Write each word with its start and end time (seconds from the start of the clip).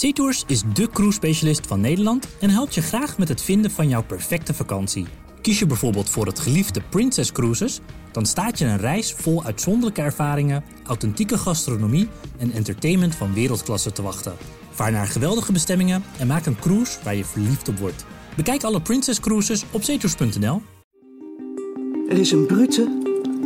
SeaTours 0.00 0.44
is 0.46 0.62
de 0.74 0.88
cruise-specialist 0.88 1.66
van 1.66 1.80
Nederland 1.80 2.26
en 2.38 2.50
helpt 2.50 2.74
je 2.74 2.82
graag 2.82 3.18
met 3.18 3.28
het 3.28 3.42
vinden 3.42 3.70
van 3.70 3.88
jouw 3.88 4.02
perfecte 4.02 4.54
vakantie. 4.54 5.06
Kies 5.40 5.58
je 5.58 5.66
bijvoorbeeld 5.66 6.10
voor 6.10 6.26
het 6.26 6.38
geliefde 6.38 6.80
Princess 6.88 7.32
Cruises, 7.32 7.80
dan 8.12 8.26
staat 8.26 8.58
je 8.58 8.64
een 8.64 8.78
reis 8.78 9.12
vol 9.12 9.44
uitzonderlijke 9.44 10.02
ervaringen, 10.02 10.64
authentieke 10.86 11.38
gastronomie 11.38 12.08
en 12.38 12.52
entertainment 12.52 13.14
van 13.14 13.34
wereldklasse 13.34 13.92
te 13.92 14.02
wachten. 14.02 14.36
Vaar 14.70 14.92
naar 14.92 15.06
geweldige 15.06 15.52
bestemmingen 15.52 16.04
en 16.18 16.26
maak 16.26 16.46
een 16.46 16.58
cruise 16.58 16.98
waar 17.04 17.14
je 17.14 17.24
verliefd 17.24 17.68
op 17.68 17.78
wordt. 17.78 18.04
Bekijk 18.36 18.62
alle 18.62 18.80
Princess 18.80 19.20
Cruises 19.20 19.64
op 19.70 19.82
zeetours.nl. 19.82 20.62
Er 22.08 22.18
is 22.18 22.32
een 22.32 22.46
brute, 22.46 23.00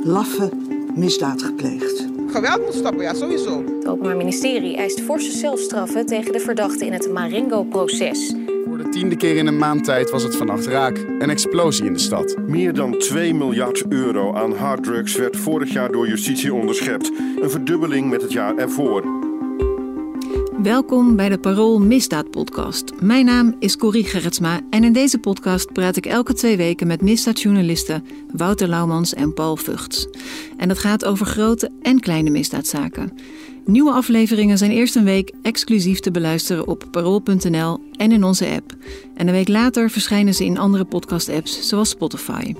laffe 0.04 0.52
misdaad 0.94 1.42
gepleegd. 1.42 2.13
Geweld 2.34 2.64
moet 2.64 2.74
stoppen, 2.74 3.02
ja, 3.02 3.14
sowieso. 3.14 3.64
Het 3.64 3.88
Openbaar 3.88 4.16
Ministerie 4.16 4.76
eist 4.76 5.00
forse 5.00 5.30
celstraffen 5.30 6.06
tegen 6.06 6.32
de 6.32 6.40
verdachten 6.40 6.86
in 6.86 6.92
het 6.92 7.12
Marengo-proces. 7.12 8.34
Voor 8.66 8.78
de 8.78 8.88
tiende 8.88 9.16
keer 9.16 9.36
in 9.36 9.46
een 9.46 9.58
maand 9.58 9.84
tijd 9.84 10.10
was 10.10 10.22
het 10.22 10.36
vannacht 10.36 10.66
raak. 10.66 10.96
Een 11.18 11.30
explosie 11.30 11.84
in 11.84 11.92
de 11.92 11.98
stad. 11.98 12.36
Meer 12.46 12.72
dan 12.72 12.98
2 12.98 13.34
miljard 13.34 13.84
euro 13.88 14.34
aan 14.34 14.56
harddrugs 14.56 15.16
werd 15.16 15.36
vorig 15.36 15.72
jaar 15.72 15.92
door 15.92 16.08
justitie 16.08 16.54
onderschept. 16.54 17.10
Een 17.40 17.50
verdubbeling 17.50 18.10
met 18.10 18.22
het 18.22 18.32
jaar 18.32 18.56
ervoor. 18.56 19.23
Welkom 20.64 21.16
bij 21.16 21.28
de 21.28 21.38
Parool 21.38 21.78
Misdaad 21.78 22.30
Podcast. 22.30 23.00
Mijn 23.00 23.24
naam 23.24 23.56
is 23.58 23.76
Corrie 23.76 24.04
Gerritsma 24.04 24.60
en 24.70 24.84
in 24.84 24.92
deze 24.92 25.18
podcast 25.18 25.72
praat 25.72 25.96
ik 25.96 26.06
elke 26.06 26.32
twee 26.32 26.56
weken 26.56 26.86
met 26.86 27.02
misdaadjournalisten 27.02 28.04
Wouter 28.32 28.68
Laumans 28.68 29.14
en 29.14 29.34
Paul 29.34 29.56
Vugts. 29.56 30.06
En 30.56 30.68
dat 30.68 30.78
gaat 30.78 31.04
over 31.04 31.26
grote 31.26 31.70
en 31.82 32.00
kleine 32.00 32.30
misdaadzaken. 32.30 33.18
Nieuwe 33.64 33.92
afleveringen 33.92 34.58
zijn 34.58 34.70
eerst 34.70 34.96
een 34.96 35.04
week 35.04 35.32
exclusief 35.42 36.00
te 36.00 36.10
beluisteren 36.10 36.66
op 36.66 36.84
parool.nl 36.90 37.80
en 37.92 38.12
in 38.12 38.24
onze 38.24 38.48
app. 38.48 38.74
En 39.14 39.26
een 39.26 39.34
week 39.34 39.48
later 39.48 39.90
verschijnen 39.90 40.34
ze 40.34 40.44
in 40.44 40.58
andere 40.58 40.84
podcast-apps 40.84 41.68
zoals 41.68 41.88
Spotify. 41.88 42.54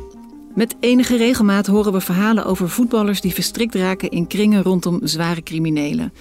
Met 0.55 0.75
enige 0.81 1.17
regelmaat 1.17 1.67
horen 1.67 1.93
we 1.93 2.01
verhalen 2.01 2.45
over 2.45 2.69
voetballers 2.69 3.21
die 3.21 3.35
verstrikt 3.35 3.75
raken 3.75 4.11
in 4.11 4.27
kringen 4.27 4.63
rondom 4.63 5.01
zware 5.03 5.43
criminelen. 5.43 6.13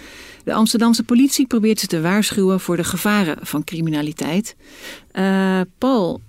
De 0.44 0.53
Amsterdamse 0.53 1.03
politie 1.03 1.47
probeert 1.47 1.80
ze 1.80 1.88
te 1.88 2.02
waarschuwen 2.02 2.59
voor 2.59 2.77
de 2.77 2.83
gevaren 2.83 3.38
van 3.41 3.63
criminaliteit. 3.63 4.55
Uh, 5.13 5.61
Paul, 5.77 6.22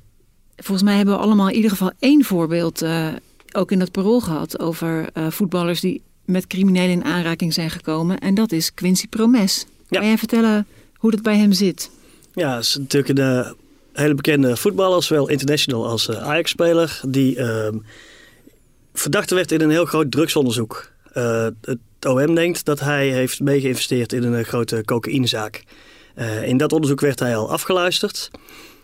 volgens 0.57 0.83
mij 0.83 0.97
hebben 0.97 1.15
we 1.15 1.21
allemaal 1.21 1.49
in 1.49 1.55
ieder 1.55 1.71
geval 1.71 1.93
één 1.99 2.25
voorbeeld 2.25 2.83
uh, 2.83 3.09
ook 3.53 3.73
in 3.73 3.79
dat 3.79 3.91
parool 3.91 4.21
gehad 4.21 4.59
over 4.59 5.09
uh, 5.15 5.31
voetballers 5.31 5.81
die 5.81 6.03
met 6.25 6.47
criminelen 6.47 6.91
in 6.91 7.05
aanraking 7.05 7.55
zijn 7.55 7.71
gekomen. 7.71 8.19
En 8.19 8.35
dat 8.35 8.53
is 8.53 8.75
Quincy 8.75 9.09
Promes. 9.09 9.67
Ja. 9.89 9.99
Kan 9.99 10.09
jij 10.09 10.19
vertellen 10.19 10.67
hoe 10.97 11.11
dat 11.11 11.23
bij 11.23 11.37
hem 11.37 11.53
zit? 11.53 11.91
Ja, 12.35 12.55
het 12.55 12.65
is 12.65 12.77
natuurlijk 12.77 13.19
een 13.19 13.55
hele 13.93 14.15
bekende 14.15 14.57
voetballer, 14.57 15.03
zowel 15.03 15.29
international 15.29 15.87
als 15.87 16.11
Ajax-speler, 16.11 17.01
die 17.07 17.37
ehm, 17.37 17.79
verdachte 18.95 19.35
werd 19.35 19.53
in 19.53 19.61
een 19.61 19.71
heel 19.71 19.85
groot 19.85 20.11
drugsonderzoek. 20.11 20.93
het 21.61 21.79
OM 22.07 22.35
denkt 22.35 22.65
dat 22.65 22.81
hij 22.81 23.09
heeft 23.09 23.41
meegeïnvesteerd 23.41 24.13
in 24.13 24.23
een 24.23 24.45
grote 24.45 24.83
cocaïnezaak. 24.85 25.63
Uh, 26.17 26.49
in 26.49 26.57
dat 26.57 26.73
onderzoek 26.73 27.01
werd 27.01 27.19
hij 27.19 27.37
al 27.37 27.51
afgeluisterd. 27.51 28.31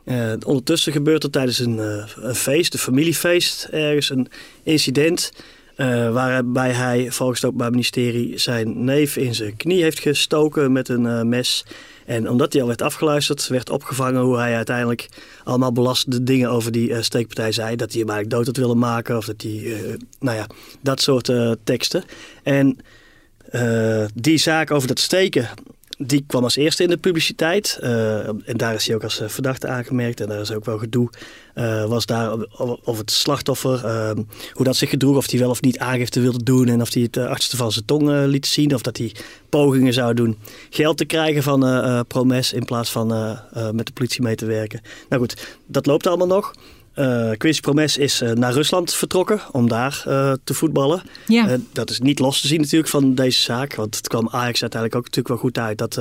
Uh, 0.05 0.33
ondertussen 0.47 0.93
gebeurt 0.93 1.23
er 1.23 1.31
tijdens 1.31 1.59
een, 1.59 1.79
een, 2.17 2.35
feest, 2.35 2.73
een 2.73 2.81
familiefeest, 2.81 3.69
ergens 3.71 4.11
een 4.11 4.29
incident. 4.63 5.33
waarbij 6.13 6.71
hij 6.71 7.11
volgens 7.11 7.41
het 7.41 7.51
Openbaar 7.51 7.71
Ministerie 7.71 8.39
zijn 8.39 8.85
neef 8.85 9.17
in 9.17 9.35
zijn 9.35 9.57
knie 9.57 9.83
heeft 9.83 9.99
gestoken 9.99 10.73
met 10.73 10.89
een 10.89 11.29
mes. 11.29 11.65
En 12.07 12.31
omdat 12.31 12.53
hij 12.53 12.63
al 12.63 12.69
werd 12.69 12.83
afgeluisterd, 12.83 13.47
werd 13.47 13.71
opgevangen 13.71 14.23
hoe 14.23 14.37
hij 14.37 14.55
uiteindelijk 14.55 15.09
allemaal 15.45 15.73
belastende 15.73 16.23
dingen 16.23 16.51
over 16.51 16.73
die 16.73 17.03
steekpartij 17.03 17.53
zei. 17.53 17.77
Dat 17.77 17.93
hij 17.93 18.01
hem 18.01 18.11
eigenlijk 18.11 18.31
dood 18.31 18.47
had 18.47 18.65
willen 18.65 18.79
maken 18.79 19.17
of 19.17 19.25
dat 19.25 19.43
hij, 19.43 19.77
nou 20.21 20.37
ja, 20.37 20.47
dat 20.81 21.01
soort 21.01 21.33
teksten. 21.65 22.05
En 22.43 22.79
uh, 23.53 24.05
die 24.15 24.39
zaak 24.39 24.71
over 24.71 24.89
dat 24.89 24.99
steken, 24.99 25.49
die 25.99 26.25
kwam 26.27 26.43
als 26.43 26.57
eerste 26.57 26.83
in 26.83 26.89
de 26.89 26.97
publiciteit. 26.97 27.79
Uh, 27.83 28.29
en 28.29 28.57
daar 28.57 28.75
is 28.75 28.87
hij 28.87 28.95
ook 28.95 29.03
als 29.03 29.23
verdachte 29.27 29.67
aangemerkt. 29.67 30.21
En 30.21 30.29
daar 30.29 30.41
is 30.41 30.53
ook 30.53 30.65
wel 30.65 30.79
gedoe. 30.79 31.11
Was 31.89 32.07
daar 32.07 32.33
of 32.85 32.99
het 32.99 33.11
slachtoffer, 33.11 33.81
hoe 34.53 34.65
dat 34.65 34.77
zich 34.77 34.91
gedroeg. 34.91 35.17
Of 35.17 35.31
hij 35.31 35.41
wel 35.41 35.51
of 35.51 35.61
niet 35.61 35.79
aangifte 35.79 36.21
wilde 36.21 36.43
doen. 36.43 36.69
En 36.69 36.81
of 36.81 36.95
hij 36.95 37.03
het 37.03 37.17
achterste 37.17 37.57
van 37.57 37.73
zijn 37.73 37.85
tong 37.85 38.27
liet 38.27 38.47
zien. 38.47 38.75
Of 38.75 38.83
dat 38.83 38.97
hij 38.97 39.15
pogingen 39.49 39.93
zou 39.93 40.15
doen 40.15 40.39
geld 40.71 40.97
te 40.97 41.05
krijgen 41.05 41.43
van 41.43 42.05
Promes. 42.07 42.53
In 42.53 42.65
plaats 42.65 42.91
van 42.91 43.07
met 43.73 43.87
de 43.87 43.93
politie 43.93 44.23
mee 44.23 44.35
te 44.35 44.47
werken. 44.47 44.81
Nou 45.09 45.23
goed, 45.23 45.59
dat 45.67 45.87
loopt 45.87 46.07
allemaal 46.07 46.27
nog. 46.27 46.53
Uh, 46.97 47.31
Quincy 47.37 47.61
Promes 47.61 47.97
is 47.97 48.23
uh, 48.23 48.31
naar 48.31 48.53
Rusland 48.53 48.95
vertrokken 48.95 49.41
om 49.53 49.69
daar 49.69 50.05
uh, 50.09 50.33
te 50.45 50.55
voetballen. 50.55 51.03
Ja. 51.27 51.59
dat 51.73 51.91
is 51.91 52.01
niet 52.01 52.19
los 52.19 52.41
te 52.41 52.47
zien 52.47 52.61
natuurlijk 52.61 52.91
van 52.91 53.15
deze 53.15 53.41
zaak. 53.41 53.75
Want 53.75 53.97
het 53.97 54.09
kwam 54.09 54.29
Ajax 54.29 54.61
uiteindelijk 54.61 54.95
ook 54.95 55.05
natuurlijk 55.05 55.29
wel 55.29 55.37
goed 55.37 55.59
uit 55.59 55.79
dat, 55.79 55.97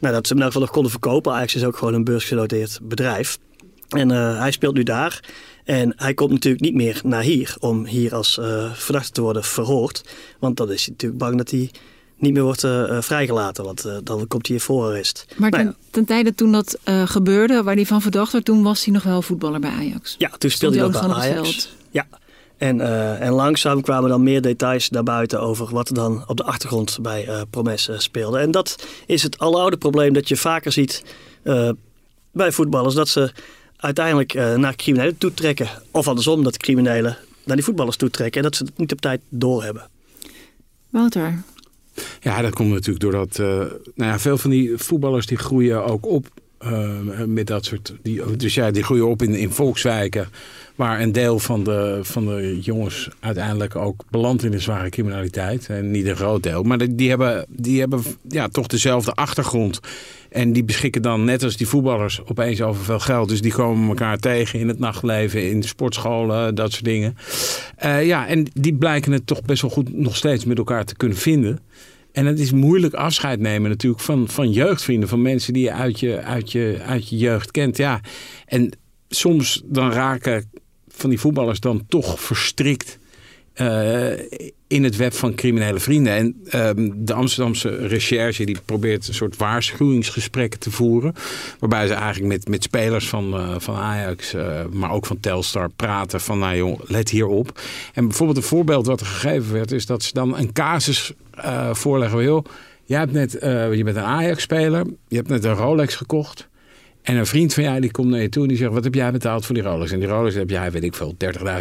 nou, 0.00 0.14
dat 0.14 0.26
ze 0.26 0.34
hem 0.34 0.42
in 0.42 0.60
nog 0.60 0.70
konden 0.70 0.90
verkopen. 0.90 1.32
Ajax 1.32 1.54
is 1.54 1.64
ook 1.64 1.76
gewoon 1.76 1.94
een 1.94 2.04
beursgenoteerd 2.04 2.78
bedrijf. 2.82 3.38
En 3.88 4.08
hij 4.10 4.50
speelt 4.50 4.74
nu 4.74 4.82
daar. 4.82 5.20
En 5.64 5.92
hij 5.96 6.14
komt 6.14 6.30
natuurlijk 6.30 6.64
niet 6.64 6.74
meer 6.74 7.00
naar 7.04 7.22
hier 7.22 7.56
om 7.60 7.86
hier 7.86 8.14
als 8.14 8.40
verdachte 8.72 9.12
te 9.12 9.20
worden 9.20 9.44
verhoord. 9.44 10.04
Want 10.38 10.56
dan 10.56 10.72
is 10.72 10.84
hij 10.84 10.90
natuurlijk 10.90 11.20
bang 11.20 11.36
dat 11.36 11.50
hij 11.50 11.70
niet 12.24 12.32
meer 12.32 12.42
wordt 12.42 12.62
uh, 12.62 13.00
vrijgelaten. 13.00 13.64
Want 13.64 13.86
uh, 13.86 13.96
dan 14.02 14.26
komt 14.26 14.46
hij 14.46 14.56
in 14.56 14.62
voorarrest. 14.62 15.26
Maar 15.36 15.50
ten, 15.50 15.64
nou 15.64 15.74
ja. 15.78 15.84
ten, 15.90 16.04
tijde 16.04 16.34
toen 16.34 16.52
dat 16.52 16.78
uh, 16.88 17.06
gebeurde, 17.06 17.62
waar 17.62 17.74
hij 17.74 17.86
van 17.86 18.02
verdacht 18.02 18.32
werd, 18.32 18.44
toen 18.44 18.62
was 18.62 18.84
hij 18.84 18.94
nog 18.94 19.02
wel 19.02 19.22
voetballer 19.22 19.60
bij 19.60 19.70
Ajax. 19.70 20.14
Ja, 20.18 20.30
toen 20.38 20.50
speelde 20.50 20.76
hij 20.76 20.86
ook 20.86 20.92
bij 20.92 21.00
Ajax. 21.00 21.68
Ja. 21.90 22.06
En, 22.56 22.80
en 23.20 23.32
langzaam 23.32 23.80
kwamen 23.82 24.10
dan 24.10 24.22
meer 24.22 24.40
details 24.40 24.90
naar 24.90 25.02
buiten 25.02 25.40
over 25.40 25.70
wat 25.70 25.88
er 25.88 25.94
dan 25.94 26.24
op 26.26 26.36
de 26.36 26.44
achtergrond 26.44 26.98
bij 27.02 27.28
Promes 27.50 27.88
speelde. 27.96 28.38
En 28.38 28.50
dat 28.50 28.86
is 29.06 29.22
het 29.22 29.38
aloude 29.38 29.76
probleem 29.76 30.12
dat 30.12 30.28
je 30.28 30.36
vaker 30.36 30.72
ziet 30.72 31.04
bij 32.32 32.52
voetballers. 32.52 32.94
Dat 32.94 33.08
ze 33.08 33.32
uiteindelijk 33.76 34.34
naar 34.34 34.76
criminelen 34.76 35.18
toetrekken. 35.18 35.68
Of 35.90 36.08
andersom, 36.08 36.44
dat 36.44 36.56
criminelen 36.56 37.16
naar 37.44 37.56
die 37.56 37.64
voetballers 37.64 37.96
toetrekken. 37.96 38.42
En 38.42 38.46
dat 38.46 38.56
ze 38.56 38.64
het 38.64 38.78
niet 38.78 38.92
op 38.92 39.00
tijd 39.00 39.20
doorhebben. 39.28 39.88
Wouter, 40.90 41.42
ja, 42.20 42.42
dat 42.42 42.54
komt 42.54 42.70
natuurlijk 42.70 43.00
doordat 43.00 43.38
uh, 43.38 43.46
nou 43.94 44.10
ja, 44.10 44.18
veel 44.18 44.38
van 44.38 44.50
die 44.50 44.72
voetballers 44.76 45.26
die 45.26 45.38
groeien 45.38 45.84
ook 45.84 46.06
op 46.06 46.26
uh, 46.66 47.24
met 47.26 47.46
dat 47.46 47.64
soort. 47.64 47.94
Die, 48.02 48.36
dus 48.36 48.54
ja, 48.54 48.70
die 48.70 48.82
groeien 48.82 49.08
op 49.08 49.22
in, 49.22 49.34
in 49.34 49.50
volkswijken. 49.50 50.28
Waar 50.74 51.00
een 51.00 51.12
deel 51.12 51.38
van 51.38 51.64
de, 51.64 51.98
van 52.02 52.26
de 52.26 52.58
jongens 52.60 53.08
uiteindelijk 53.20 53.76
ook 53.76 54.04
belandt 54.10 54.44
in 54.44 54.50
de 54.50 54.58
zware 54.58 54.88
criminaliteit. 54.88 55.66
En 55.68 55.90
niet 55.90 56.06
een 56.06 56.16
groot 56.16 56.42
deel. 56.42 56.62
Maar 56.62 56.78
die, 56.78 56.94
die 56.94 57.08
hebben, 57.08 57.46
die 57.48 57.80
hebben 57.80 58.02
ja, 58.28 58.48
toch 58.48 58.66
dezelfde 58.66 59.12
achtergrond. 59.12 59.80
En 60.30 60.52
die 60.52 60.64
beschikken 60.64 61.02
dan, 61.02 61.24
net 61.24 61.42
als 61.42 61.56
die 61.56 61.68
voetballers, 61.68 62.20
opeens 62.24 62.62
over 62.62 62.84
veel 62.84 63.00
geld. 63.00 63.28
Dus 63.28 63.40
die 63.40 63.52
komen 63.52 63.88
elkaar 63.88 64.18
tegen 64.18 64.58
in 64.58 64.68
het 64.68 64.78
nachtleven, 64.78 65.50
in 65.50 65.60
de 65.60 65.66
sportscholen, 65.66 66.54
dat 66.54 66.72
soort 66.72 66.84
dingen. 66.84 67.16
Uh, 67.84 68.06
ja, 68.06 68.26
en 68.26 68.46
die 68.52 68.74
blijken 68.74 69.12
het 69.12 69.26
toch 69.26 69.42
best 69.42 69.62
wel 69.62 69.70
goed 69.70 69.96
nog 69.96 70.16
steeds 70.16 70.44
met 70.44 70.58
elkaar 70.58 70.84
te 70.84 70.96
kunnen 70.96 71.16
vinden. 71.16 71.58
En 72.14 72.26
het 72.26 72.38
is 72.38 72.52
moeilijk 72.52 72.94
afscheid 72.94 73.40
nemen 73.40 73.70
natuurlijk 73.70 74.02
van, 74.02 74.28
van 74.28 74.50
jeugdvrienden. 74.50 75.08
Van 75.08 75.22
mensen 75.22 75.52
die 75.52 75.62
je 75.62 75.72
uit 75.72 76.00
je, 76.00 76.22
uit, 76.22 76.52
je 76.52 76.78
uit 76.86 77.08
je 77.08 77.16
jeugd 77.16 77.50
kent. 77.50 77.76
Ja. 77.76 78.00
En 78.46 78.70
soms 79.08 79.62
dan 79.64 79.92
raken 79.92 80.50
van 80.88 81.10
die 81.10 81.20
voetballers 81.20 81.60
dan 81.60 81.84
toch 81.88 82.20
verstrikt 82.20 82.98
uh, 83.60 84.12
in 84.66 84.84
het 84.84 84.96
web 84.96 85.14
van 85.14 85.34
criminele 85.34 85.80
vrienden. 85.80 86.12
En 86.12 86.36
uh, 86.46 86.90
de 86.94 87.14
Amsterdamse 87.14 87.86
recherche 87.86 88.44
die 88.44 88.58
probeert 88.64 89.08
een 89.08 89.14
soort 89.14 89.36
waarschuwingsgesprekken 89.36 90.60
te 90.60 90.70
voeren. 90.70 91.14
Waarbij 91.58 91.86
ze 91.86 91.94
eigenlijk 91.94 92.32
met, 92.32 92.48
met 92.48 92.62
spelers 92.62 93.08
van, 93.08 93.34
uh, 93.34 93.54
van 93.58 93.76
Ajax, 93.76 94.34
uh, 94.34 94.60
maar 94.72 94.90
ook 94.90 95.06
van 95.06 95.20
Telstar 95.20 95.70
praten 95.70 96.20
van 96.20 96.38
nou 96.38 96.56
joh, 96.56 96.80
let 96.84 97.10
hierop. 97.10 97.60
En 97.92 98.06
bijvoorbeeld 98.08 98.38
een 98.38 98.44
voorbeeld 98.44 98.86
wat 98.86 99.00
er 99.00 99.06
gegeven 99.06 99.52
werd 99.52 99.72
is 99.72 99.86
dat 99.86 100.02
ze 100.02 100.12
dan 100.12 100.38
een 100.38 100.52
casus 100.52 101.12
voorleggen. 101.72 102.22
Joh, 102.22 102.44
jij 102.84 102.98
hebt 102.98 103.12
net, 103.12 103.32
je 103.76 103.80
bent 103.84 103.96
een 103.96 104.02
Ajax-speler, 104.02 104.86
je 105.08 105.16
hebt 105.16 105.28
net 105.28 105.44
een 105.44 105.54
Rolex 105.54 105.94
gekocht. 105.94 106.48
En 107.04 107.16
een 107.16 107.26
vriend 107.26 107.54
van 107.54 107.62
jij 107.62 107.80
die 107.80 107.90
komt 107.90 108.08
naar 108.08 108.20
je 108.20 108.28
toe 108.28 108.42
en 108.42 108.48
die 108.48 108.56
zegt: 108.56 108.72
Wat 108.72 108.84
heb 108.84 108.94
jij 108.94 109.12
betaald 109.12 109.46
voor 109.46 109.54
die 109.54 109.64
Rolex? 109.64 109.92
En 109.92 109.98
die 109.98 110.08
Rolex 110.08 110.34
heb 110.34 110.50
jij, 110.50 110.70
weet 110.70 110.84
ik 110.84 110.94
veel, 110.94 111.14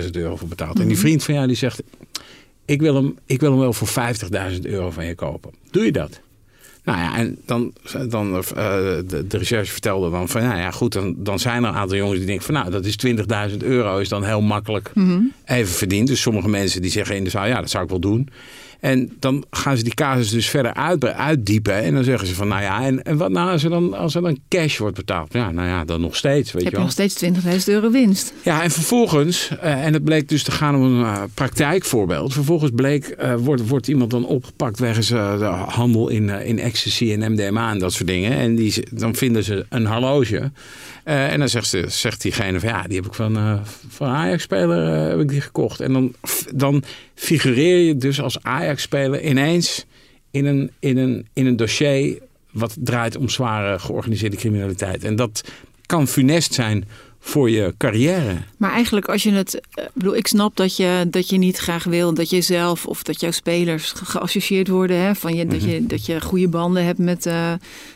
30.000 0.04 0.10
euro 0.12 0.36
voor 0.36 0.48
betaald. 0.48 0.70
Mm 0.70 0.76
-hmm. 0.76 0.82
En 0.82 0.88
die 0.88 0.98
mhm. 0.98 1.06
vriend 1.06 1.24
van 1.24 1.34
jou 1.34 1.48
die 1.48 1.56
zegt: 1.56 1.84
ik 2.66 2.82
wil, 2.82 2.96
hem, 2.96 3.18
ik 3.26 3.40
wil 3.40 3.52
hem 3.52 3.60
wel 3.60 3.74
voor 3.74 3.88
50.000 4.54 4.60
euro 4.62 4.92
van 4.92 5.06
je 5.06 5.16
kopen. 5.16 5.52
Doe 5.72 5.86
je 5.86 5.92
dat? 5.92 6.20
Nou 6.84 6.98
ja, 7.00 7.18
en 7.18 7.38
dan, 7.46 7.74
dan 8.10 8.36
uh, 8.36 8.42
de, 8.46 9.26
de, 9.28 9.38
recherche 9.38 9.72
vertelde 9.72 10.10
dan 10.10 10.30
van, 10.30 10.42
nou 10.42 10.58
ja, 10.58 10.72
goed, 10.72 10.94
dan, 10.94 11.16
dan 11.18 11.40
zijn 11.40 11.64
er 11.64 11.70
een 11.70 11.76
aantal 11.76 11.98
jongens 11.98 12.18
die 12.18 12.28
denken 12.28 12.46
van, 12.46 12.54
nou, 12.54 12.72
dat 12.72 12.86
is 12.86 12.98
20.000 13.52 13.58
euro, 13.58 13.98
is 13.98 14.10
dan 14.10 14.24
heel 14.24 14.42
makkelijk 14.42 14.92
mm 14.94 15.06
-hmm. 15.06 15.32
even 15.46 15.74
verdiend. 15.74 16.08
Dus 16.08 16.22
sommige 16.22 16.50
mensen 16.50 16.82
die 16.82 16.92
zeggen 16.92 17.16
in 17.16 17.24
de 17.24 17.30
zaal, 17.30 17.48
ja, 17.48 17.60
dat 17.60 17.70
zou 17.70 17.84
ik 17.84 17.90
wel 17.90 18.00
doen. 18.00 18.30
En 18.84 19.12
dan 19.20 19.44
gaan 19.50 19.78
ze 19.78 19.84
die 19.84 19.94
casus 19.94 20.30
dus 20.30 20.50
verder 20.50 20.74
uit, 20.74 21.06
uitdiepen. 21.06 21.74
En 21.74 21.94
dan 21.94 22.04
zeggen 22.04 22.28
ze 22.28 22.36
van, 22.36 22.48
nou 22.48 22.62
ja, 22.62 22.86
en, 22.86 23.04
en 23.04 23.18
wat 23.18 23.32
nou 23.32 23.52
als 23.52 23.64
er, 23.64 23.70
dan, 23.70 23.94
als 23.94 24.16
er 24.16 24.22
dan 24.22 24.40
cash 24.48 24.78
wordt 24.78 24.96
betaald? 24.96 25.34
Ja, 25.34 25.52
nou 25.52 25.68
ja, 25.68 25.86
dan 25.86 26.02
nog 26.02 26.16
steeds, 26.16 26.52
weet 26.52 26.64
Heb 26.64 26.72
je 26.72 26.78
wel. 26.78 26.86
nog 26.86 26.92
steeds 26.92 27.24
20.000 27.24 27.74
euro 27.74 27.92
winst. 27.92 28.34
Ja, 28.44 28.64
en 28.64 28.72
vervolgens, 28.72 29.50
eh, 29.62 29.86
en 29.86 29.94
het 29.94 30.04
bleek 30.04 30.30
dus 30.30 30.44
te 30.44 30.52
gaan 30.52 30.76
om 30.76 30.84
een 30.84 31.06
eh, 31.06 31.24
praktijkvoorbeeld. 31.34 32.34
Vervolgens 32.34 32.72
bleek, 32.76 33.06
eh, 33.06 33.36
wordt, 33.36 33.68
wordt 33.68 33.88
iemand 33.88 34.12
dan 34.12 34.26
opgepakt 34.26 34.80
wegens 34.80 35.08
de 35.08 35.54
handel 35.68 36.10
in, 36.10 36.30
in 36.30 36.60
ecstasy 36.60 37.12
en 37.12 37.32
MDMA 37.32 37.72
en 37.72 37.80
dat 37.80 37.94
soort 37.94 38.08
dingen. 38.08 38.32
En 38.32 38.56
die, 38.56 38.88
dan 38.92 39.16
vinden 39.16 39.44
ze 39.44 39.66
een 39.70 39.88
horloge. 39.88 40.52
Eh, 41.04 41.32
en 41.32 41.40
dan 41.40 41.50
zegt, 41.50 41.68
ze, 41.68 41.86
zegt 41.88 42.22
diegene 42.22 42.60
van 42.60 42.70
ja, 42.70 42.84
die 42.84 42.96
heb 42.96 43.06
ik 43.06 43.14
van, 43.14 43.38
eh 43.38 43.60
van 43.88 44.08
Ajax-speler 44.08 44.94
eh, 44.94 45.10
heb 45.10 45.20
ik 45.20 45.30
die 45.30 45.42
gekocht. 45.42 45.80
En 45.80 45.94
dan, 45.94 46.16
dan 46.54 46.84
figureer 47.16 47.78
je 47.78 47.98
dus 47.98 48.22
als 48.22 48.44
Ajax-speler 48.44 49.24
ineens 49.24 49.86
in 50.32 50.46
een, 50.46 50.72
in, 50.80 50.98
een, 50.98 51.28
in 51.34 51.46
een 51.46 51.56
dossier 51.56 52.18
wat 52.52 52.76
draait 52.80 53.16
om 53.16 53.30
zware 53.30 53.80
georganiseerde 53.80 54.38
criminaliteit. 54.38 55.04
En 55.04 55.16
dat 55.16 55.44
kan 55.86 56.08
funest 56.08 56.54
zijn 56.54 56.86
voor 57.26 57.50
je 57.50 57.74
carrière. 57.78 58.38
Maar 58.58 58.72
eigenlijk 58.72 59.08
als 59.08 59.24
je 59.24 59.32
het... 59.32 59.62
eh, 59.74 59.86
bedoel, 59.94 60.16
ik 60.16 60.28
snap 60.28 60.56
dat 60.56 60.78
je, 60.78 61.06
dat 61.08 61.30
je 61.30 61.38
niet 61.38 61.58
graag 61.58 61.84
wil 61.84 62.14
dat 62.14 62.30
je 62.30 62.42
zelf 62.42 62.86
of 62.86 63.04
dat 63.04 63.20
jouw 63.20 63.32
spelers 63.32 63.92
ge- 63.92 64.06
geassocieerd 64.06 64.68
worden. 64.68 64.98
Hè, 64.98 65.16
van 65.16 65.36
je, 65.36 65.46
dat, 65.48 65.60
Mhm. 65.62 65.70
je, 65.70 65.86
dat 65.86 66.06
je 66.06 66.22
goede 66.22 66.48
banden 66.48 66.86
hebt 66.86 66.98
met 67.00 67.26
eh, 67.26 67.54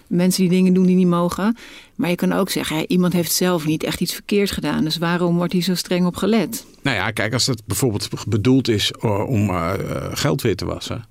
mensen 0.08 0.42
die 0.42 0.50
dingen 0.52 0.74
doen 0.74 0.86
die 0.86 0.96
niet 0.96 1.08
mogen. 1.08 1.58
Maar 1.96 2.10
je 2.10 2.16
kan 2.16 2.32
ook 2.34 2.50
zeggen, 2.50 2.78
hè, 2.78 2.84
iemand 2.88 3.14
heeft 3.14 3.32
zelf 3.32 3.66
niet 3.66 3.84
echt 3.84 4.02
iets 4.02 4.14
verkeerd 4.14 4.52
gedaan. 4.52 4.84
Dus 4.84 4.98
waarom 4.98 5.36
wordt 5.38 5.54
hier 5.54 5.62
zo 5.62 5.76
streng 5.76 6.06
op 6.06 6.16
gelet? 6.16 6.66
Nou 6.82 6.96
ja, 6.98 7.12
kijk, 7.12 7.34
als 7.34 7.48
het 7.48 7.62
bijvoorbeeld 7.66 8.08
bedoeld 8.28 8.68
is 8.68 8.92
eh, 8.92 9.28
om 9.30 9.50
geld 10.14 10.42
weer 10.42 10.56
te 10.56 10.66
wassen. 10.66 11.06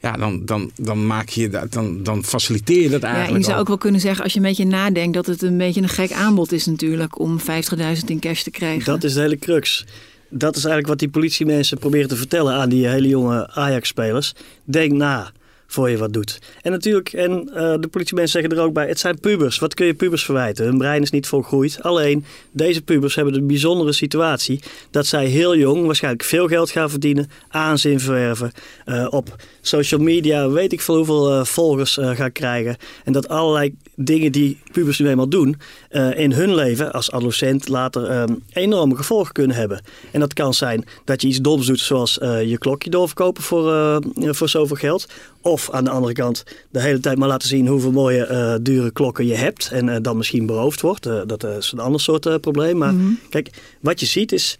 Ja, 0.00 0.12
dan, 0.12 0.44
dan, 0.44 0.70
dan 0.76 1.06
maak 1.06 1.28
je 1.28 1.48
dat, 1.48 1.72
dan, 1.72 2.02
dan 2.02 2.24
faciliteer 2.24 2.82
je 2.82 2.88
dat 2.88 3.00
Ja, 3.00 3.06
eigenlijk. 3.06 3.34
en 3.34 3.38
je 3.38 3.44
zou 3.44 3.54
al. 3.54 3.60
ook 3.62 3.68
wel 3.68 3.78
kunnen 3.78 4.00
zeggen, 4.00 4.22
als 4.24 4.32
je 4.32 4.38
een 4.38 4.44
beetje 4.44 4.64
nadenkt, 4.64 5.14
dat 5.14 5.26
het 5.26 5.42
een 5.42 5.58
beetje 5.58 5.82
een 5.82 5.88
gek 5.88 6.12
aanbod 6.12 6.52
is 6.52 6.66
natuurlijk 6.66 7.18
om 7.18 7.38
50.000 7.40 7.44
in 8.06 8.18
cash 8.18 8.42
te 8.42 8.50
krijgen. 8.50 8.84
Dat 8.84 9.04
is 9.04 9.14
de 9.14 9.20
hele 9.20 9.38
crux. 9.38 9.84
Dat 10.30 10.50
is 10.56 10.64
eigenlijk 10.64 10.86
wat 10.88 10.98
die 10.98 11.08
politiemensen 11.08 11.78
proberen 11.78 12.08
te 12.08 12.16
vertellen 12.16 12.54
aan 12.54 12.68
die 12.68 12.88
hele 12.88 13.08
jonge 13.08 13.50
Ajax-spelers. 13.50 14.32
Denk 14.64 14.92
na 14.92 15.32
voor 15.70 15.90
je 15.90 15.96
wat 15.96 16.12
doet. 16.12 16.38
En 16.62 16.70
natuurlijk, 16.70 17.12
en 17.12 17.50
eh, 17.54 17.74
de 17.80 17.88
politiemensen 17.88 18.40
zeggen 18.40 18.58
er 18.58 18.64
ook 18.64 18.72
bij, 18.72 18.88
het 18.88 18.98
zijn 18.98 19.20
pubers. 19.20 19.58
Wat 19.58 19.74
kun 19.74 19.86
je 19.86 19.94
pubers 19.94 20.24
verwijten? 20.24 20.64
Hun 20.64 20.78
brein 20.78 21.02
is 21.02 21.10
niet 21.10 21.26
volgroeid. 21.26 21.78
Alleen, 21.82 22.24
deze 22.50 22.82
pubers 22.82 23.14
hebben 23.14 23.34
de 23.34 23.42
bijzondere 23.42 23.92
situatie 23.92 24.62
dat 24.90 25.06
zij 25.06 25.26
heel 25.26 25.56
jong 25.56 25.86
waarschijnlijk 25.86 26.24
veel 26.24 26.46
geld 26.46 26.70
gaan 26.70 26.90
verdienen, 26.90 27.30
aanzien 27.48 28.00
verwerven, 28.00 28.52
eh, 28.84 29.06
op 29.10 29.36
social 29.60 30.00
media 30.00 30.48
weet 30.48 30.72
ik 30.72 30.80
veel 30.80 30.96
hoeveel 30.96 31.32
eh, 31.32 31.44
volgers 31.44 31.98
gaan 32.00 32.32
krijgen. 32.32 32.76
En 33.04 33.12
dat 33.12 33.28
allerlei 33.28 33.74
dingen 33.94 34.32
die 34.32 34.58
pubers 34.72 34.98
nu 34.98 35.08
eenmaal 35.08 35.28
doen 35.28 35.56
in 36.14 36.32
hun 36.32 36.54
leven 36.54 36.92
als 36.92 37.10
adolescent 37.10 37.68
later 37.68 38.04
ehm, 38.04 38.34
enorme 38.52 38.96
gevolgen 38.96 39.32
kunnen 39.32 39.56
hebben. 39.56 39.80
En 40.10 40.20
dat 40.20 40.32
kan 40.32 40.54
zijn 40.54 40.84
dat 41.04 41.22
je 41.22 41.28
iets 41.28 41.40
doms 41.40 41.66
doet 41.66 41.80
zoals 41.80 42.14
je 42.20 42.56
klokje 42.58 42.90
doorverkopen 42.90 43.42
voor, 43.42 44.00
voor 44.14 44.48
zoveel 44.48 44.76
geld. 44.76 45.06
Of 45.40 45.57
aan 45.70 45.84
de 45.84 45.90
andere 45.90 46.12
kant 46.12 46.44
de 46.70 46.80
hele 46.80 47.00
tijd 47.00 47.18
maar 47.18 47.28
laten 47.28 47.48
zien 47.48 47.66
hoeveel 47.66 47.92
mooie 47.92 48.24
eh, 48.24 48.54
dure 48.62 48.90
klokken 48.90 49.26
je 49.26 49.34
hebt. 49.34 49.70
En 49.72 49.88
eh, 49.88 49.96
dan 50.02 50.16
misschien 50.16 50.46
beroofd 50.46 50.80
wordt. 50.80 51.06
Eh, 51.06 51.20
dat 51.26 51.44
is 51.44 51.72
een 51.72 51.78
ander 51.78 52.00
soort 52.00 52.40
probleem. 52.40 52.76
Maar 52.76 52.94
kijk, 53.30 53.50
wat 53.80 54.00
je 54.00 54.06
ziet 54.06 54.32
is 54.32 54.56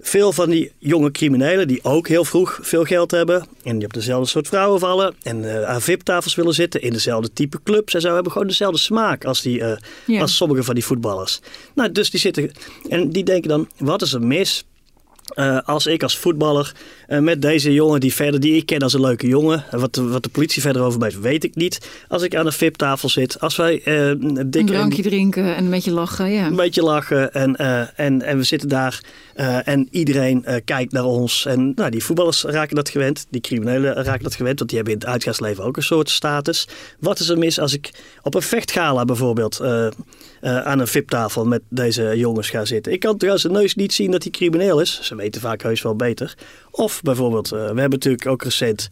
veel 0.00 0.32
van 0.32 0.50
die 0.50 0.72
jonge 0.78 1.10
criminelen 1.10 1.68
die 1.68 1.84
ook 1.84 2.08
heel 2.08 2.24
vroeg 2.24 2.58
veel 2.62 2.84
geld 2.84 3.10
hebben 3.10 3.46
en 3.62 3.78
die 3.78 3.86
op 3.86 3.92
dezelfde 3.92 4.28
soort 4.28 4.48
vrouwen 4.48 4.80
vallen 4.80 5.14
en 5.22 5.66
aan 5.66 5.80
VIP-tafels 5.80 6.34
willen 6.34 6.54
zitten 6.54 6.82
in 6.82 6.92
dezelfde 6.92 7.32
type 7.32 7.62
clubs 7.62 7.94
en 7.94 8.00
zo 8.00 8.14
hebben 8.14 8.32
gewoon 8.32 8.46
dezelfde 8.46 8.78
smaak 8.78 9.24
als, 9.24 9.42
die, 9.42 9.62
als 10.20 10.36
sommige 10.36 10.62
van 10.62 10.74
die 10.74 10.84
voetballers. 10.84 11.40
Nou, 11.74 11.92
dus 11.92 12.10
die 12.10 12.20
zitten 12.20 12.50
en 12.88 13.10
die 13.10 13.24
denken 13.24 13.48
dan, 13.48 13.68
wat 13.78 14.02
is 14.02 14.12
er 14.12 14.22
mis 14.22 14.64
eh, 15.34 15.58
als 15.64 15.86
ik 15.86 16.02
als 16.02 16.18
voetballer 16.18 16.72
eh, 17.06 17.18
met 17.18 17.42
deze 17.42 17.72
jongen 17.72 18.00
die 18.00 18.14
verder, 18.14 18.40
die 18.40 18.56
ik 18.56 18.66
ken 18.66 18.78
als 18.82 18.92
een 18.92 19.00
leuke 19.00 19.26
jongen, 19.26 19.64
en 19.70 19.80
wat, 19.80 19.94
de- 19.94 20.08
wat 20.08 20.22
de 20.22 20.28
politie 20.28 20.62
verder 20.62 20.82
over 20.82 21.00
weet, 21.00 21.20
weet 21.20 21.44
ik 21.44 21.54
niet. 21.54 21.88
Als 22.08 22.22
ik 22.22 22.34
aan 22.36 22.46
een 22.46 22.52
VIP-tafel 22.52 23.08
zit, 23.08 23.40
als 23.40 23.56
wij 23.56 23.80
eh 23.84 24.06
een 24.08 24.50
drankje 24.66 25.02
drinken 25.02 25.54
en 25.56 25.64
een 25.64 25.70
beetje 25.70 25.90
lachen, 25.92 26.30
ja. 26.30 26.46
een 26.46 26.56
beetje 26.56 26.82
lachen 26.82 27.32
en, 27.34 27.56
eh, 27.56 27.80
en, 27.96 28.22
en 28.22 28.36
we 28.36 28.42
zitten 28.44 28.68
daar 28.68 29.00
eh, 29.38 29.68
en 29.68 29.88
iedereen 29.90 30.44
eh, 30.44 30.56
kijkt 30.64 30.92
naar 30.92 31.04
ons. 31.04 31.46
En 31.46 31.72
nou, 31.74 31.90
die 31.90 32.04
voetballers 32.04 32.42
raken 32.42 32.76
dat 32.76 32.88
gewend, 32.88 33.26
die 33.30 33.40
criminelen 33.40 33.94
raken 33.94 34.22
dat 34.22 34.34
gewend, 34.34 34.58
want 34.58 34.70
die 34.70 34.78
hebben 34.78 34.96
in 34.96 35.00
het 35.00 35.10
uitgaansleven 35.10 35.64
ook 35.64 35.76
een 35.76 35.82
soort 35.82 36.10
status. 36.10 36.68
Wat 37.00 37.18
is 37.18 37.28
er 37.28 37.38
mis 37.38 37.60
als 37.60 37.74
ik 37.74 37.90
op 38.22 38.34
een 38.34 38.42
vechtgala 38.42 39.04
bijvoorbeeld 39.04 39.60
eh, 39.60 39.88
aan 40.40 40.78
een 40.78 40.86
VIP-tafel 40.86 41.46
met 41.46 41.62
deze 41.68 42.12
jongens 42.16 42.50
ga 42.50 42.64
zitten? 42.64 42.92
Ik 42.92 43.00
kan 43.00 43.30
aan 43.30 43.38
zijn 43.38 43.52
neus 43.52 43.74
niet 43.74 43.92
zien 43.92 44.10
dat 44.10 44.22
hij 44.22 44.32
crimineel 44.32 44.80
is. 44.80 45.00
Ze 45.02 45.14
weten 45.14 45.40
vaak 45.40 45.62
heus 45.62 45.82
wel 45.82 45.96
beter. 45.96 46.34
Of 46.70 47.02
bijvoorbeeld, 47.02 47.48
we 47.48 47.56
hebben 47.56 47.90
natuurlijk 47.90 48.26
ook 48.26 48.42
recent 48.42 48.88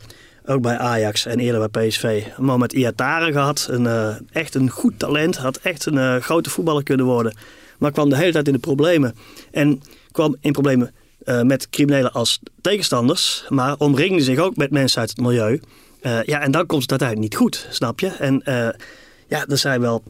ook 0.47 0.63
bij 0.63 0.79
Ajax 0.79 1.27
en 1.27 1.39
eerder 1.39 1.69
bij 1.69 1.89
PSV. 1.89 2.25
Een 2.37 2.45
man 2.45 2.59
met 2.59 2.73
Iataren 2.73 3.33
gehad. 3.33 3.69
Een, 3.71 3.87
eh, 3.87 4.15
echt 4.33 4.55
een 4.55 4.71
goed 4.71 4.99
talent. 4.99 5.37
Had 5.37 5.57
echt 5.57 5.87
een 5.87 5.99
eh, 5.99 6.17
grote 6.17 6.51
voetballer 6.51 6.83
kunnen 6.83 7.07
worden. 7.07 7.37
Maar 7.79 7.93
kwam 7.93 8.09
de 8.09 8.17
hele 8.17 8.33
tijd 8.33 8.47
in 8.47 8.53
de 8.53 8.59
problemen. 8.59 9.15
En 9.51 9.83
kwam 10.17 10.37
in 10.41 10.53
problemen 10.53 10.95
eh, 11.25 11.43
met 11.43 11.71
criminelen 11.71 12.13
als 12.13 12.41
tegenstanders. 12.61 13.45
Maar 13.49 13.75
omringde 13.79 14.23
zich 14.23 14.39
ook 14.39 14.57
met 14.57 14.71
mensen 14.71 15.01
uit 15.01 15.11
het 15.11 15.21
milieu. 15.21 15.61
Eh, 16.01 16.23
ja, 16.23 16.41
en 16.41 16.51
dan 16.51 16.67
komt 16.67 16.83
het 16.83 16.91
uiteindelijk 16.91 17.31
niet 17.31 17.41
goed, 17.41 17.67
snap 17.71 18.01
je? 18.01 18.09
En 18.09 18.43
eh, 18.43 18.69
ja, 19.29 19.47
er 19.47 19.59
zijn 19.59 19.81
wel 19.81 20.03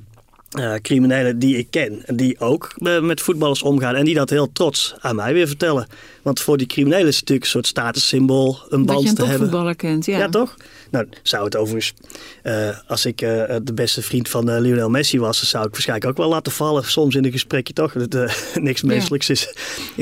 eh, 0.51 0.75
criminelen 0.75 1.39
die 1.39 1.57
ik 1.57 1.67
ken. 1.71 2.03
En 2.07 2.17
die 2.17 2.41
ook 2.41 2.75
met 3.01 3.21
voetballers 3.21 3.63
omgaan. 3.63 3.95
En 3.95 4.05
die 4.05 4.15
dat 4.15 4.31
heel 4.31 4.53
trots 4.53 4.95
aan 5.01 5.17
mij 5.17 5.33
weer 5.33 5.47
vertellen. 5.47 5.87
Want 6.23 6.41
voor 6.41 6.57
die 6.57 6.67
criminelen 6.67 7.07
is 7.07 7.17
het 7.17 7.21
natuurlijk 7.21 7.45
een 7.45 7.51
soort 7.51 7.67
statussymbool. 7.67 8.59
Een 8.69 8.87
Dat 8.87 8.87
band 8.87 9.03
je 9.03 9.09
een 9.09 9.15
te 9.15 9.21
hebben. 9.21 9.39
topvoetballer 9.39 9.77
kent, 9.77 10.07
ja. 10.07 10.19
Ja, 10.19 10.29
toch? 10.29 10.57
Nou, 10.91 11.07
zou 11.23 11.45
het 11.45 11.57
overigens, 11.57 11.95
eh, 12.43 12.69
als 12.87 13.07
ik 13.07 13.21
eh, 13.21 13.57
de 13.63 13.73
beste 13.75 14.03
vriend 14.03 14.29
van 14.29 14.61
Lionel 14.61 14.91
Messi 14.91 15.19
was, 15.19 15.39
dan 15.39 15.49
zou 15.49 15.67
ik 15.67 15.73
waarschijnlijk 15.73 16.11
ook 16.11 16.17
wel 16.17 16.29
laten 16.29 16.53
vallen, 16.53 16.85
soms 16.85 17.15
in 17.15 17.25
een 17.25 17.33
gesprekje 17.33 17.73
toch? 17.73 17.93
Dat 17.93 18.33
niks 18.55 18.83
menselijks 18.83 19.31
is, 19.31 19.53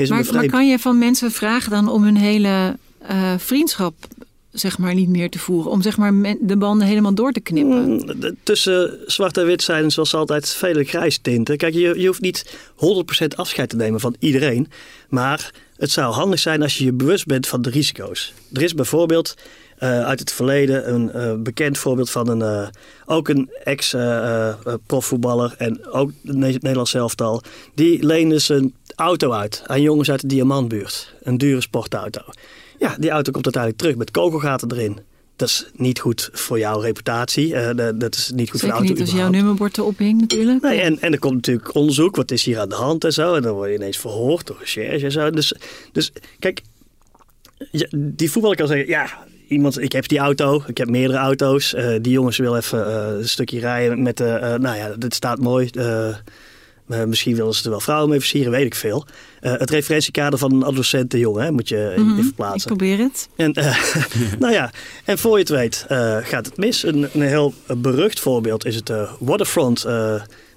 Maar, 0.09 0.25
maar 0.33 0.45
kan 0.45 0.67
je 0.67 0.79
van 0.79 0.97
mensen 0.97 1.31
vragen 1.31 1.71
dan 1.71 1.89
om 1.89 2.03
hun 2.03 2.17
hele 2.17 2.77
vriendschap 3.37 3.93
zeg 4.55 4.77
maar 4.77 4.93
niet 4.93 5.09
meer 5.09 5.29
te 5.29 5.39
voeren? 5.39 5.71
Om 5.71 5.81
zeg 5.81 5.97
maar 5.97 6.35
de 6.39 6.57
banden 6.57 6.87
helemaal 6.87 7.13
door 7.13 7.31
te 7.31 7.39
knippen? 7.39 7.89
Mm, 7.91 8.37
Tussen 8.43 8.99
zwart 9.05 9.37
en 9.37 9.45
wit 9.45 9.61
zijn 9.63 9.91
zoals 9.91 10.13
altijd 10.15 10.49
vele 10.49 10.83
grijs 10.83 11.17
tinten. 11.17 11.57
Kijk, 11.57 11.73
je, 11.73 11.99
je 11.99 12.07
hoeft 12.07 12.21
niet 12.21 12.55
100% 12.75 13.27
afscheid 13.35 13.69
te 13.69 13.75
nemen 13.75 13.99
van 13.99 14.15
iedereen. 14.19 14.67
Maar 15.09 15.51
het 15.77 15.91
zou 15.91 16.13
handig 16.13 16.39
zijn 16.39 16.61
als 16.61 16.77
je 16.77 16.85
je 16.85 16.93
bewust 16.93 17.25
bent 17.25 17.47
van 17.47 17.61
de 17.61 17.69
risico's. 17.69 18.33
Er 18.53 18.61
is 18.61 18.73
bijvoorbeeld 18.73 19.35
eh, 19.77 20.05
uit 20.05 20.19
het 20.19 20.31
verleden 20.31 20.93
een 20.93 21.11
eh, 21.11 21.33
bekend 21.37 21.77
voorbeeld 21.77 22.09
van 22.09 22.27
een, 22.29 22.41
eh, 22.41 22.67
ook 23.05 23.27
een 23.29 23.49
ex-profvoetballer 23.63 25.55
en 25.57 25.85
ook 25.87 26.11
het 26.25 26.35
Ne- 26.35 26.47
Nederlands 26.47 26.93
elftal. 26.93 27.41
Die 27.73 28.05
leende 28.05 28.39
zijn 28.39 28.73
auto 28.95 29.31
uit 29.31 29.63
aan 29.65 29.81
jongens 29.81 30.11
uit 30.11 30.21
de 30.21 30.27
Diamantbuurt. 30.27 31.13
Een 31.23 31.37
dure 31.37 31.61
sportauto. 31.61 32.21
Ja, 32.79 32.95
die 32.99 33.09
auto 33.09 33.31
komt 33.31 33.43
uiteindelijk 33.45 33.81
terug 33.83 33.95
met 33.97 34.11
kogelgaten 34.11 34.71
erin. 34.71 34.99
Dat 35.35 35.47
is 35.49 35.65
niet 35.75 35.99
goed 35.99 36.29
voor 36.33 36.59
jouw 36.59 36.79
reputatie. 36.79 37.55
Eh, 37.55 37.75
dat- 37.75 37.99
dat 37.99 38.15
is 38.15 38.31
niet 38.35 38.49
goed 38.49 38.59
voor 38.59 38.69
de 38.69 38.75
auto 38.75 38.89
niet 38.93 39.01
als 39.01 39.11
jouw 39.11 39.29
nummerbord 39.29 39.77
erop 39.77 39.97
hing 39.97 40.21
natuurlijk. 40.21 40.61
Nee, 40.61 40.79
en, 40.81 40.99
en 41.01 41.11
er 41.11 41.19
komt 41.19 41.33
natuurlijk 41.35 41.75
onderzoek, 41.75 42.15
wat 42.15 42.31
is 42.31 42.43
hier 42.43 42.59
aan 42.59 42.69
de 42.69 42.75
hand 42.75 43.03
en 43.03 43.13
zo. 43.13 43.33
En 43.35 43.41
dan 43.41 43.53
word 43.53 43.69
je 43.69 43.75
ineens 43.75 43.97
verhoord 43.97 44.47
door 44.47 44.57
recherche 44.59 45.05
en 45.05 45.11
zo. 45.11 45.29
Dus, 45.29 45.53
dus 45.91 46.11
kijk, 46.39 46.61
ja, 47.71 47.87
die 47.95 48.31
voetballer 48.31 48.57
kan 48.57 48.67
zeggen, 48.67 48.87
ja, 48.87 49.07
iemand, 49.47 49.81
ik 49.81 49.91
heb 49.91 50.07
die 50.07 50.17
auto, 50.19 50.63
ik 50.67 50.77
heb 50.77 50.89
meerdere 50.89 51.19
auto's. 51.19 51.73
Eh, 51.73 51.95
die 52.01 52.11
jongens 52.11 52.37
wil 52.37 52.55
even 52.55 52.85
eh, 52.87 53.17
een 53.17 53.29
stukje 53.29 53.59
rijden 53.59 54.01
met, 54.01 54.19
eh, 54.19 54.27
nou 54.55 54.77
ja, 54.77 54.89
dit 54.97 55.13
staat 55.13 55.39
mooi. 55.39 55.69
Eh, 56.87 57.03
misschien 57.03 57.35
willen 57.35 57.53
ze 57.53 57.63
er 57.63 57.69
wel 57.69 57.79
vrouwen 57.79 58.09
mee 58.09 58.19
versieren, 58.19 58.51
weet 58.51 58.65
ik 58.65 58.75
veel. 58.75 59.05
Eh, 59.39 59.53
het 59.53 59.69
referentiekader 59.69 60.39
van 60.39 60.51
een 60.51 60.63
adolescente 60.63 61.19
jongen, 61.19 61.43
hè, 61.43 61.51
moet 61.51 61.69
je 61.69 61.93
Mhm, 61.97 62.19
even 62.19 62.53
Ik 62.53 62.63
probeer 62.65 62.97
het. 62.97 63.29
En, 63.35 63.53
eh, 63.53 63.85
nou 64.39 64.53
ja, 64.53 64.71
en 65.05 65.17
voor 65.17 65.33
je 65.33 65.39
het 65.39 65.49
weet 65.49 65.85
gaat 66.23 66.45
het 66.45 66.57
mis. 66.57 66.83
Een, 66.83 67.09
een 67.13 67.21
heel 67.21 67.53
berucht 67.77 68.19
voorbeeld 68.19 68.65
is 68.65 68.75
het 68.75 68.91
Waterfront 69.19 69.85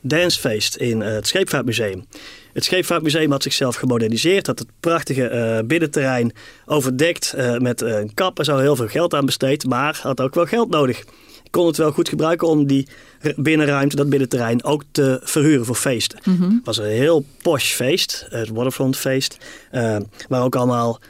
Dancefeest 0.01 0.77
in 0.77 1.01
het 1.01 1.27
Scheepvaartmuseum. 1.27 2.05
Het 2.53 2.65
Scheepvaartmuseum 2.65 3.31
had 3.31 3.43
zichzelf 3.43 3.77
gemoderniseerd, 3.77 4.47
had 4.47 4.59
het 4.59 4.69
prachtige 4.81 5.63
binnenterrein 5.67 6.33
overdekt 6.67 7.35
met 7.59 7.81
een 7.81 8.15
kap 8.15 8.39
en 8.39 8.45
zo 8.45 8.59
heel 8.59 8.77
veel 8.77 8.89
geld 8.89 9.15
aan 9.15 9.27
besteed, 9.27 9.67
maar 9.67 10.01
had 10.03 10.21
ook 10.21 10.35
wel 10.35 10.47
geld 10.47 10.71
nodig. 10.71 11.05
Kon 11.51 11.67
het 11.67 11.77
wel 11.77 11.93
goed 11.93 12.09
gebruiken 12.09 12.49
om 12.49 12.67
die 12.67 12.89
binnenruimte, 13.37 13.97
dat 13.97 14.09
binnenterrein, 14.09 14.65
ook 14.65 14.83
te 14.91 15.21
verhuren 15.23 15.67
voor 15.67 15.75
feesten. 15.75 16.19
Het 16.55 16.65
was 16.65 16.79
een 16.79 16.85
heel 16.85 17.25
posh 17.43 17.73
feest, 17.73 18.27
het 18.29 18.49
Waterfront 18.49 18.97
feest, 18.97 19.37
eh, 19.71 19.97
waar 20.29 20.43
ook 20.43 20.57
allemaal 20.57 21.01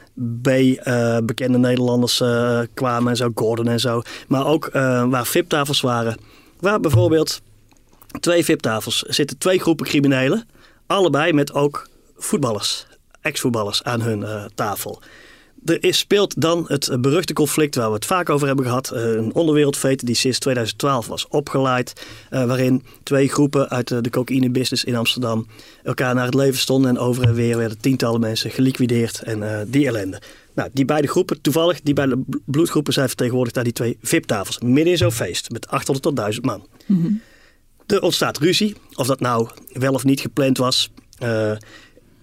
B-bekende 0.41 1.57
Nederlanders 1.57 2.21
eh, 2.21 2.59
kwamen 2.73 3.09
en 3.09 3.17
zo, 3.17 3.31
Gordon 3.35 3.67
en 3.67 3.79
zo. 3.79 4.01
Maar 4.27 4.45
ook 4.45 4.65
eh, 4.65 5.09
waar 5.09 5.25
VIP-tafels 5.25 5.81
waren, 5.81 6.17
waar 6.59 6.79
bijvoorbeeld 6.79 7.41
twee 8.19 8.45
VIP-tafels 8.45 9.01
zitten 9.01 9.37
twee 9.37 9.59
groepen 9.59 9.85
criminelen, 9.85 10.47
allebei 10.87 11.33
met 11.33 11.53
ook 11.53 11.87
voetballers, 12.17 12.85
ex-voetballers 13.21 13.83
aan 13.83 14.01
hun 14.01 14.23
eh, 14.23 14.43
tafel. 14.55 15.01
Er 15.65 15.83
is, 15.83 15.97
speelt 15.97 16.41
dan 16.41 16.63
het 16.67 16.87
eh, 16.87 16.97
beruchte 16.99 17.33
conflict 17.33 17.75
waar 17.75 17.87
we 17.87 17.93
het 17.95 18.05
vaak 18.05 18.29
over 18.29 18.47
hebben 18.47 18.65
gehad. 18.65 18.91
eh, 18.91 19.01
een 19.11 19.33
onderwereldfeet 19.33 20.05
die 20.05 20.15
sinds 20.15 20.39
2012 20.39 21.07
was 21.07 21.27
opgeleid. 21.27 22.05
eh, 22.29 22.45
waarin 22.45 22.83
twee 23.03 23.29
groepen 23.29 23.69
uit 23.69 23.87
de, 23.87 24.01
de 24.01 24.09
cocaïne-business 24.09 24.83
in 24.83 24.95
Amsterdam 24.95 25.47
elkaar 25.83 26.15
naar 26.15 26.25
het 26.25 26.33
leven 26.33 26.59
stonden. 26.59 26.89
En 26.89 26.97
over 26.97 27.23
en 27.23 27.33
weer 27.33 27.57
werden 27.57 27.77
tientallen 27.79 28.19
mensen 28.19 28.51
geliquideerd 28.51 29.21
en 29.23 29.43
eh, 29.59 29.65
die 29.67 29.87
ellende. 29.87 30.21
Nou, 30.55 30.69
die 30.73 30.85
beide 30.85 31.07
groepen, 31.07 31.41
toevallig, 31.41 31.81
die 31.81 31.93
beide 31.93 32.17
bl- 32.17 32.37
bloedgroepen 32.45 32.93
zijn 32.93 33.07
vertegenwoordigd 33.07 33.57
aan 33.57 33.63
die 33.63 33.73
twee 33.73 33.97
VIP-tafels. 34.01 34.59
Midden 34.59 34.91
in 34.91 34.97
zo'n 34.97 35.11
feest 35.11 35.49
met 35.51 35.67
800 35.67 36.01
tot 36.05 36.15
1000 36.15 36.45
man. 36.45 36.67
Er 37.87 38.01
ontstaat 38.01 38.37
ruzie, 38.37 38.75
of 38.95 39.07
dat 39.07 39.19
nou 39.19 39.47
wel 39.73 39.93
of 39.93 40.03
niet 40.03 40.19
gepland 40.19 40.57
was. 40.57 40.91
Eh, 41.17 41.51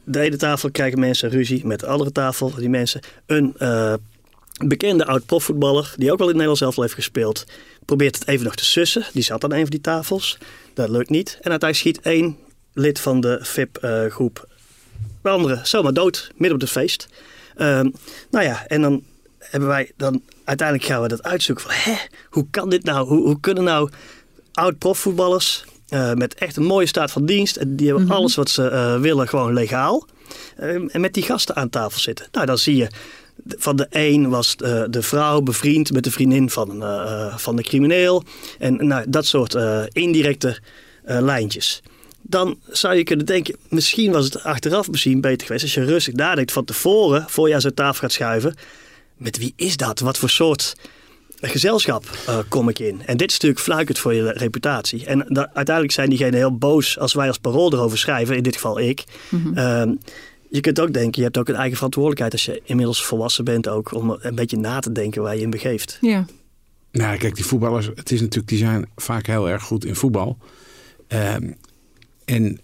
de 0.07 0.21
ene 0.21 0.37
tafel 0.37 0.71
krijgen 0.71 0.99
mensen 0.99 1.31
ruzie 1.31 1.67
met 1.67 1.81
de 1.81 1.87
andere 1.87 2.13
tafel. 2.13 2.55
Die 2.55 2.69
mensen 2.69 3.01
een 3.27 3.55
eh, 3.59 3.95
bekende 4.65 5.07
oud-profvoetballer, 5.07 5.95
die 5.97 6.13
ook 6.13 6.19
wel 6.19 6.29
in 6.29 6.39
het 6.39 6.47
Nederlands 6.47 6.61
zelf 6.61 6.77
heeft 6.77 6.95
gespeeld, 6.95 7.45
probeert 7.85 8.19
het 8.19 8.29
even 8.29 8.45
nog 8.45 8.55
te 8.55 8.65
sussen. 8.65 9.07
Die 9.13 9.23
zat 9.23 9.45
aan 9.45 9.53
een 9.53 9.61
van 9.61 9.71
die 9.71 9.81
tafels. 9.81 10.39
Dat 10.75 10.89
lukt 10.89 11.11
niet. 11.11 11.39
En 11.41 11.51
uiteindelijk 11.51 11.79
schiet 11.79 12.01
één 12.01 12.37
lid 12.73 13.01
van 13.01 13.21
de 13.21 13.39
VIP-groep 13.43 14.49
de 15.23 15.29
andere 15.29 15.61
zomaar 15.63 15.93
dood, 15.93 16.31
midden 16.35 16.55
op 16.55 16.61
het 16.61 16.71
feest. 16.71 17.09
Ehm, 17.57 17.91
nou 18.31 18.45
ja, 18.45 18.67
en 18.67 18.83
dan 18.83 19.05
hebben 19.39 19.69
wij 19.69 19.93
dan 19.97 20.23
uiteindelijk 20.45 20.89
gaan 20.89 21.03
we 21.03 21.09
dat 21.09 21.23
uitzoeken 21.23 21.65
van, 21.65 21.75
hè, 21.75 21.97
hoe 22.31 22.47
kan 22.51 22.69
dit 22.69 22.85
nou? 22.85 23.09
Hoe, 23.09 23.27
hoe 23.27 23.41
kunnen 23.41 23.65
nou 23.65 23.91
oud-profvoetballers 24.53 25.65
eh, 25.89 26.13
met 26.13 26.35
echt 26.35 26.57
een 26.57 26.65
mooie 26.65 26.87
staat 26.87 27.11
van 27.11 27.27
dienst, 27.27 27.57
en 27.57 27.77
die 27.77 27.89
hebben 27.89 28.11
alles 28.11 28.35
wat 28.35 28.51
ze 28.51 28.69
eh, 28.69 29.01
willen 29.01 29.29
gewoon 29.29 29.53
legaal, 29.53 30.07
Ehm, 30.57 30.87
en 30.87 31.01
met 31.01 31.15
die 31.15 31.23
gasten 31.23 31.57
aan 31.57 31.71
tafel 31.71 32.01
zitten. 32.01 32.27
Nou, 32.33 32.47
dan 32.47 32.59
zie 32.59 32.77
je 32.77 32.89
van 33.47 33.77
de 33.77 33.87
een 33.91 34.29
was 34.29 34.57
de, 34.57 34.87
de 34.91 35.03
vrouw 35.03 35.41
bevriend 35.41 35.93
met 35.93 36.05
de 36.05 36.11
vriendin 36.11 36.51
van, 36.51 36.83
eh, 36.83 37.37
van 37.37 37.57
de 37.57 37.63
crimineel. 37.63 38.23
En 38.59 38.87
nou, 38.87 39.05
dat 39.09 39.27
soort 39.27 39.55
eh, 39.55 39.83
indirecte 39.93 40.59
eh, 41.05 41.21
lijntjes. 41.21 41.83
Dan 42.23 42.59
zou 42.71 42.95
je 42.95 43.05
kunnen 43.05 43.27
denken, 43.27 43.57
misschien 43.69 44.13
was 44.13 44.25
het 44.25 44.43
achteraf 44.43 44.91
misschien 44.91 45.21
beter 45.21 45.47
geweest 45.47 45.65
als 45.65 45.75
je 45.75 45.85
rustig 45.85 46.15
nadenkt 46.15 46.53
van 46.53 46.65
tevoren, 46.65 47.25
voor 47.29 47.49
je 47.49 47.55
aan 47.55 47.61
zo'n 47.61 47.75
tafel 47.75 48.01
gaat 48.01 48.13
schuiven. 48.13 48.55
Met 49.17 49.39
wie 49.39 49.53
is 49.57 49.77
dat? 49.77 50.01
Wat 50.01 50.19
voor 50.19 50.31
soort 50.31 50.77
gezelschap 51.41 52.05
eh, 52.27 52.39
kom 52.49 52.69
ik 52.69 52.79
in? 52.79 53.03
En 53.07 53.17
dit 53.17 53.29
is 53.29 53.35
natuurlijk 53.35 53.61
fluikend 53.63 53.99
voor 53.99 54.15
je 54.15 54.31
reputatie. 54.33 55.07
En 55.07 55.27
da- 55.29 55.51
uiteindelijk 55.55 55.95
zijn 55.95 56.09
diegenen 56.09 56.35
heel 56.35 56.57
boos 56.59 56.99
als 56.99 57.15
wij 57.15 57.29
als 57.29 57.39
parool 57.39 57.73
erover 57.73 57.99
schrijven, 57.99 58.37
in 58.37 58.43
dit 58.43 58.55
geval 58.55 58.81
ik. 58.81 59.05
Ehm, 59.55 59.95
je 60.51 60.61
kunt 60.61 60.81
ook 60.81 60.93
denken, 60.93 61.13
je 61.15 61.23
hebt 61.23 61.39
ook 61.39 61.49
een 61.49 61.55
eigen 61.55 61.77
verantwoordelijkheid 61.77 62.33
als 62.33 62.45
je 62.45 62.61
inmiddels 62.65 63.05
volwassen 63.05 63.45
bent 63.45 63.69
ook, 63.69 63.95
om 63.95 64.17
een 64.21 64.35
beetje 64.35 64.57
na 64.57 64.79
te 64.81 64.93
denken 64.93 65.23
waar 65.23 65.37
je 65.37 65.43
in 65.43 65.51
begeeft. 65.51 65.99
Ja. 66.01 66.25
Nou, 66.93 67.17
kijk, 67.19 67.35
die 67.35 67.45
voetballers, 67.45 67.87
het 67.95 68.11
is 68.11 68.21
natuurlijk, 68.21 68.49
die 68.49 68.59
zijn 68.59 68.89
vaak 68.97 69.27
heel 69.27 69.49
erg 69.49 69.63
goed 69.63 69.85
in 69.85 69.97
voetbal. 69.97 70.39
Ehm, 71.09 71.51
en 72.25 72.61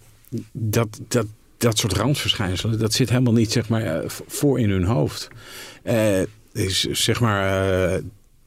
dat, 0.51 0.99
dat, 1.07 1.25
dat 1.57 1.77
soort 1.77 1.93
randverschijnselen, 1.93 2.79
dat 2.79 2.93
zit 2.93 3.09
helemaal 3.09 3.33
niet, 3.33 3.51
zeg 3.51 3.69
maar, 3.69 3.81
eh, 3.81 4.09
voor 4.27 4.59
in 4.59 4.69
hun 4.69 4.83
hoofd. 4.83 5.27
Eh, 5.83 6.21
is, 6.53 6.81
zeg 6.81 7.19
maar, 7.19 7.71
eh, 7.93 8.01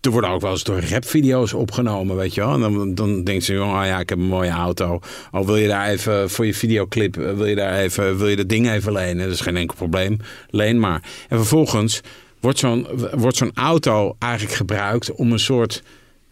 er 0.06 0.12
worden 0.12 0.30
ook 0.30 0.40
wel 0.40 0.50
eens 0.50 0.64
door 0.64 0.80
rapvideo's 0.90 1.52
opgenomen, 1.52 2.16
weet 2.16 2.34
je 2.34 2.40
wel. 2.40 2.52
En 2.54 2.60
dan, 2.60 2.94
dan 2.94 3.24
denkt 3.24 3.44
ze, 3.44 3.52
oh 3.52 3.80
ja, 3.84 4.00
ik 4.00 4.08
heb 4.08 4.18
een 4.18 4.24
mooie 4.24 4.50
auto. 4.50 5.00
Oh, 5.32 5.46
wil 5.46 5.56
je 5.56 5.68
daar 5.68 5.88
even 5.88 6.30
voor 6.30 6.46
je 6.46 6.54
videoclip, 6.54 7.16
eh, 7.18 7.32
wil 7.32 7.46
je 7.46 7.54
daar 7.54 7.78
even, 7.78 8.18
wil 8.18 8.28
je 8.28 8.36
dat 8.36 8.48
ding 8.48 8.70
even 8.70 8.92
lenen? 8.92 9.24
Dat 9.24 9.34
is 9.34 9.40
geen 9.40 9.56
enkel 9.56 9.76
probleem. 9.76 10.18
Leen 10.50 10.80
maar. 10.80 11.02
En 11.28 11.36
vervolgens 11.36 12.00
wordt 12.40 12.58
zo'n 12.58 12.86
wordt 13.14 13.36
zo'n 13.36 13.50
auto 13.54 14.16
eigenlijk 14.18 14.54
gebruikt 14.54 15.12
om 15.14 15.32
een 15.32 15.38
soort 15.38 15.82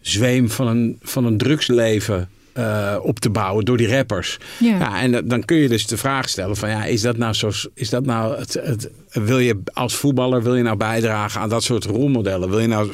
zweem 0.01 0.49
van 0.49 0.67
een, 0.67 0.99
van 1.01 1.25
een 1.25 1.37
drugsleven 1.37 2.29
eh, 2.53 2.95
op 3.01 3.19
te 3.19 3.29
bouwen 3.29 3.65
door 3.65 3.77
die 3.77 3.95
rappers. 3.95 4.37
Ja. 4.59 5.01
en 5.01 5.11
dan- 5.11 5.27
dan 5.27 5.45
kun 5.45 5.57
je 5.57 5.67
dus 5.67 5.87
de 5.87 5.97
vraag 5.97 6.29
stellen 6.29 6.55
van 6.55 6.69
ja, 6.69 6.85
is 6.85 7.01
dat 7.01 7.17
nou 7.17 7.33
zo? 7.33 7.51
Is 7.73 7.89
dat 7.89 8.05
nou 8.05 8.37
het, 8.39 8.53
het, 8.53 8.89
wil 9.23 9.39
je 9.39 9.61
als 9.73 9.95
voetballer 9.95 10.43
wil 10.43 10.55
je 10.55 10.63
nou 10.63 10.77
bijdragen 10.77 11.41
aan 11.41 11.49
dat 11.49 11.63
soort 11.63 11.85
rolmodellen? 11.85 12.49
Wil 12.49 12.59
je 12.59 12.67
nou 12.67 12.89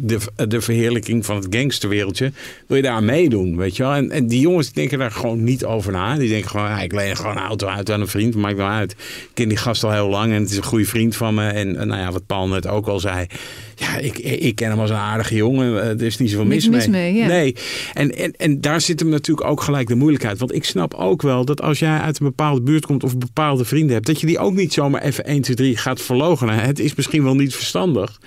de, 0.00 0.18
de 0.48 0.60
verheerlijking 0.60 1.24
van 1.24 1.36
het 1.36 1.46
gangsterwereldje? 1.50 2.32
Wil 2.66 2.76
je 2.76 2.82
daar 2.82 2.92
aan 2.92 3.04
meedoen? 3.04 3.56
Weet 3.56 3.76
je 3.76 3.82
wel? 3.82 3.92
En, 3.92 4.10
en 4.10 4.26
die 4.26 4.40
jongens 4.40 4.72
denken 4.72 4.98
daar 4.98 5.10
gewoon 5.10 5.44
niet 5.44 5.64
over 5.64 5.92
na. 5.92 6.16
Die 6.16 6.28
denken 6.28 6.50
gewoon, 6.50 6.66
ja, 6.66 6.80
ik 6.80 6.92
leen 6.92 7.16
gewoon 7.16 7.36
een 7.36 7.42
auto 7.42 7.66
uit 7.66 7.90
aan 7.90 8.00
een 8.00 8.08
vriend. 8.08 8.34
Maakt 8.34 8.56
nou 8.56 8.70
uit. 8.70 8.92
Ik 8.92 9.28
ken 9.34 9.48
die 9.48 9.56
gast 9.58 9.84
al 9.84 9.92
heel 9.92 10.08
lang 10.08 10.32
en 10.32 10.40
het 10.40 10.50
is 10.50 10.56
een 10.56 10.62
goede 10.62 10.84
vriend 10.84 11.16
van 11.16 11.34
me. 11.34 11.48
En 11.48 11.72
nou 11.72 12.00
ja, 12.00 12.12
wat 12.12 12.26
Paul 12.26 12.48
net 12.48 12.66
ook 12.66 12.86
al 12.86 13.00
zei. 13.00 13.26
Ja, 13.74 13.96
ik, 13.96 14.18
ik 14.18 14.54
ken 14.54 14.70
hem 14.70 14.80
als 14.80 14.90
een 14.90 14.96
aardige 14.96 15.34
jongen. 15.34 15.82
Eh, 15.82 15.88
Er 15.88 16.02
is 16.02 16.18
niet 16.18 16.30
zoveel 16.30 16.46
mis 16.46 16.68
mee. 16.68 16.76
mis 16.76 16.88
mee, 16.88 17.14
ja. 17.14 17.26
Nee. 17.26 17.54
En, 17.92 18.16
en, 18.16 18.32
en 18.36 18.60
daar 18.60 18.80
zit 18.80 19.00
hem 19.00 19.08
natuurlijk 19.08 19.46
ook 19.48 19.60
gelijk 19.60 19.88
de 19.88 19.94
moeilijkheid. 19.94 20.38
Want 20.38 20.54
ik 20.54 20.64
snap 20.64 20.94
ook 20.94 21.22
wel 21.22 21.44
dat 21.44 21.62
als 21.62 21.78
jij 21.78 21.98
uit 21.98 22.20
een 22.20 22.26
bepaalde 22.26 22.60
buurt 22.60 22.86
komt 22.86 23.04
of 23.04 23.18
bepaalde 23.18 23.64
vrienden 23.64 23.94
hebt, 23.94 24.06
dat 24.06 24.20
je 24.20 24.26
die 24.26 24.38
ook 24.38 24.54
niet 24.54 24.72
zomaar 24.72 25.02
even 25.02 25.24
1, 25.24 25.42
2, 25.54 25.56
3 25.56 25.76
gaat 25.76 26.02
verloochenen. 26.02 26.54
Het 26.58 26.78
is 26.78 26.94
misschien 26.94 27.22
wel 27.22 27.34
niet 27.34 27.54
verstandig. 27.54 28.20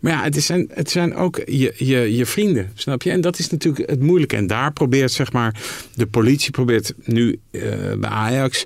Maar 0.00 0.12
ja, 0.12 0.22
het, 0.22 0.42
zijn- 0.42 0.70
het 0.74 0.90
zijn 0.90 1.14
ook 1.14 1.36
je, 1.44 1.74
je, 1.76 2.16
je 2.16 2.26
vrienden, 2.26 2.70
snap 2.74 3.02
je? 3.02 3.10
En 3.10 3.20
dat 3.20 3.38
is 3.38 3.50
natuurlijk 3.50 3.90
het 3.90 4.00
moeilijke. 4.00 4.36
En 4.36 4.46
daar 4.46 4.72
probeert, 4.72 5.12
zeg 5.12 5.32
maar, 5.32 5.60
de 5.94 6.06
politie 6.06 6.50
probeert 6.50 6.94
nu 7.04 7.38
eh, 7.50 7.60
bij 7.98 8.10
Ajax 8.10 8.64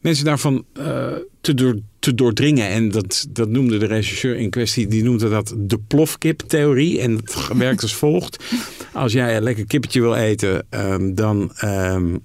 mensen 0.00 0.24
daarvan 0.24 0.64
eh, 0.72 1.06
te, 1.40 1.54
door, 1.54 1.78
te 1.98 2.14
doordringen. 2.14 2.68
En 2.68 2.90
dat, 2.90 3.26
dat 3.30 3.48
noemde 3.48 3.78
de 3.78 3.86
regisseur 3.86 4.36
in 4.36 4.50
kwestie, 4.50 4.86
die 4.86 5.02
noemde 5.02 5.28
dat 5.28 5.54
de 5.58 5.78
plofkip-theorie. 5.78 7.00
En 7.00 7.16
het 7.16 7.36
werkt 7.56 7.82
als 7.82 7.94
volgt. 7.94 8.44
Als 8.92 9.12
jij 9.12 9.36
een 9.36 9.42
lekker 9.42 9.66
kippetje 9.66 10.00
wil 10.00 10.14
eten, 10.14 10.66
ehm, 10.70 11.14
dan... 11.14 11.52
ehm, 11.56 12.16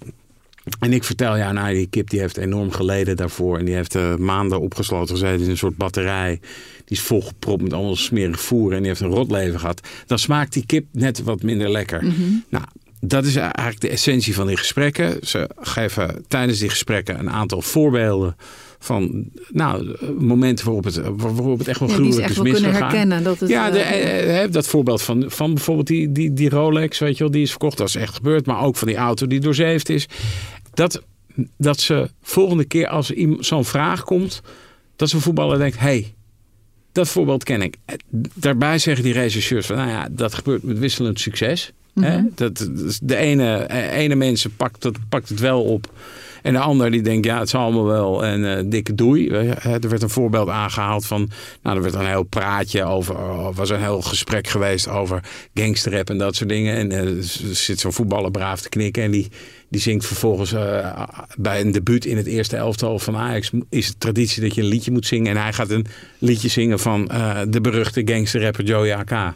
en 0.79 0.93
ik 0.93 1.03
vertel, 1.03 1.37
ja, 1.37 1.51
nou, 1.51 1.73
die 1.73 1.87
kip 1.87 2.09
die 2.09 2.19
heeft 2.19 2.37
enorm 2.37 2.71
geleden 2.71 3.15
daarvoor. 3.15 3.57
En 3.57 3.65
die 3.65 3.75
heeft 3.75 3.95
eh, 3.95 4.15
maanden 4.15 4.59
opgesloten 4.59 5.15
gezeten 5.15 5.43
in 5.43 5.49
een 5.49 5.57
soort 5.57 5.77
batterij. 5.77 6.39
Die 6.85 6.97
is 6.97 7.01
volgepropt 7.01 7.61
met 7.61 7.73
allemaal 7.73 7.95
smerig 7.95 8.41
voer. 8.41 8.71
En 8.71 8.77
die 8.77 8.87
heeft 8.87 9.01
een 9.01 9.07
rot 9.07 9.31
leven 9.31 9.59
gehad. 9.59 9.87
Dan 10.05 10.19
smaakt 10.19 10.53
die 10.53 10.65
kip 10.65 10.85
net 10.91 11.23
wat 11.23 11.43
minder 11.43 11.71
lekker. 11.71 12.03
Nou, 12.49 12.65
dat 12.99 13.25
is 13.25 13.35
eigenlijk 13.35 13.79
de 13.79 13.89
essentie 13.89 14.35
van 14.35 14.47
die 14.47 14.57
gesprekken. 14.57 15.27
Ze 15.27 15.49
geven 15.59 16.25
tijdens 16.27 16.59
die 16.59 16.69
gesprekken 16.69 17.19
een 17.19 17.29
aantal 17.29 17.61
voorbeelden 17.61 18.35
van 18.83 19.25
nou, 19.51 19.95
momenten 20.19 20.65
waarop 20.65 20.83
het, 20.83 21.01
waarop 21.15 21.57
het 21.59 21.67
echt 21.67 21.79
wel 21.79 21.89
Ja, 21.89 21.95
ze 21.95 22.01
gruwelijk 22.01 22.31
is 22.33 22.39
misgegaan. 22.41 22.73
herkennen. 22.73 23.23
Dat 23.23 23.39
het, 23.39 23.49
ja, 23.49 23.71
de, 23.71 24.47
dat 24.51 24.67
voorbeeld 24.67 25.01
van, 25.01 25.23
van 25.27 25.53
bijvoorbeeld 25.53 25.87
die, 25.87 26.11
die, 26.11 26.33
die 26.33 26.49
Rolex, 26.49 26.99
weet 26.99 27.17
je 27.17 27.23
wel, 27.23 27.31
die 27.31 27.41
is 27.41 27.49
verkocht. 27.49 27.77
Dat 27.77 27.87
is 27.87 27.95
echt 27.95 28.15
gebeurd. 28.15 28.45
Maar 28.45 28.61
ook 28.61 28.75
van 28.75 28.87
die 28.87 28.97
auto 28.97 29.27
die 29.27 29.39
doorzeefd 29.39 29.89
is. 29.89 30.07
Dat, 30.73 31.03
dat 31.57 31.79
ze 31.79 32.09
volgende 32.21 32.65
keer 32.65 32.87
als 32.87 33.11
zo'n 33.39 33.65
vraag 33.65 34.03
komt, 34.03 34.41
dat 34.95 35.09
zo'n 35.09 35.21
voetballer 35.21 35.57
denkt, 35.57 35.79
hey, 35.79 36.13
dat 36.91 37.07
voorbeeld 37.09 37.43
ken 37.43 37.61
ik. 37.61 37.75
Eh, 37.85 37.95
Daarbij 38.33 38.77
zeggen 38.79 39.03
die 39.03 39.13
regisseurs 39.13 39.65
van, 39.65 39.75
nou 39.75 39.89
ja, 39.89 40.07
dat 40.11 40.33
gebeurt 40.33 40.63
met 40.63 40.79
wisselend 40.79 41.19
succes. 41.19 41.71
Hè? 41.99 42.21
Dat, 42.35 42.57
dat 42.57 42.99
de 43.03 43.15
ene, 43.15 43.55
eh, 43.55 43.97
ene 43.97 44.15
mensen 44.15 44.55
pakt 44.55 44.83
het, 44.83 44.97
pakt 45.09 45.29
het 45.29 45.39
wel 45.39 45.63
op. 45.63 45.91
En 46.43 46.53
de 46.53 46.59
ander 46.59 46.91
die 46.91 47.01
denkt, 47.01 47.25
ja, 47.25 47.39
het 47.39 47.49
zal 47.49 47.61
allemaal 47.61 47.85
wel. 47.85 48.25
En 48.25 48.57
eh, 48.57 48.63
dikke 48.65 48.95
doei. 48.95 49.29
Er 49.29 49.89
werd 49.89 50.01
een 50.01 50.09
voorbeeld 50.09 50.49
aangehaald 50.49 51.05
van... 51.05 51.29
Nou, 51.61 51.75
er 51.75 51.83
werd 51.83 51.93
een 51.93 52.07
heel 52.07 52.23
praatje 52.23 52.83
over... 52.83 53.15
Er 53.15 53.53
was 53.53 53.69
een 53.69 53.81
heel 53.81 54.01
gesprek 54.01 54.47
geweest 54.47 54.87
over 54.87 55.23
gangsterrap 55.53 56.09
en 56.09 56.17
dat 56.17 56.35
soort 56.35 56.49
dingen. 56.49 56.75
En 56.75 56.91
eh, 56.91 57.17
er 57.17 57.23
zit 57.55 57.79
zo'n 57.79 57.93
voetballer 57.93 58.31
braaf 58.31 58.61
te 58.61 58.69
knikken. 58.69 59.03
En 59.03 59.11
die, 59.11 59.27
die 59.69 59.81
zingt 59.81 60.05
vervolgens 60.05 60.53
eh, 60.53 61.03
bij 61.37 61.61
een 61.61 61.71
debuut 61.71 62.05
in 62.05 62.17
het 62.17 62.27
eerste 62.27 62.57
elftal 62.57 62.99
van 62.99 63.17
Ajax... 63.17 63.51
is 63.69 63.87
het 63.87 63.99
traditie 63.99 64.41
dat 64.41 64.55
je 64.55 64.61
een 64.61 64.67
liedje 64.67 64.91
moet 64.91 65.05
zingen. 65.05 65.35
En 65.35 65.41
hij 65.41 65.53
gaat 65.53 65.69
een 65.69 65.85
liedje 66.17 66.49
zingen 66.49 66.79
van 66.79 67.05
de 67.49 67.61
beruchte 67.61 68.01
gangsterrapper 68.05 68.63
Joey 68.63 68.95
AK. 68.95 69.33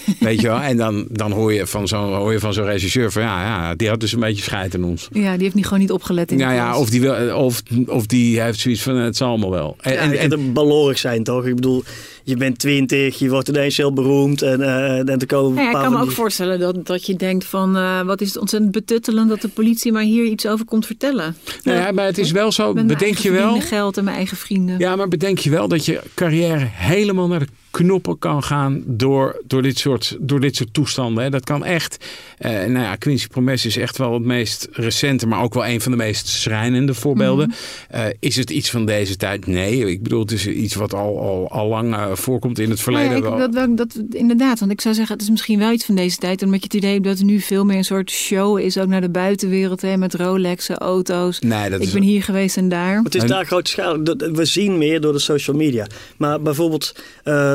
Weet 0.18 0.40
je 0.40 0.46
wel? 0.46 0.60
En 0.60 0.76
dan, 0.76 1.06
dan 1.10 1.32
hoor 1.32 1.52
je 1.52 1.66
van 1.66 1.88
zo'n 1.88 2.14
hoor 2.14 2.32
je 2.32 2.38
van 2.38 2.52
zo'n 2.52 2.64
regisseur 2.64 3.12
van 3.12 3.22
ja, 3.22 3.42
ja, 3.42 3.74
die 3.74 3.88
had 3.88 4.00
dus 4.00 4.12
een 4.12 4.20
beetje 4.20 4.42
scheid 4.42 4.74
aan 4.74 4.84
ons. 4.84 5.08
ja, 5.12 5.32
die 5.32 5.42
heeft 5.42 5.54
niet 5.54 5.64
gewoon 5.64 5.80
niet 5.80 5.90
opgelet 5.90 6.30
in 6.30 6.38
de 6.38 6.44
Nou 6.44 6.54
ja, 6.54 6.78
of 6.78 6.90
die, 6.90 7.00
wil, 7.00 7.36
of, 7.36 7.62
of 7.86 8.06
die 8.06 8.40
heeft 8.40 8.58
zoiets 8.58 8.82
van 8.82 8.96
het 8.96 9.16
zal 9.16 9.28
allemaal 9.28 9.50
wel. 9.50 9.76
En, 9.80 9.92
Ja, 9.92 10.12
en, 10.12 10.52
balorig 10.52 10.98
zijn, 10.98 11.24
toch? 11.24 11.46
Ik 11.46 11.54
bedoel, 11.54 11.84
je 12.24 12.36
bent 12.36 12.58
twintig, 12.58 13.18
je 13.18 13.30
wordt 13.30 13.48
ineens 13.48 13.76
heel 13.76 13.92
beroemd. 13.92 14.42
En, 14.42 14.60
uh, 14.60 15.08
en 15.08 15.18
te 15.18 15.26
komen 15.26 15.62
ja, 15.62 15.68
ik 15.68 15.74
kan 15.74 15.92
me 15.92 16.00
ook 16.00 16.10
voorstellen 16.10 16.58
dat, 16.58 16.86
dat 16.86 17.06
je 17.06 17.16
denkt 17.16 17.44
van... 17.44 17.76
Uh, 17.76 18.00
wat 18.02 18.20
is 18.20 18.28
het 18.28 18.38
ontzettend 18.38 18.72
betuttelend 18.72 19.28
dat 19.28 19.40
de 19.40 19.48
politie 19.48 19.92
maar 19.92 20.02
hier 20.02 20.24
iets 20.24 20.46
over 20.46 20.64
komt 20.64 20.86
vertellen. 20.86 21.36
Nou 21.62 21.78
ja, 21.78 21.92
maar 21.92 22.04
het 22.04 22.18
is 22.18 22.30
wel 22.30 22.52
zo, 22.52 22.72
bedenk 22.72 23.18
je 23.18 23.30
wel... 23.30 23.60
geld 23.60 23.96
en 23.96 24.04
mijn 24.04 24.16
eigen 24.16 24.36
vrienden. 24.36 24.78
Ja, 24.78 24.96
maar 24.96 25.08
bedenk 25.08 25.38
je 25.38 25.50
wel 25.50 25.68
dat 25.68 25.84
je 25.84 26.00
carrière 26.14 26.68
helemaal 26.70 27.28
naar 27.28 27.38
de 27.38 27.46
knoppen 27.72 28.18
kan 28.18 28.42
gaan 28.42 28.82
door, 28.86 29.42
door, 29.46 29.62
dit, 29.62 29.78
soort, 29.78 30.16
door 30.20 30.40
dit 30.40 30.56
soort 30.56 30.74
toestanden. 30.74 31.24
Hè. 31.24 31.30
Dat 31.30 31.44
kan 31.44 31.64
echt. 31.64 32.04
Uh, 32.38 32.50
nou 32.50 32.78
ja, 32.78 32.96
Quincy 32.96 33.26
Promes 33.26 33.66
is 33.66 33.76
echt 33.76 33.98
wel 33.98 34.12
het 34.14 34.24
meest 34.24 34.68
recente, 34.72 35.26
maar 35.26 35.42
ook 35.42 35.54
wel 35.54 35.66
een 35.66 35.80
van 35.80 35.92
de 35.92 35.98
meest 35.98 36.28
schrijnende 36.28 36.94
voorbeelden. 36.94 37.46
Mm 37.46 38.10
is 38.18 38.36
het 38.36 38.50
iets 38.50 38.70
van 38.70 38.86
deze 38.86 39.16
tijd? 39.16 39.46
Nee. 39.46 39.90
Ik 39.90 40.02
bedoel, 40.02 40.20
het 40.20 40.30
is 40.30 40.46
iets 40.46 40.74
wat 40.74 40.94
al, 40.94 41.20
al, 41.20 41.50
al 41.50 41.68
lang 41.68 41.94
uh, 41.94 42.12
voorkomt 42.12 42.58
in 42.58 42.70
het 42.70 42.80
verleden. 42.80 43.22
Nou 43.22 43.38
ja, 43.38 43.44
ik, 43.44 43.52
dat, 43.52 43.76
dat, 43.76 44.02
inderdaad, 44.10 44.58
want 44.58 44.72
ik 44.72 44.80
zou 44.80 44.94
zeggen, 44.94 45.14
het 45.14 45.22
is 45.22 45.30
misschien 45.30 45.58
wel 45.58 45.72
iets 45.72 45.84
van 45.84 45.94
deze 45.94 46.16
tijd. 46.16 46.42
Omdat 46.42 46.58
je 46.58 46.64
het 46.64 46.74
idee 46.74 46.92
hebt 46.92 47.04
dat 47.04 47.18
er 47.18 47.24
nu 47.24 47.40
veel 47.40 47.64
meer 47.64 47.76
een 47.76 47.84
soort 47.84 48.10
show 48.10 48.58
is, 48.58 48.78
ook 48.78 48.88
naar 48.88 49.00
de 49.00 49.10
buitenwereld, 49.10 49.80
hè, 49.80 49.96
met 49.96 50.14
Rolexen, 50.14 50.78
auto's. 50.78 51.38
Nee, 51.38 51.70
dat 51.70 51.80
ik 51.80 51.86
is... 51.86 51.92
ben 51.92 52.02
hier 52.02 52.22
geweest 52.22 52.56
en 52.56 52.68
daar. 52.68 53.00
Het 53.02 53.14
is 53.14 53.24
daar 53.24 53.46
grote 53.46 53.70
schaal. 53.70 54.02
We 54.32 54.44
zien 54.44 54.78
meer 54.78 55.00
door 55.00 55.12
de 55.12 55.18
social 55.18 55.56
media. 55.56 55.86
Maar 56.16 56.42
bijvoorbeeld. 56.42 56.94
Uh, 57.24 57.52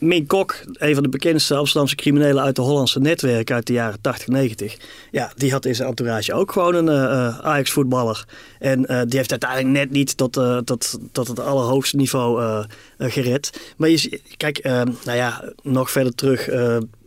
Mink 0.00 0.28
Kok, 0.28 0.54
een 0.72 0.94
van 0.94 1.02
de 1.02 1.08
bekendste 1.08 1.54
Amsterdamse 1.54 1.94
criminelen 1.94 2.42
uit 2.42 2.56
de 2.56 2.62
Hollandse 2.62 3.00
netwerk 3.00 3.50
uit 3.50 3.66
de 3.66 3.72
jaren 3.72 4.00
80, 4.00 4.28
90. 4.28 4.76
Ja, 5.10 5.32
die 5.36 5.52
had 5.52 5.64
in 5.64 5.74
zijn 5.74 5.88
entourage 5.88 6.32
ook 6.32 6.52
gewoon 6.52 6.74
een 6.74 6.86
uh, 6.86 7.38
Ajax-voetballer. 7.38 8.24
En 8.58 8.78
uh, 8.80 9.00
die 9.06 9.18
heeft 9.18 9.30
uiteindelijk 9.30 9.70
net 9.70 9.90
niet 9.90 10.16
tot, 10.16 10.36
uh, 10.36 10.58
tot, 10.58 10.98
tot 11.12 11.28
het 11.28 11.40
allerhoogste 11.40 11.96
niveau 11.96 12.64
gered. 12.98 13.72
Maar 13.76 13.88
je, 13.88 14.20
kijk, 14.36 14.62
nou 14.62 14.92
ja, 15.16 15.44
nog 15.62 15.90
verder 15.90 16.14
terug, 16.14 16.48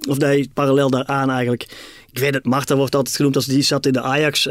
of 0.08 0.18
nee, 0.18 0.50
parallel 0.54 0.90
daaraan 0.90 1.30
eigenlijk. 1.30 1.64
Ik 2.12 2.20
weet 2.20 2.34
het, 2.34 2.46
Marta 2.46 2.76
wordt 2.76 2.96
altijd 2.96 3.16
genoemd 3.16 3.36
als 3.36 3.46
die 3.46 3.62
zat 3.62 3.86
in 3.86 3.94
de 3.94 4.02
Ajax 4.02 4.44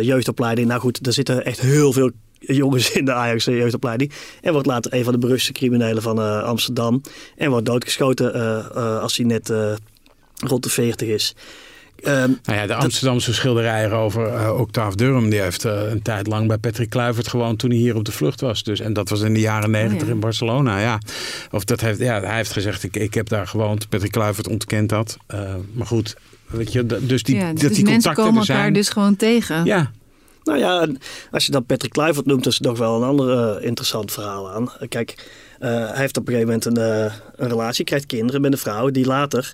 jeugdopleiding. 0.00 0.68
Nou 0.68 0.80
goed, 0.80 1.06
er 1.06 1.12
zitten 1.12 1.44
echt 1.44 1.60
heel 1.60 1.92
veel 1.92 2.10
jongens 2.38 2.92
in 2.92 3.04
de 3.04 3.12
Ajax 3.12 3.44
jeugdopleiding. 3.44 4.12
En 4.40 4.52
wordt 4.52 4.66
later 4.66 4.94
een 4.94 5.04
van 5.04 5.12
de 5.12 5.18
beruchtste 5.18 5.52
criminelen 5.52 6.02
van 6.02 6.18
uh, 6.18 6.42
Amsterdam. 6.42 7.00
En 7.36 7.50
wordt 7.50 7.66
doodgeschoten 7.66 8.36
uh, 8.36 8.66
uh, 8.76 9.00
als 9.00 9.16
hij 9.16 9.26
net 9.26 9.52
rond 10.46 10.62
de 10.62 10.70
40 10.70 11.08
is. 11.08 11.34
Um, 12.02 12.38
nou 12.42 12.58
ja, 12.58 12.66
de 12.66 12.74
Amsterdamse 12.74 13.34
schilderij 13.34 13.92
over 13.92 14.54
Octave 14.54 14.96
Durham, 14.96 15.30
die 15.30 15.40
heeft 15.40 15.64
een 15.64 16.02
tijd 16.02 16.26
lang 16.26 16.48
bij 16.48 16.58
Patrick 16.58 16.90
Kluivert 16.90 17.28
gewoond 17.28 17.58
toen 17.58 17.70
hij 17.70 17.78
hier 17.78 17.96
op 17.96 18.04
de 18.04 18.12
vlucht 18.12 18.40
was. 18.40 18.62
Dus, 18.62 18.80
en 18.80 18.92
dat 18.92 19.08
was 19.08 19.20
in 19.20 19.34
de 19.34 19.40
jaren 19.40 19.70
90 19.70 20.00
oh, 20.00 20.06
ja. 20.06 20.12
in 20.12 20.20
Barcelona. 20.20 20.80
Ja. 20.80 21.00
Of 21.50 21.64
dat 21.64 21.80
heeft, 21.80 21.98
ja, 21.98 22.20
hij 22.20 22.36
heeft 22.36 22.52
gezegd, 22.52 22.82
ik, 22.82 22.96
ik 22.96 23.14
heb 23.14 23.28
daar 23.28 23.46
gewoond. 23.46 23.88
Patrick 23.88 24.10
Kluivert 24.10 24.48
ontkent 24.48 24.88
dat. 24.88 25.16
maar 25.72 25.86
goed, 25.86 26.16
weet 26.46 26.72
je, 26.72 26.86
dus 26.86 27.22
die, 27.22 27.36
ja, 27.36 27.46
dat 27.52 27.60
dus 27.60 27.74
die 27.74 27.84
mensen 27.84 27.92
contacten 27.94 28.24
komen 28.24 28.40
er 28.40 28.46
zijn. 28.46 28.58
elkaar 28.58 28.72
dus 28.72 28.88
gewoon 28.88 29.16
tegen. 29.16 29.64
Ja, 29.64 29.90
nou 30.48 30.58
ja, 30.58 30.86
als 31.30 31.46
je 31.46 31.52
dan 31.52 31.64
Patrick 31.64 31.92
Kluivert 31.92 32.26
noemt, 32.26 32.46
is 32.46 32.58
er 32.58 32.66
nog 32.66 32.78
wel 32.78 32.96
een 32.96 33.08
ander 33.08 33.58
uh, 33.58 33.64
interessant 33.64 34.12
verhaal 34.12 34.50
aan. 34.50 34.72
Kijk, 34.88 35.14
uh, 35.60 35.68
hij 35.68 35.98
heeft 35.98 36.16
op 36.16 36.28
een 36.28 36.34
gegeven 36.34 36.60
moment 36.60 36.64
een, 36.64 37.10
een 37.36 37.48
relatie, 37.48 37.84
krijgt 37.84 38.06
kinderen 38.06 38.40
met 38.40 38.52
een 38.52 38.58
vrouw 38.58 38.90
die 38.90 39.06
later 39.06 39.52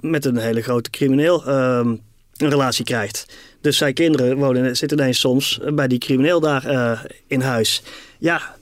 met 0.00 0.24
een 0.24 0.36
hele 0.36 0.62
grote 0.62 0.90
crimineel 0.90 1.46
een 1.46 2.00
relatie 2.36 2.84
krijgt. 2.84 3.26
Dus 3.60 3.76
zijn 3.76 3.94
kinderen 3.94 4.36
wonen, 4.36 4.76
zitten 4.76 4.98
ineens 4.98 5.20
soms 5.20 5.60
bij 5.74 5.88
die 5.88 5.98
crimineel 5.98 6.40
daar 6.40 7.06
in 7.26 7.40
huis. 7.40 7.82
Ja, 8.18 8.56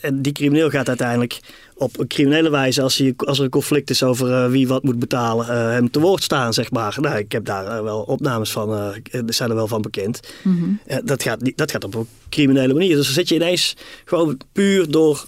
en 0.00 0.22
die 0.22 0.32
crimineel 0.32 0.70
gaat 0.70 0.88
uiteindelijk 0.88 1.40
op 1.74 1.98
een 1.98 2.06
criminele 2.06 2.50
wijze, 2.50 2.82
als, 2.82 2.96
hij, 2.96 3.14
als 3.16 3.38
er 3.38 3.44
een 3.44 3.50
conflict 3.50 3.90
is 3.90 4.02
over 4.02 4.28
uh, 4.28 4.50
wie 4.50 4.68
wat 4.68 4.82
moet 4.82 4.98
betalen, 4.98 5.46
uh, 5.46 5.52
hem 5.52 5.90
te 5.90 6.00
woord 6.00 6.22
staan, 6.22 6.52
zeg 6.52 6.70
maar. 6.70 6.96
Nou, 7.00 7.18
ik 7.18 7.32
heb 7.32 7.44
daar 7.44 7.64
uh, 7.64 7.82
wel 7.82 8.00
opnames 8.00 8.50
van, 8.50 8.94
zijn 9.26 9.50
er 9.50 9.56
wel 9.56 9.68
van 9.68 9.82
bekend. 9.82 10.20
Mm 10.42 10.58
-hmm. 10.58 11.04
dat, 11.04 11.22
gaat, 11.22 11.56
dat 11.56 11.70
gaat 11.70 11.84
op 11.84 11.94
een 11.94 12.06
criminele 12.28 12.72
manier. 12.72 12.96
Dus 12.96 13.04
dan 13.04 13.14
zit 13.14 13.28
je 13.28 13.34
ineens 13.34 13.76
gewoon 14.04 14.40
puur 14.52 14.90
door 14.90 15.26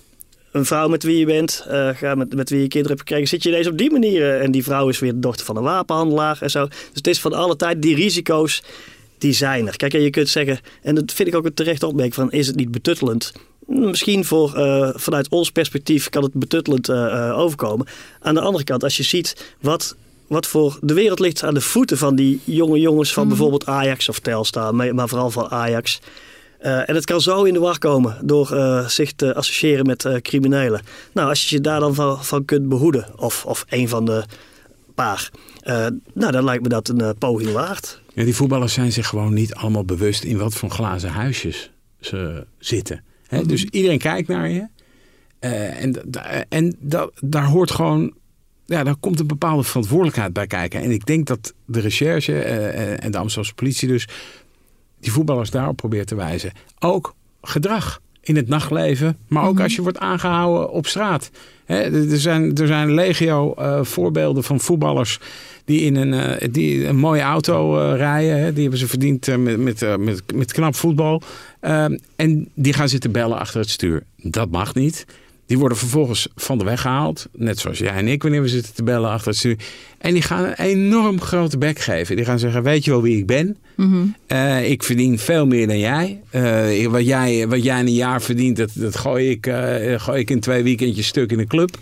een 0.53 0.65
vrouw 0.65 0.89
met 0.89 1.03
wie 1.03 1.19
je 1.19 1.27
bent, 1.27 1.67
met, 2.15 2.35
met 2.35 2.51
wie 2.51 2.61
je 2.61 2.69
kinderen 2.69 2.97
hebt 2.97 3.09
gekregen, 3.09 3.29
zit 3.29 3.43
je 3.43 3.49
ineens 3.49 3.67
op 3.67 3.79
die 3.79 3.91
manier. 3.91 4.41
en 4.41 4.51
die 4.51 4.63
vrouw 4.63 4.89
is 4.89 4.99
weer 4.99 5.13
de 5.13 5.19
dochter 5.19 5.47
van 5.47 5.57
een 5.57 5.63
wapenhandelaar 5.63 6.39
en 6.41 6.51
zo. 6.51 6.67
Dus 6.67 6.79
het 6.93 7.07
is 7.07 7.21
van 7.21 7.33
alle 7.33 7.57
tijd 7.57 7.83
die 7.83 7.95
risico's, 7.95 8.63
die 9.19 9.33
zijn 9.33 9.67
er. 9.67 9.77
Kijk, 9.77 9.95
en 9.95 10.03
je 10.03 10.11
kunt 10.11 10.29
zeggen, 10.29 10.59
en 10.83 10.95
dat 10.95 11.13
vind 11.13 11.29
ik 11.29 11.35
ook 11.35 11.45
een 11.45 11.55
terecht 11.55 11.83
opmerking 11.83 12.15
van, 12.15 12.33
is 12.33 12.47
het 12.47 12.57
niet 12.57 12.71
betuttelend? 12.71 13.33
Misschien 13.67 14.25
voor, 14.25 14.53
uh, 14.57 14.91
vanuit 14.95 15.29
ons 15.29 15.51
perspectief 15.51 16.09
kan 16.09 16.23
het 16.23 16.33
betuttelend 16.33 16.89
uh, 16.89 17.39
overkomen. 17.39 17.87
Aan 18.21 18.35
de 18.35 18.41
andere 18.41 18.65
kant, 18.65 18.83
als 18.83 18.97
je 18.97 19.03
ziet 19.03 19.55
wat, 19.61 19.97
wat 20.27 20.47
voor 20.47 20.79
de 20.83 20.95
wereld 20.95 21.19
ligt 21.19 21.43
aan 21.43 21.55
de 21.55 21.61
voeten 21.61 21.99
van 21.99 22.17
die 22.17 22.41
jonge 22.45 22.81
jongens 22.81 23.13
van 23.13 23.23
mm. 23.23 23.29
bijvoorbeeld 23.29 23.67
Ajax 23.67 24.09
of 24.09 24.19
Telstar, 24.19 24.75
maar 24.75 25.09
vooral 25.09 25.31
van 25.31 25.51
Ajax. 25.51 26.01
Uh, 26.63 26.89
en 26.89 26.95
het 26.95 27.05
kan 27.05 27.21
zo 27.21 27.43
in 27.43 27.53
de 27.53 27.59
war 27.59 27.79
komen 27.79 28.19
door 28.23 28.51
uh, 28.53 28.89
zich 28.89 29.13
te 29.13 29.35
associëren 29.35 29.87
met 29.87 30.05
uh, 30.05 30.17
criminelen. 30.17 30.81
Nou, 31.13 31.29
als 31.29 31.49
je 31.49 31.57
je 31.57 31.61
daar 31.61 31.81
dan 31.81 31.95
van, 31.95 32.25
van 32.25 32.45
kunt 32.45 32.69
behoeden, 32.69 33.07
of, 33.17 33.45
of 33.45 33.65
een 33.69 33.89
van 33.89 34.05
de 34.05 34.25
paar, 34.95 35.31
nou, 36.15 36.33
dan 36.33 36.45
lijkt 36.45 36.63
me 36.63 36.69
dat 36.69 36.89
een 36.89 37.19
poging 37.19 37.53
waard. 37.53 38.01
Ja, 38.15 38.25
die 38.25 38.35
voetballers 38.35 38.73
zijn 38.73 38.93
zich 38.93 39.07
gewoon 39.07 39.35
niet 39.35 39.55
allemaal 39.55 39.85
bewust 39.85 40.25
in 40.25 40.39
wat 40.39 40.55
voor 40.55 40.71
glazen 40.71 41.11
huisjes 41.11 41.71
ze 42.01 42.47
zitten. 42.59 43.05
He, 43.27 43.47
dus 43.47 43.65
iedereen 43.65 43.99
kijkt 43.99 44.29
naar 44.29 44.49
je. 44.49 44.67
Uh, 45.41 45.83
en 45.83 46.11
en 46.49 46.77
dat, 46.81 47.13
daar 47.21 47.45
hoort 47.47 47.71
gewoon. 47.71 48.15
Ja, 48.65 48.85
daar 48.85 48.97
komt 48.97 49.21
een 49.21 49.27
bepaalde 49.27 49.63
verantwoordelijkheid 49.63 50.33
bij 50.33 50.47
kijken. 50.47 50.83
En 50.83 50.91
ik 50.91 51.07
denk 51.07 51.27
dat 51.27 51.55
de 51.67 51.81
recherche 51.81 52.33
uh, 52.33 53.05
en 53.05 53.11
de 53.11 53.19
Amsterdamse 53.19 53.55
politie 53.55 53.89
dus 53.89 54.09
die 55.01 55.13
voetballers 55.13 55.51
daarop 55.51 55.77
probeert 55.77 56.07
te 56.07 56.15
wijzen. 56.15 56.53
Ook 56.79 57.15
gedrag 57.43 58.01
in 58.27 58.37
het 58.37 58.49
nachtleven, 58.49 59.17
maar 59.29 59.47
ook 59.47 59.61
als 59.61 59.75
je 59.75 59.83
wordt 59.83 59.99
aangehouden 59.99 60.71
op 60.71 60.87
straat. 60.87 61.31
He, 61.65 62.11
er, 62.11 62.19
zijn, 62.19 62.55
er 62.55 62.67
zijn 62.67 62.95
legio 62.95 63.55
uh, 63.59 63.85
voorbeelden 63.85 64.45
van 64.45 64.61
voetballers 64.61 65.19
die 65.65 65.81
in 65.81 65.97
een, 65.97 66.13
uh, 66.13 66.49
die 66.51 66.87
een 66.87 66.97
mooie 66.97 67.21
auto 67.21 67.81
uh, 67.81 67.97
rijden. 67.97 68.53
Die 68.53 68.63
hebben 68.63 68.81
ze 68.81 68.89
verdiend 68.89 69.37
met, 69.37 69.59
met, 69.59 69.99
met, 69.99 70.23
met 70.35 70.53
knap 70.53 70.75
voetbal. 70.75 71.23
Ehm, 71.61 71.99
en 72.17 72.49
die 72.55 72.73
gaan 72.73 72.89
zitten 72.89 73.13
bellen 73.13 73.39
achter 73.39 73.61
het 73.61 73.71
stuur. 73.71 74.03
Dat 74.17 74.51
mag 74.51 74.75
niet. 74.75 75.07
Die 75.47 75.59
worden 75.59 75.79
vervolgens 75.79 76.29
van 76.35 76.59
de 76.59 76.65
weg 76.65 76.81
gehaald. 76.81 77.27
Net 77.33 77.59
zoals 77.59 77.79
jij 77.79 77.93
en 77.93 78.09
ik, 78.09 78.23
wanneer 78.23 78.43
we 78.43 78.49
zitten 78.49 78.75
te 78.75 78.83
bellen 78.83 79.11
achter 79.11 79.29
het 79.29 79.37
stuur. 79.37 79.57
En 79.99 80.13
die 80.13 80.23
gaan 80.23 80.45
een 80.45 80.55
enorm 80.55 81.21
grote 81.21 81.59
bek 81.59 81.79
geven. 81.79 82.17
Die 82.17 82.25
gaan 82.25 82.39
zeggen, 82.39 82.63
weet 82.63 82.85
je 82.85 82.91
wel 82.91 83.03
wie 83.03 83.19
ik 83.19 83.27
ben? 83.27 83.57
Mm 83.77 83.93
-hmm. 83.93 84.15
uh, 84.29 84.71
ik 84.71 84.83
verdien 84.83 85.19
veel 85.19 85.47
meer 85.47 85.67
dan 85.67 85.79
jij. 85.79 86.21
Uh, 86.33 86.87
wat 86.87 87.07
jij. 87.07 87.49
Wat 87.49 87.63
jij 87.63 87.81
in 87.81 87.87
een 87.87 87.93
jaar 87.93 88.23
verdient, 88.23 88.57
dat, 88.57 88.71
dat 88.75 88.97
gooi, 88.97 89.31
ik, 89.31 89.47
uh, 89.47 90.01
gooi 90.01 90.21
ik 90.21 90.31
in 90.31 90.41
twee 90.41 90.63
weekendjes 90.63 91.07
stuk 91.07 91.31
in 91.31 91.39
de 91.39 91.47
club. 91.47 91.79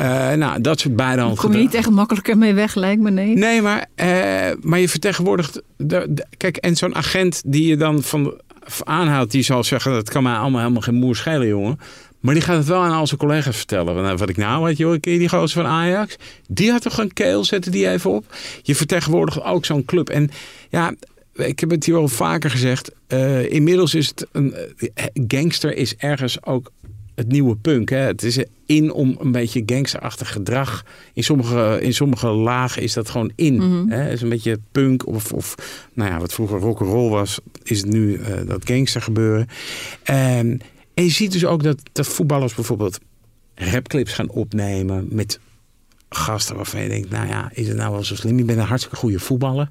Uh, 0.00 0.32
nou, 0.32 0.60
dat 0.60 0.80
soort 0.80 0.98
Daar 0.98 1.34
kom 1.34 1.52
je 1.52 1.58
niet 1.58 1.74
echt 1.74 1.90
makkelijker 1.90 2.38
mee 2.38 2.54
weg, 2.54 2.74
lijkt 2.74 3.02
me, 3.02 3.10
nee. 3.10 3.36
Nee, 3.36 3.62
maar, 3.62 3.86
maar 4.60 4.78
je 4.78 4.88
vertegenwoordigt... 4.88 5.62
De, 5.76 6.06
de, 6.08 6.26
kijk, 6.36 6.56
en 6.56 6.76
zo'n 6.76 6.94
agent 6.94 7.42
die 7.46 7.66
je 7.66 7.76
dan 7.76 8.02
van 8.02 8.40
aanhoudt, 8.84 9.30
die 9.30 9.42
zal 9.42 9.64
zeggen... 9.64 9.92
dat 9.92 10.10
kan 10.10 10.22
mij 10.22 10.34
allemaal 10.34 10.60
helemaal 10.60 10.82
geen 10.82 10.94
moer 10.94 11.16
schelen, 11.16 11.46
jongen. 11.46 11.78
Maar 12.24 12.34
die 12.34 12.42
gaat 12.42 12.56
het 12.56 12.66
wel 12.66 12.82
aan 12.82 12.90
al 12.90 13.06
zijn 13.06 13.20
collega's 13.20 13.56
vertellen. 13.56 14.18
Wat 14.18 14.28
ik 14.28 14.36
nou 14.36 14.64
weet, 14.64 14.76
joh, 14.76 15.00
ken 15.00 15.18
die 15.18 15.28
gozer 15.28 15.62
van 15.62 15.70
Ajax? 15.70 16.16
Die 16.48 16.70
had 16.70 16.82
toch 16.82 16.98
een 16.98 17.12
keel, 17.12 17.44
zette 17.44 17.70
die 17.70 17.88
even 17.88 18.10
op. 18.10 18.36
Je 18.62 18.74
vertegenwoordigt 18.74 19.42
ook 19.42 19.64
zo'n 19.64 19.84
club. 19.84 20.08
En 20.08 20.30
ja, 20.70 20.94
ik 21.34 21.60
heb 21.60 21.70
het 21.70 21.84
hier 21.84 21.96
al 21.96 22.08
vaker 22.08 22.50
gezegd. 22.50 22.90
Uh, 23.08 23.52
inmiddels 23.52 23.94
is 23.94 24.08
het 24.08 24.26
een... 24.32 24.54
gangster 25.28 25.76
is 25.76 25.96
ergens 25.96 26.44
ook 26.44 26.70
het 27.14 27.28
nieuwe 27.28 27.56
punk. 27.56 27.88
Hè? 27.88 27.96
Het 27.98 28.22
is 28.22 28.44
in 28.66 28.92
om 28.92 29.16
een 29.20 29.32
beetje 29.32 29.62
gangsterachtig 29.66 30.32
gedrag. 30.32 30.84
In 31.12 31.24
sommige, 31.24 31.78
in 31.80 31.94
sommige 31.94 32.26
lagen 32.26 32.82
is 32.82 32.92
dat 32.92 33.10
gewoon 33.10 33.32
in. 33.34 33.54
Mhm. 33.54 33.66
Mm-hmm. 33.66 33.90
Het 33.90 34.12
is 34.12 34.22
een 34.22 34.28
beetje 34.28 34.58
punk 34.72 35.06
of, 35.06 35.32
of 35.32 35.54
nou 35.92 36.10
ja, 36.10 36.18
wat 36.18 36.32
vroeger 36.32 36.58
rock'n'roll 36.58 37.10
was, 37.10 37.38
is 37.62 37.80
het 37.80 37.90
nu 37.90 38.18
uh, 38.18 38.26
dat 38.46 38.64
gangster 38.64 39.02
gebeuren. 39.02 39.48
En, 40.02 40.60
en 40.94 41.04
je 41.04 41.10
ziet 41.10 41.32
dus 41.32 41.44
ook 41.44 41.62
dat, 41.62 41.80
dat 41.92 42.06
voetballers 42.06 42.54
bijvoorbeeld 42.54 42.98
rapclips 43.54 44.12
gaan 44.12 44.30
opnemen 44.30 45.06
met 45.10 45.38
gasten 46.08 46.56
waarvan 46.56 46.82
je 46.82 46.88
denkt, 46.88 47.10
nou 47.10 47.28
ja, 47.28 47.50
is 47.52 47.68
het 47.68 47.76
nou 47.76 47.92
wel 47.92 48.04
zo 48.04 48.14
slim? 48.14 48.38
Je 48.38 48.44
bent 48.44 48.58
een 48.58 48.64
hartstikke 48.64 48.96
goede 48.96 49.18
voetballer. 49.18 49.70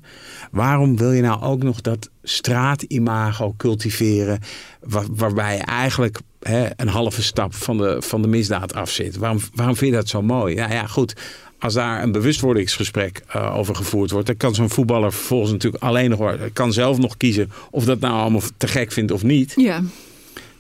Waarom 0.52 0.98
wil 0.98 1.12
je 1.12 1.22
nou 1.22 1.42
ook 1.42 1.64
nog 1.64 1.82
dat 1.82 2.10
straatimago 2.24 3.54
cultiveren, 3.58 4.40
waar, 4.80 5.06
waarbij 5.10 5.56
je 5.56 5.62
eigenlijk 5.62 6.20
hè, 6.40 6.68
een 6.76 6.88
halve 6.88 7.24
stap 7.24 7.54
van 7.54 7.78
de, 7.78 8.02
van 8.02 8.22
de 8.22 8.28
misdaad 8.28 8.74
af 8.74 8.90
zit? 8.90 9.18
Waarom, 9.18 9.40
waarom 9.54 9.76
vind 9.76 9.92
je 9.92 9.98
dat 9.98 10.10
zo 10.10 10.22
mooi? 10.22 10.56
Nou 10.56 10.72
ja, 10.72 10.88
goed. 10.88 11.14
Als 11.60 11.74
daar 11.74 12.04
een 12.04 12.12
bewustwordingsgesprek 12.12 13.24
uh, 13.36 13.56
over 13.58 13.76
gevoerd 13.76 14.12
wordt, 14.12 14.28
dan 14.28 14.38
kan 14.38 14.56
zo'n 14.56 14.70
voetballer 14.70 15.14
vervolgens 15.14 15.52
natuurlijk 15.52 15.84
alleen 15.84 16.10
nog, 16.10 16.36
kan 16.54 16.74
zelf 16.74 16.98
nog 16.98 17.18
kiezen 17.18 17.52
of 17.72 17.86
dat 17.86 18.00
nou 18.00 18.14
allemaal 18.14 18.42
te 18.58 18.68
gek 18.68 18.92
vindt 18.92 19.12
of 19.12 19.24
niet. 19.24 19.54
Ja. 19.56 19.84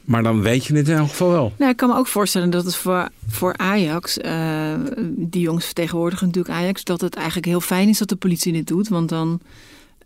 Maar 0.03 0.23
dan 0.23 0.41
weet 0.41 0.65
je 0.65 0.75
het 0.75 0.87
in 0.87 0.95
elk 0.95 1.09
geval 1.09 1.31
wel. 1.31 1.53
Nou, 1.57 1.71
ik 1.71 1.77
kan 1.77 1.89
me 1.89 1.95
ook 1.95 2.07
voorstellen 2.07 2.49
dat 2.49 2.65
het 2.65 2.75
voor, 2.75 3.09
voor 3.27 3.57
Ajax, 3.57 4.17
uh, 4.17 4.73
die 5.07 5.41
jongens 5.41 5.65
vertegenwoordigen 5.65 6.27
natuurlijk 6.27 6.55
Ajax, 6.55 6.83
dat 6.83 7.01
het 7.01 7.15
eigenlijk 7.15 7.45
heel 7.45 7.61
fijn 7.61 7.89
is 7.89 7.97
dat 7.97 8.09
de 8.09 8.15
politie 8.15 8.53
dit 8.53 8.67
doet. 8.67 8.87
Want 8.87 9.09
dan 9.09 9.41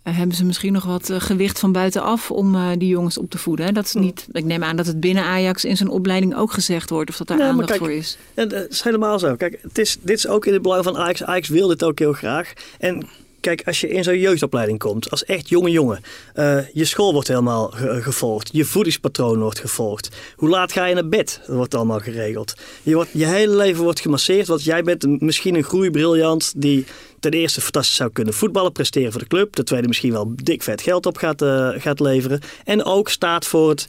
hebben 0.04 0.36
ze 0.36 0.46
misschien 0.46 0.74
nog 0.74 0.84
wat 0.84 1.10
eh, 1.10 1.20
gewicht 1.20 1.60
van 1.60 1.72
buitenaf 1.72 2.32
om 2.32 2.56
uh, 2.56 2.70
die 2.78 2.88
jongens 2.88 3.18
op 3.18 3.30
te 3.30 3.38
voeden. 3.38 3.74
Dat 3.74 3.86
is 3.86 3.94
niet, 3.94 4.28
ik 4.32 4.46
neem 4.46 4.64
aan 4.64 4.76
dat 4.76 4.86
het 4.86 5.00
binnen 5.00 5.24
Ajax 5.24 5.66
in 5.66 5.78
zijn 5.78 5.90
opleiding 5.90 6.36
ook 6.36 6.52
gezegd 6.52 6.90
wordt 6.90 7.10
of 7.10 7.18
dat 7.18 7.28
daar 7.28 7.42
aandacht 7.42 7.78
voor 7.78 7.92
is. 7.92 8.18
Het 8.34 8.68
is 8.70 8.82
helemaal 8.82 9.20
zo. 9.20 9.36
Kijk, 9.36 9.60
het 9.62 9.78
is, 9.78 9.98
dit 10.02 10.18
is 10.18 10.28
ook 10.28 10.46
in 10.46 10.54
het 10.54 10.62
belang 10.62 10.84
van 10.84 10.98
Ajax. 10.98 11.24
Ajax 11.24 11.48
wil 11.48 11.68
dit 11.68 11.84
ook 11.84 12.00
heel 12.00 12.14
graag. 12.14 12.54
En 12.80 13.08
kijk, 13.40 13.62
als 13.66 13.82
je 13.82 13.88
in 13.90 14.04
zo'n 14.04 14.20
jeugdopleiding 14.20 14.80
komt, 14.80 15.12
als 15.12 15.26
echt 15.26 15.50
jonge 15.50 15.72
jongen, 15.72 16.02
uh, 16.36 16.60
je 16.74 16.86
school 16.86 17.14
wordt 17.14 17.28
helemaal 17.28 17.74
gevolgd, 17.78 18.50
je 18.52 18.66
voedingspatroon 18.66 19.40
wordt 19.40 19.60
gevolgd. 19.60 20.10
Hoe 20.36 20.50
laat 20.50 20.72
ga 20.72 20.86
je 20.86 20.94
naar 20.94 21.08
bed? 21.08 21.42
Dat 21.48 21.56
wordt 21.56 21.76
allemaal 21.76 22.00
geregeld. 22.00 22.54
Je, 22.84 22.94
wordt, 22.94 23.10
je 23.14 23.26
hele 23.26 23.56
leven 23.56 23.84
wordt 23.84 24.00
gemasseerd, 24.00 24.48
want 24.48 24.64
jij 24.64 24.84
bent 24.84 25.22
misschien 25.22 25.56
een 25.56 25.64
groeibriljant 25.64 26.54
die 26.56 26.86
ten 27.20 27.32
eerste 27.32 27.62
fantastisch 27.62 27.96
zou 27.96 28.10
kunnen 28.12 28.34
voetballen, 28.34 28.72
presteren 28.72 29.12
voor 29.12 29.22
de 29.22 29.28
club. 29.28 29.54
Ten 29.54 29.66
tweede 29.66 29.88
misschien 29.88 30.12
wel 30.12 30.34
dik 30.36 30.64
vet 30.64 30.82
geld 30.82 31.06
op 31.06 31.18
gaat, 31.18 31.42
uh, 31.42 31.70
gaat 31.78 32.00
leveren. 32.00 32.42
En 32.64 32.84
ook 32.84 33.10
staat 33.10 33.46
voor 33.46 33.70
het 33.70 33.88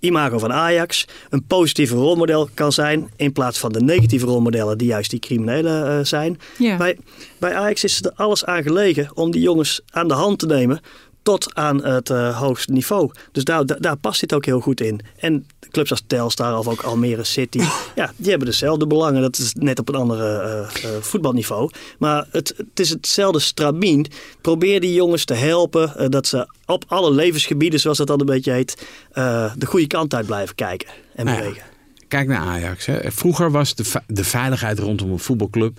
imago 0.00 0.38
van 0.38 0.52
Ajax 0.52 1.04
een 1.30 1.44
positieve 1.44 1.94
rolmodel 1.94 2.48
kan 2.54 2.72
zijn. 2.72 3.10
In 3.16 3.32
plaats 3.32 3.58
van 3.58 3.72
de 3.72 3.80
negatieve 3.80 4.26
rolmodellen 4.26 4.78
die 4.78 4.88
juist 4.88 5.10
die 5.10 5.20
criminelen 5.20 5.98
uh, 5.98 6.04
zijn. 6.04 6.38
Ja. 6.58 6.76
Bij, 6.76 6.98
bij 7.38 7.54
Ajax 7.54 7.84
is 7.84 8.02
er 8.02 8.12
alles 8.14 8.44
aan 8.44 8.62
gelegen 8.62 9.10
om 9.14 9.30
die 9.30 9.40
jongens 9.40 9.80
aan 9.90 10.08
de 10.08 10.14
hand 10.14 10.38
te 10.38 10.46
nemen 10.46 10.80
tot 11.28 11.54
aan 11.54 11.84
het 11.84 12.10
uh, 12.10 12.38
hoogste 12.38 12.72
niveau. 12.72 13.10
Dus 13.32 13.44
daar, 13.44 13.66
daar, 13.66 13.96
past 13.96 14.20
dit 14.20 14.34
ook 14.34 14.44
heel 14.44 14.60
goed 14.60 14.80
in. 14.80 15.00
En 15.18 15.46
clubs 15.70 15.90
als 15.90 16.02
Telstar 16.06 16.58
of 16.58 16.68
ook 16.68 16.82
Almere 16.82 17.24
City, 17.24 17.60
ja, 17.94 18.12
die 18.16 18.30
hebben 18.30 18.48
dezelfde 18.48 18.86
belangen. 18.86 19.22
Dat 19.22 19.38
is 19.38 19.54
net 19.54 19.78
op 19.78 19.88
een 19.88 19.94
andere 19.94 20.42
uh, 20.84 20.90
uh, 20.90 20.96
voetbalniveau. 21.00 21.70
Maar 21.98 22.26
het, 22.30 22.54
het 22.56 22.80
is 22.80 22.90
hetzelfde 22.90 23.38
stramien. 23.38 24.06
Probeer 24.40 24.80
die 24.80 24.94
jongens 24.94 25.24
te 25.24 25.34
helpen 25.34 26.10
dat 26.10 26.26
ze 26.26 26.48
op 26.66 26.84
alle 26.86 27.10
levensgebieden, 27.10 27.80
zoals 27.80 27.98
dat 27.98 28.06
dan 28.06 28.20
een 28.20 28.26
beetje 28.26 28.52
heet, 28.52 28.86
de 29.56 29.66
goede 29.66 29.86
kant 29.86 30.14
uit 30.14 30.26
blijven 30.26 30.54
kijken 30.54 30.88
en 31.14 31.24
nou 31.24 31.38
bewegen. 31.38 31.62
Ja, 31.94 32.04
kijk 32.08 32.28
naar 32.28 32.40
Ajax. 32.40 32.86
Hè. 32.86 33.12
Vroeger 33.12 33.50
was 33.50 33.74
de, 33.74 33.84
de 34.06 34.24
veiligheid 34.24 34.78
rondom 34.78 35.10
een 35.10 35.18
voetbalclub 35.18 35.78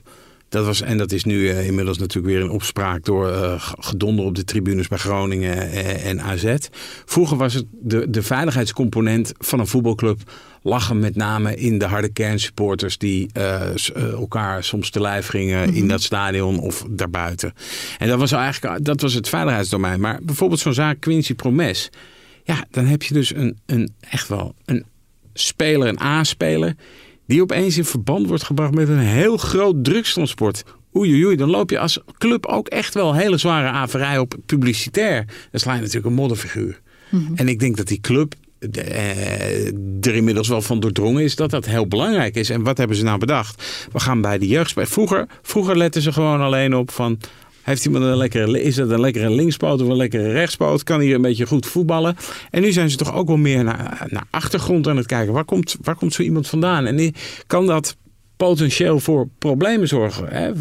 dat 0.50 0.66
was, 0.66 0.82
en 0.82 0.98
dat 0.98 1.12
is 1.12 1.24
nu 1.24 1.36
uh, 1.36 1.68
inmiddels 1.68 1.98
natuurlijk 1.98 2.34
weer 2.34 2.44
in 2.44 2.50
opspraak 2.50 3.06
door 3.06 3.30
uh, 3.30 3.54
gedonder 3.80 4.26
op 4.26 4.36
de 4.36 4.44
tribunes 4.44 4.88
bij 4.88 4.98
Groningen 4.98 5.58
uh, 5.58 6.06
en 6.06 6.22
AZ. 6.22 6.56
Vroeger 7.06 7.38
was 7.38 7.54
het 7.54 7.66
de, 7.72 8.10
de 8.10 8.24
veiligheidscomponent 8.24 9.32
van 9.38 9.60
een 9.60 9.68
voetbalclub 9.68 10.20
lachen 10.62 11.00
met 11.00 11.16
name 11.16 11.56
in 11.56 11.78
de 11.78 11.86
harde 11.86 12.10
kernsupporters 12.10 12.98
die 12.98 13.30
elkaar 13.94 14.64
soms 14.64 14.90
te 14.90 15.02
lijf 15.02 15.28
gingen 15.28 15.60
mm 15.60 15.66
-hmm. 15.66 15.76
in 15.76 15.88
dat 15.88 16.02
stadion 16.02 16.60
of 16.60 16.86
daarbuiten. 16.90 17.54
En 17.98 18.08
dat 18.08 18.20
was 18.20 18.32
eigenlijk 18.32 18.86
dat 18.86 19.02
was 19.02 19.14
het 19.14 19.30
veiligheidsdomein. 19.30 20.00
Maar 20.00 20.20
bijvoorbeeld 20.24 20.60
zo'n 20.60 20.74
zaak 20.74 21.00
Quincy 21.00 21.34
Promes. 21.34 21.90
Ja, 22.44 22.66
dan 22.72 22.86
heb 22.86 23.04
je 23.04 23.14
dus 23.14 23.36
een, 23.36 23.60
een 23.66 23.94
echt 24.00 24.28
wel 24.28 24.56
een 24.66 24.86
speler, 25.34 25.88
een 25.88 26.02
A-speler 26.02 26.76
die 27.30 27.42
opeens 27.42 27.78
in 27.78 27.86
verband 27.86 28.28
wordt 28.28 28.44
gebracht 28.44 28.74
met 28.74 28.90
een 28.90 29.00
heel 29.00 29.38
groot 29.38 29.84
drugstransport. 29.84 30.64
Oei, 30.96 31.26
oei, 31.26 31.36
dan 31.36 31.50
loop 31.50 31.70
je 31.70 31.80
als 31.80 32.00
club 32.18 32.46
ook 32.46 32.68
echt 32.68 32.94
wel 32.94 33.14
hele 33.14 33.38
zware 33.38 33.68
averij 33.68 34.18
op 34.18 34.36
publicitair. 34.46 35.26
Dan 35.52 35.60
sla 35.60 35.74
je 35.74 35.80
natuurlijk 35.80 36.06
een 36.06 36.14
modderfiguur. 36.14 36.82
Mm 37.10 37.26
-hmm. 37.26 37.36
En 37.36 37.48
ik 37.48 37.60
denk 37.60 37.78
dat 37.78 37.88
die 37.88 38.00
club 38.00 38.34
eh, 38.60 39.68
er 40.02 40.16
inmiddels 40.16 40.48
wel 40.48 40.62
van 40.62 40.80
doordrongen 40.80 41.24
is 41.24 41.36
dat 41.36 41.50
dat 41.50 41.66
heel 41.66 41.88
belangrijk 41.88 42.36
is. 42.36 42.50
En 42.50 42.64
wat 42.64 42.78
hebben 42.78 42.98
ze 42.98 43.04
nou 43.04 43.20
bedacht? 43.20 43.88
We 43.92 44.00
gaan 44.00 44.22
bij 44.22 44.38
de 44.38 44.48
jeugd. 44.48 44.74
Vroeger, 44.76 45.28
vroeger 45.42 45.78
letten 45.78 46.02
ze 46.02 46.12
gewoon 46.12 46.42
alleen 46.42 46.76
op 46.76 46.92
van 46.92 47.20
heeft 47.70 47.86
iemand 47.86 48.04
een 48.04 48.18
lekkere, 48.18 48.64
is 48.64 48.76
dat 48.76 48.90
een 48.90 49.00
lekkere 49.00 49.30
linkspoot 49.30 49.82
of 49.82 49.88
een 49.88 49.96
lekkere 49.96 50.32
rechtspoot? 50.32 50.84
Kan 50.84 51.00
hij 51.00 51.14
een 51.14 51.22
beetje 51.22 51.48
goed 51.48 51.66
voetballen? 51.66 52.16
En 52.52 52.62
nu 52.62 52.72
zijn 52.72 52.90
ze 52.90 52.98
toch 52.98 53.14
ook 53.14 53.28
wel 53.28 53.38
meer 53.38 53.64
naar, 53.64 54.08
naar 54.10 54.26
achtergrond 54.30 54.88
aan 54.88 54.98
het 54.98 55.06
kijken. 55.06 55.34
Waar 55.34 55.46
komt, 55.46 55.76
waar 55.82 55.96
komt 55.96 56.14
zo 56.14 56.22
iemand 56.22 56.48
vandaan? 56.48 56.86
En 56.86 57.14
kan 57.48 57.66
dat 57.66 57.96
potentieel 58.38 59.00
voor 59.00 59.28
problemen 59.40 59.88
zorgen. 59.88 60.28
Hè? 60.28 60.52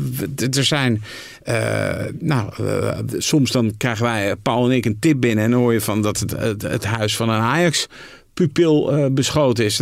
Er 0.56 0.64
zijn, 0.64 1.02
uh, 1.48 2.04
nou, 2.18 2.52
uh, 2.60 2.98
soms 3.16 3.50
dan 3.50 3.76
krijgen 3.76 4.04
wij, 4.04 4.36
Paul 4.36 4.70
en 4.70 4.76
ik, 4.76 4.84
een 4.84 4.98
tip 4.98 5.20
binnen 5.20 5.44
en 5.44 5.50
dan 5.50 5.60
hoor 5.60 5.72
je 5.72 5.80
van 5.80 6.02
dat 6.02 6.18
het, 6.18 6.30
het, 6.30 6.62
het 6.62 6.84
huis 6.84 7.16
van 7.16 7.28
een 7.28 7.40
Ajax 7.40 7.86
pupil 8.38 8.98
uh, 8.98 9.06
beschoten 9.10 9.64
is. 9.64 9.80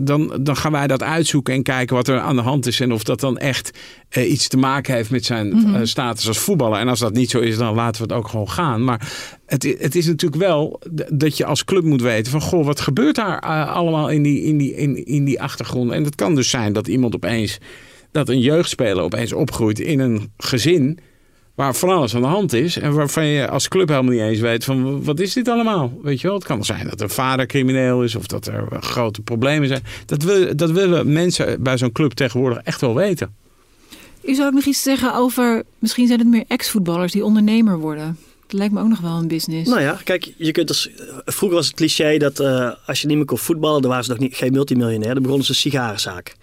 Dan, 0.00 0.38
dan 0.40 0.56
gaan 0.56 0.72
wij 0.72 0.86
dat 0.86 1.02
uitzoeken 1.02 1.54
en 1.54 1.62
kijken 1.62 1.96
wat 1.96 2.08
er 2.08 2.20
aan 2.20 2.36
de 2.36 2.42
hand 2.42 2.66
is. 2.66 2.80
En 2.80 2.92
of 2.92 3.02
dat 3.02 3.20
dan 3.20 3.38
echt 3.38 3.78
uh, 4.16 4.30
iets 4.30 4.48
te 4.48 4.56
maken 4.56 4.94
heeft 4.94 5.10
met 5.10 5.24
zijn 5.24 5.46
mm 5.46 5.64
-hmm. 5.64 5.74
uh, 5.74 5.80
status 5.82 6.28
als 6.28 6.38
voetballer. 6.38 6.78
En 6.78 6.88
als 6.88 6.98
dat 6.98 7.12
niet 7.12 7.30
zo 7.30 7.38
is, 7.38 7.56
dan 7.56 7.74
laten 7.74 8.02
we 8.02 8.14
het 8.14 8.22
ook 8.22 8.28
gewoon 8.28 8.50
gaan. 8.50 8.84
Maar 8.84 9.12
het, 9.46 9.62
het 9.78 9.94
is 9.94 10.06
natuurlijk 10.06 10.42
wel 10.42 10.80
dat 11.12 11.36
je 11.36 11.44
als 11.44 11.64
club 11.64 11.84
moet 11.84 12.02
weten 12.02 12.32
van... 12.32 12.40
goh, 12.40 12.64
wat 12.64 12.80
gebeurt 12.80 13.16
daar 13.16 13.40
allemaal 13.66 14.10
in 14.10 14.22
die, 14.22 14.42
in, 14.42 14.58
die, 14.58 14.74
in, 14.74 15.06
in 15.06 15.24
die 15.24 15.42
achtergrond? 15.42 15.90
En 15.90 16.04
het 16.04 16.14
kan 16.14 16.34
dus 16.34 16.50
zijn 16.50 16.72
dat 16.72 16.88
iemand 16.88 17.14
opeens... 17.14 17.58
dat 18.12 18.28
een 18.28 18.40
jeugdspeler 18.40 19.02
opeens 19.02 19.32
opgroeit 19.32 19.80
in 19.80 20.00
een 20.00 20.32
gezin 20.36 20.98
waar 21.58 21.74
van 21.74 21.88
alles 21.88 22.14
aan 22.14 22.20
de 22.20 22.26
hand 22.26 22.52
is. 22.52 22.78
En 22.78 22.92
waarvan 22.92 23.26
je 23.26 23.48
als 23.48 23.68
club 23.68 23.88
helemaal 23.88 24.12
niet 24.12 24.20
eens 24.20 24.40
weet 24.40 24.64
van 24.64 25.04
wat 25.04 25.20
is 25.20 25.32
dit 25.32 25.48
allemaal? 25.48 25.98
Weet 26.02 26.20
je 26.20 26.26
wel, 26.26 26.36
het 26.36 26.46
kan 26.46 26.64
zijn 26.64 26.88
dat 26.88 27.00
een 27.00 27.10
vader 27.10 27.46
crimineel 27.46 28.02
is 28.02 28.14
of 28.14 28.26
dat 28.26 28.46
er 28.46 28.66
grote 28.80 29.22
problemen 29.22 29.68
zijn. 29.68 29.82
Dat, 30.06 30.22
wil, 30.22 30.56
dat 30.56 30.70
willen 30.70 31.12
mensen 31.12 31.62
bij 31.62 31.78
zo'n 31.78 31.92
club 31.92 32.12
tegenwoordig 32.12 32.58
echt 32.62 32.80
wel 32.80 32.94
weten. 32.94 33.34
U 34.22 34.34
zou 34.34 34.48
ook 34.48 34.54
nog 34.54 34.64
iets 34.64 34.82
zeggen 34.82 35.14
over, 35.14 35.62
misschien 35.78 36.06
zijn 36.06 36.18
het 36.18 36.28
meer 36.28 36.44
ex-voetballers 36.48 37.12
die 37.12 37.24
ondernemer 37.24 37.78
worden. 37.78 38.18
Dat 38.46 38.58
lijkt 38.58 38.74
me 38.74 38.80
ook 38.80 38.88
nog 38.88 39.00
wel 39.00 39.16
een 39.16 39.28
business. 39.28 39.70
Nou 39.70 39.80
ja, 39.80 39.98
kijk, 40.04 40.32
je 40.36 40.52
kunt 40.52 40.68
als, 40.68 40.90
vroeger 41.24 41.56
was 41.56 41.66
het 41.66 41.76
cliché 41.76 42.18
dat 42.18 42.40
uh, 42.40 42.70
als 42.86 43.00
je 43.00 43.06
niet 43.06 43.16
meer 43.16 43.26
kon 43.26 43.38
voetballen, 43.38 43.80
dan 43.80 43.90
waren 43.90 44.04
ze 44.04 44.10
nog 44.10 44.18
niet, 44.18 44.36
geen 44.36 44.52
multimiljonair. 44.52 45.14
Dan 45.14 45.22
begonnen 45.22 45.46
ze 45.46 45.52
een 45.52 45.58
sigarenzaak. 45.58 46.36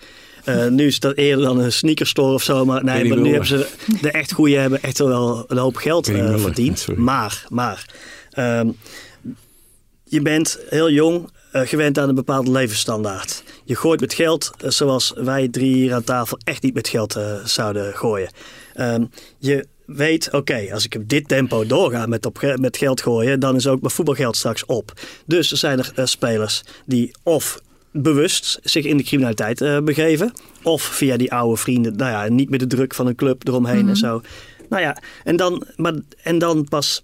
Uh, 0.46 0.68
nu 0.68 0.86
is 0.86 1.00
dat 1.00 1.16
eerder 1.16 1.46
dan 1.46 1.60
een 1.60 1.72
sneakerstore 1.72 2.34
of 2.34 2.44
zo. 2.44 2.66
Maar, 2.66 2.84
nee, 2.84 3.06
maar 3.06 3.18
nu 3.18 3.30
hebben 3.30 3.48
ze 3.48 3.68
de 4.02 4.12
echt 4.12 4.32
goede 4.32 4.58
hebben 4.58 4.82
echt 4.82 4.98
wel 4.98 5.46
een 5.48 5.58
hoop 5.58 5.76
geld 5.76 6.10
uh, 6.10 6.38
verdiend. 6.38 6.88
Maar, 6.96 7.46
maar 7.50 7.86
um, 8.38 8.78
je 10.04 10.22
bent 10.22 10.60
heel 10.70 10.92
jong 10.92 11.30
uh, 11.54 11.62
gewend 11.62 12.00
aan 12.00 12.10
een 12.10 12.16
bepaalde 12.16 12.52
levensstandaard. 12.52 13.44
Je 13.64 13.76
gooit 13.76 14.00
met 14.00 14.14
geld 14.14 14.52
zoals 14.58 15.14
wij 15.16 15.48
drie 15.48 15.74
hier 15.74 15.94
aan 15.94 16.04
tafel 16.04 16.40
echt 16.44 16.64
niet 16.64 16.74
met 16.74 16.88
geld 16.88 17.20
zouden 17.44 17.94
gooien. 17.94 18.30
Um, 18.76 19.10
je 19.38 19.68
weet, 19.86 20.28
oké, 20.28 20.36
okay, 20.36 20.72
als 20.72 20.86
ik 20.86 20.96
op 20.96 21.10
dit 21.10 21.28
tempo 21.28 21.66
doorga 21.66 22.06
met, 22.06 22.26
op, 22.26 22.56
met 22.56 22.78
geld 22.78 23.02
gooien, 23.02 23.40
dan 23.40 23.56
is 23.56 23.68
ook 23.68 23.82
mijn 23.82 23.94
voetbalgeld 23.94 24.38
straks 24.38 24.66
op. 24.66 24.94
Dus 25.26 25.52
er 25.52 25.58
zijn 25.58 25.80
er 25.80 25.92
uh, 25.96 26.06
spelers 26.06 26.64
die 26.86 27.12
of 27.24 27.60
bewust 28.02 28.60
zich 28.64 28.86
in 28.86 28.98
de 28.98 29.04
criminaliteit 29.04 29.62
uh, 29.62 29.80
begeven. 29.80 30.32
Of 30.64 30.82
via 30.82 31.18
die 31.18 31.34
oude 31.34 31.58
vrienden, 31.58 31.96
nou 31.96 32.12
ja, 32.12 32.34
niet 32.34 32.50
met 32.50 32.60
de 32.60 32.68
druk 32.68 32.94
van 32.94 33.08
een 33.08 33.16
club 33.16 33.48
eromheen 33.48 33.74
mm-hmm. 33.76 33.90
en 33.90 33.96
zo. 33.96 34.22
Nou 34.70 34.82
ja, 34.82 34.98
en 35.24 35.36
dan, 35.36 35.66
maar, 35.76 35.94
en 36.24 36.38
dan 36.38 36.64
pas 36.70 37.04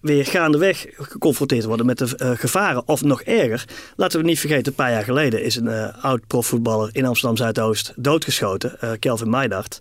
weer 0.00 0.26
gaandeweg 0.26 0.86
geconfronteerd 0.96 1.64
worden 1.64 1.86
met 1.86 1.98
de 1.98 2.18
uh, 2.22 2.30
gevaren. 2.30 2.88
Of 2.88 3.02
nog 3.02 3.22
erger, 3.22 3.64
laten 3.96 4.20
we 4.20 4.26
niet 4.26 4.40
vergeten, 4.40 4.66
een 4.66 4.74
paar 4.74 4.90
jaar 4.90 5.04
geleden 5.04 5.42
is 5.42 5.56
een 5.56 5.66
uh, 5.66 6.04
oud 6.04 6.26
profvoetballer 6.26 6.88
in 6.92 7.06
Amsterdam 7.06 7.36
Zuidoost 7.36 7.92
doodgeschoten, 7.96 8.76
uh, 8.84 8.90
Kelvin 8.98 9.30
Maidart. 9.30 9.80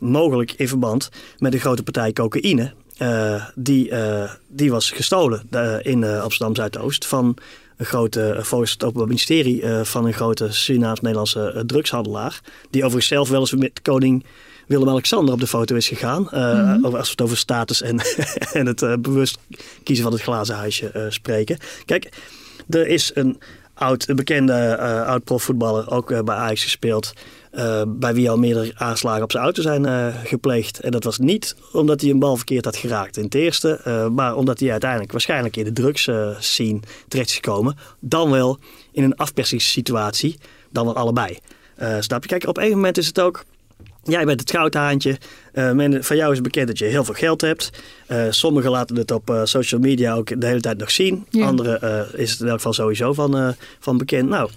mogelijk 0.00 0.52
in 0.52 0.68
verband 0.68 1.08
met 1.38 1.54
een 1.54 1.60
grote 1.60 1.82
partij 1.82 2.12
cocaïne. 2.12 2.72
die, 3.54 3.92
die 4.48 4.70
was 4.70 4.90
gestolen 4.90 5.42
in 5.82 6.04
Amsterdam 6.04 6.54
Zuidoost 6.54 7.06
van 7.06 7.36
een 7.80 7.86
grote, 7.86 8.38
volgens 8.40 8.72
het 8.72 8.84
Openbaar 8.84 9.06
Ministerie, 9.06 9.62
uh, 9.62 9.84
van 9.84 10.06
een 10.06 10.12
grote 10.12 10.52
Surinaams-Nederlandse 10.52 11.52
uh, 11.54 11.60
drugshandelaar. 11.60 12.40
Die 12.70 12.82
overigens 12.82 13.12
zelf 13.12 13.28
wel 13.28 13.40
eens 13.40 13.54
met 13.54 13.82
koning 13.82 14.24
Willem-Alexander 14.66 15.34
op 15.34 15.40
de 15.40 15.46
foto 15.46 15.76
is 15.76 15.88
gegaan. 15.88 16.28
Uh. 16.34 16.84
Als 16.84 16.92
we 16.92 17.10
het 17.10 17.20
over 17.20 17.36
status 17.36 17.82
en, 17.82 18.00
en 18.58 18.66
het 18.66 19.02
bewust 19.02 19.38
kiezen 19.82 20.04
van 20.04 20.12
het 20.12 20.22
glazen 20.22 20.54
huisje 20.54 21.06
spreken. 21.08 21.58
Kijk, 21.84 22.08
er 22.68 22.86
is 22.86 23.10
een 23.14 23.40
oud, 23.80 24.08
een 24.08 24.16
bekende 24.16 24.78
oud-profvoetballer, 25.06 25.90
ook 25.90 26.24
bij 26.24 26.34
Ajax 26.34 26.62
gespeeld. 26.62 27.12
Uh, 27.52 27.82
bij 27.86 28.14
wie 28.14 28.30
al 28.30 28.38
meerdere 28.38 28.72
aanslagen 28.74 29.22
op 29.22 29.30
zijn 29.30 29.42
auto 29.42 29.62
zijn 29.62 29.86
uh, 29.86 30.06
gepleegd. 30.24 30.80
En 30.80 30.90
dat 30.90 31.04
was 31.04 31.18
niet 31.18 31.56
omdat 31.72 32.00
hij 32.00 32.10
een 32.10 32.18
bal 32.18 32.36
verkeerd 32.36 32.64
had 32.64 32.76
geraakt 32.76 33.16
in 33.16 33.24
het 33.24 33.34
eerste, 33.34 33.80
uh, 33.86 34.08
maar 34.08 34.36
omdat 34.36 34.60
hij 34.60 34.70
uiteindelijk 34.70 35.12
waarschijnlijk 35.12 35.56
in 35.56 35.64
de 35.64 35.72
drugs 35.72 36.08
scene 36.38 36.80
terecht 37.08 37.28
is 37.28 37.34
gekomen. 37.34 37.76
Dan 38.00 38.30
wel 38.30 38.58
in 38.92 39.02
een 39.02 39.16
afpersingssituatie, 39.16 40.38
dan 40.70 40.84
wel 40.84 40.96
allebei. 40.96 41.38
snap 42.00 42.22
je? 42.22 42.28
Kijk, 42.28 42.46
op 42.46 42.58
een 42.58 42.70
moment 42.70 42.98
is 42.98 43.06
het 43.06 43.20
ook 43.20 43.44
Jij 44.02 44.24
bent 44.24 44.40
het 44.40 44.50
goudhaantje. 44.50 45.18
Uh, 45.52 45.72
men, 45.72 46.04
van 46.04 46.16
jou 46.16 46.32
is 46.32 46.40
bekend 46.40 46.66
dat 46.66 46.78
je 46.78 46.84
heel 46.84 47.04
veel 47.04 47.14
geld 47.14 47.40
hebt. 47.40 47.70
Uh, 48.08 48.26
sommigen 48.30 48.70
laten 48.70 48.96
het 48.96 49.10
op 49.10 49.30
uh, 49.30 49.40
social 49.44 49.80
media 49.80 50.14
ook 50.14 50.40
de 50.40 50.46
hele 50.46 50.60
tijd 50.60 50.78
nog 50.78 50.90
zien. 50.90 51.26
Ja. 51.30 51.46
Anderen 51.46 52.08
is 52.18 52.30
het 52.30 52.40
in 52.40 52.46
elk 52.46 52.56
geval 52.56 52.72
sowieso 52.72 53.12
van, 53.12 53.54
van 53.78 53.98
bekend. 53.98 54.28
Nou, 54.28 54.50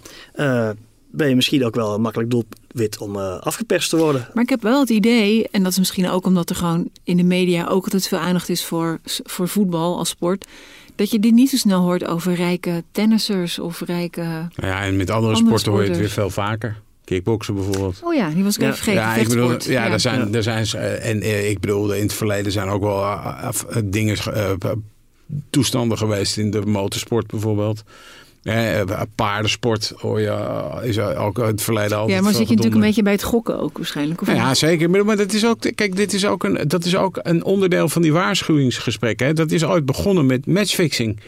ben 1.12 1.30
je 1.30 1.36
misschien 1.36 1.66
ook 1.66 1.76
wel 1.76 1.94
een 1.94 2.02
makkelijk 2.02 2.30
doelwit 2.30 2.98
om 2.98 3.18
afgeperst 3.18 3.90
te 3.90 3.98
worden. 3.98 4.28
Maar 4.34 4.44
ik 4.44 4.50
heb 4.50 4.62
wel 4.62 4.80
het 4.80 4.90
idee, 4.90 5.48
en 5.52 5.64
dat 5.64 5.72
is 5.72 5.78
misschien 5.78 6.10
ook 6.10 6.26
omdat 6.26 6.50
er 6.50 6.56
gewoon 6.56 6.90
in 7.04 7.18
de 7.18 7.24
media 7.24 7.68
ook 7.68 7.84
altijd 7.84 8.08
veel 8.08 8.18
aandacht 8.18 8.50
is 8.50 8.66
voor, 8.66 9.00
voor 9.24 9.48
voetbal 9.48 9.98
als 9.98 10.10
sport 10.10 10.46
dat 10.96 11.12
je 11.12 11.20
dit 11.20 11.34
niet 11.34 11.50
zo 11.50 11.58
snel 11.58 11.82
hoort 11.82 12.06
over 12.06 12.34
rijke 12.34 12.84
tennissers 12.92 13.60
of 13.60 13.82
rijke. 13.86 14.48
Ja, 14.56 14.84
en 14.84 14.96
met 14.96 15.10
andere, 15.10 15.36
sporten 15.36 15.72
hoor 15.72 15.84
je 15.84 15.90
het 15.90 15.98
weer 15.98 16.10
veel 16.10 16.30
vaker. 16.30 16.82
Kickboksen 17.06 17.56
bijvoorbeeld. 17.56 18.00
Oh 18.04 18.14
ja, 18.14 18.30
die 18.30 18.44
was 18.44 18.56
ik 18.56 18.62
even 18.62 18.76
vergeten. 18.76 19.02
Ja, 19.02 19.16
ik 19.16 19.28
bedoel, 19.28 19.56
ja, 19.60 19.90
Daar 19.90 20.00
zijn, 20.00 20.32
daar 20.32 20.44
zijn 20.44 20.66
en 21.02 21.22
eh, 21.22 21.50
ik 21.50 21.60
bedoel, 21.60 21.94
in 21.94 22.02
het 22.02 22.14
verleden 22.14 22.52
zijn 22.52 22.70
ook 22.70 22.82
wel 22.82 23.02
uh, 23.02 23.50
dingen, 23.84 24.18
uh, 24.28 24.72
toestanden 25.50 25.98
geweest 25.98 26.38
in 26.38 26.52
de 26.52 26.62
motorsport 26.62 27.28
bijvoorbeeld. 27.28 27.84
Eh, 28.44 29.02
paardensport 29.16 29.94
hoor 29.98 30.22
je, 30.22 30.80
is 30.84 31.00
ook 31.00 31.40
in 31.40 31.46
het 31.46 31.62
verleden 31.62 31.98
altijd. 31.98 32.18
Ja, 32.18 32.24
maar 32.24 32.34
zit 32.34 32.48
je 32.48 32.56
natuurlijk 32.56 32.76
een 32.82 32.88
beetje 32.88 33.04
bij 33.04 33.12
het 33.12 33.24
gokken 33.24 33.60
ook 33.60 33.78
waarschijnlijk? 33.78 34.22
Of 34.22 34.28
ja, 34.28 34.54
zeker. 34.54 34.90
Maar, 34.90 35.06
maar 35.06 35.18
dat 35.18 35.34
is 35.34 35.46
ook, 35.46 35.60
kijk, 35.76 35.96
dit 35.96 36.14
is 36.14 36.26
ook 36.26 36.44
een, 36.44 36.68
dat 36.68 36.86
is 36.86 36.96
ook 36.96 37.20
een 37.22 37.44
onderdeel 37.44 37.90
van 37.90 38.02
die 38.02 38.14
waarschuwingsgesprekken. 38.14 39.36
Dat 39.36 39.52
is 39.52 39.66
ooit 39.66 39.86
begonnen 39.86 40.26
met 40.26 40.46
matchfixing. 40.46 41.20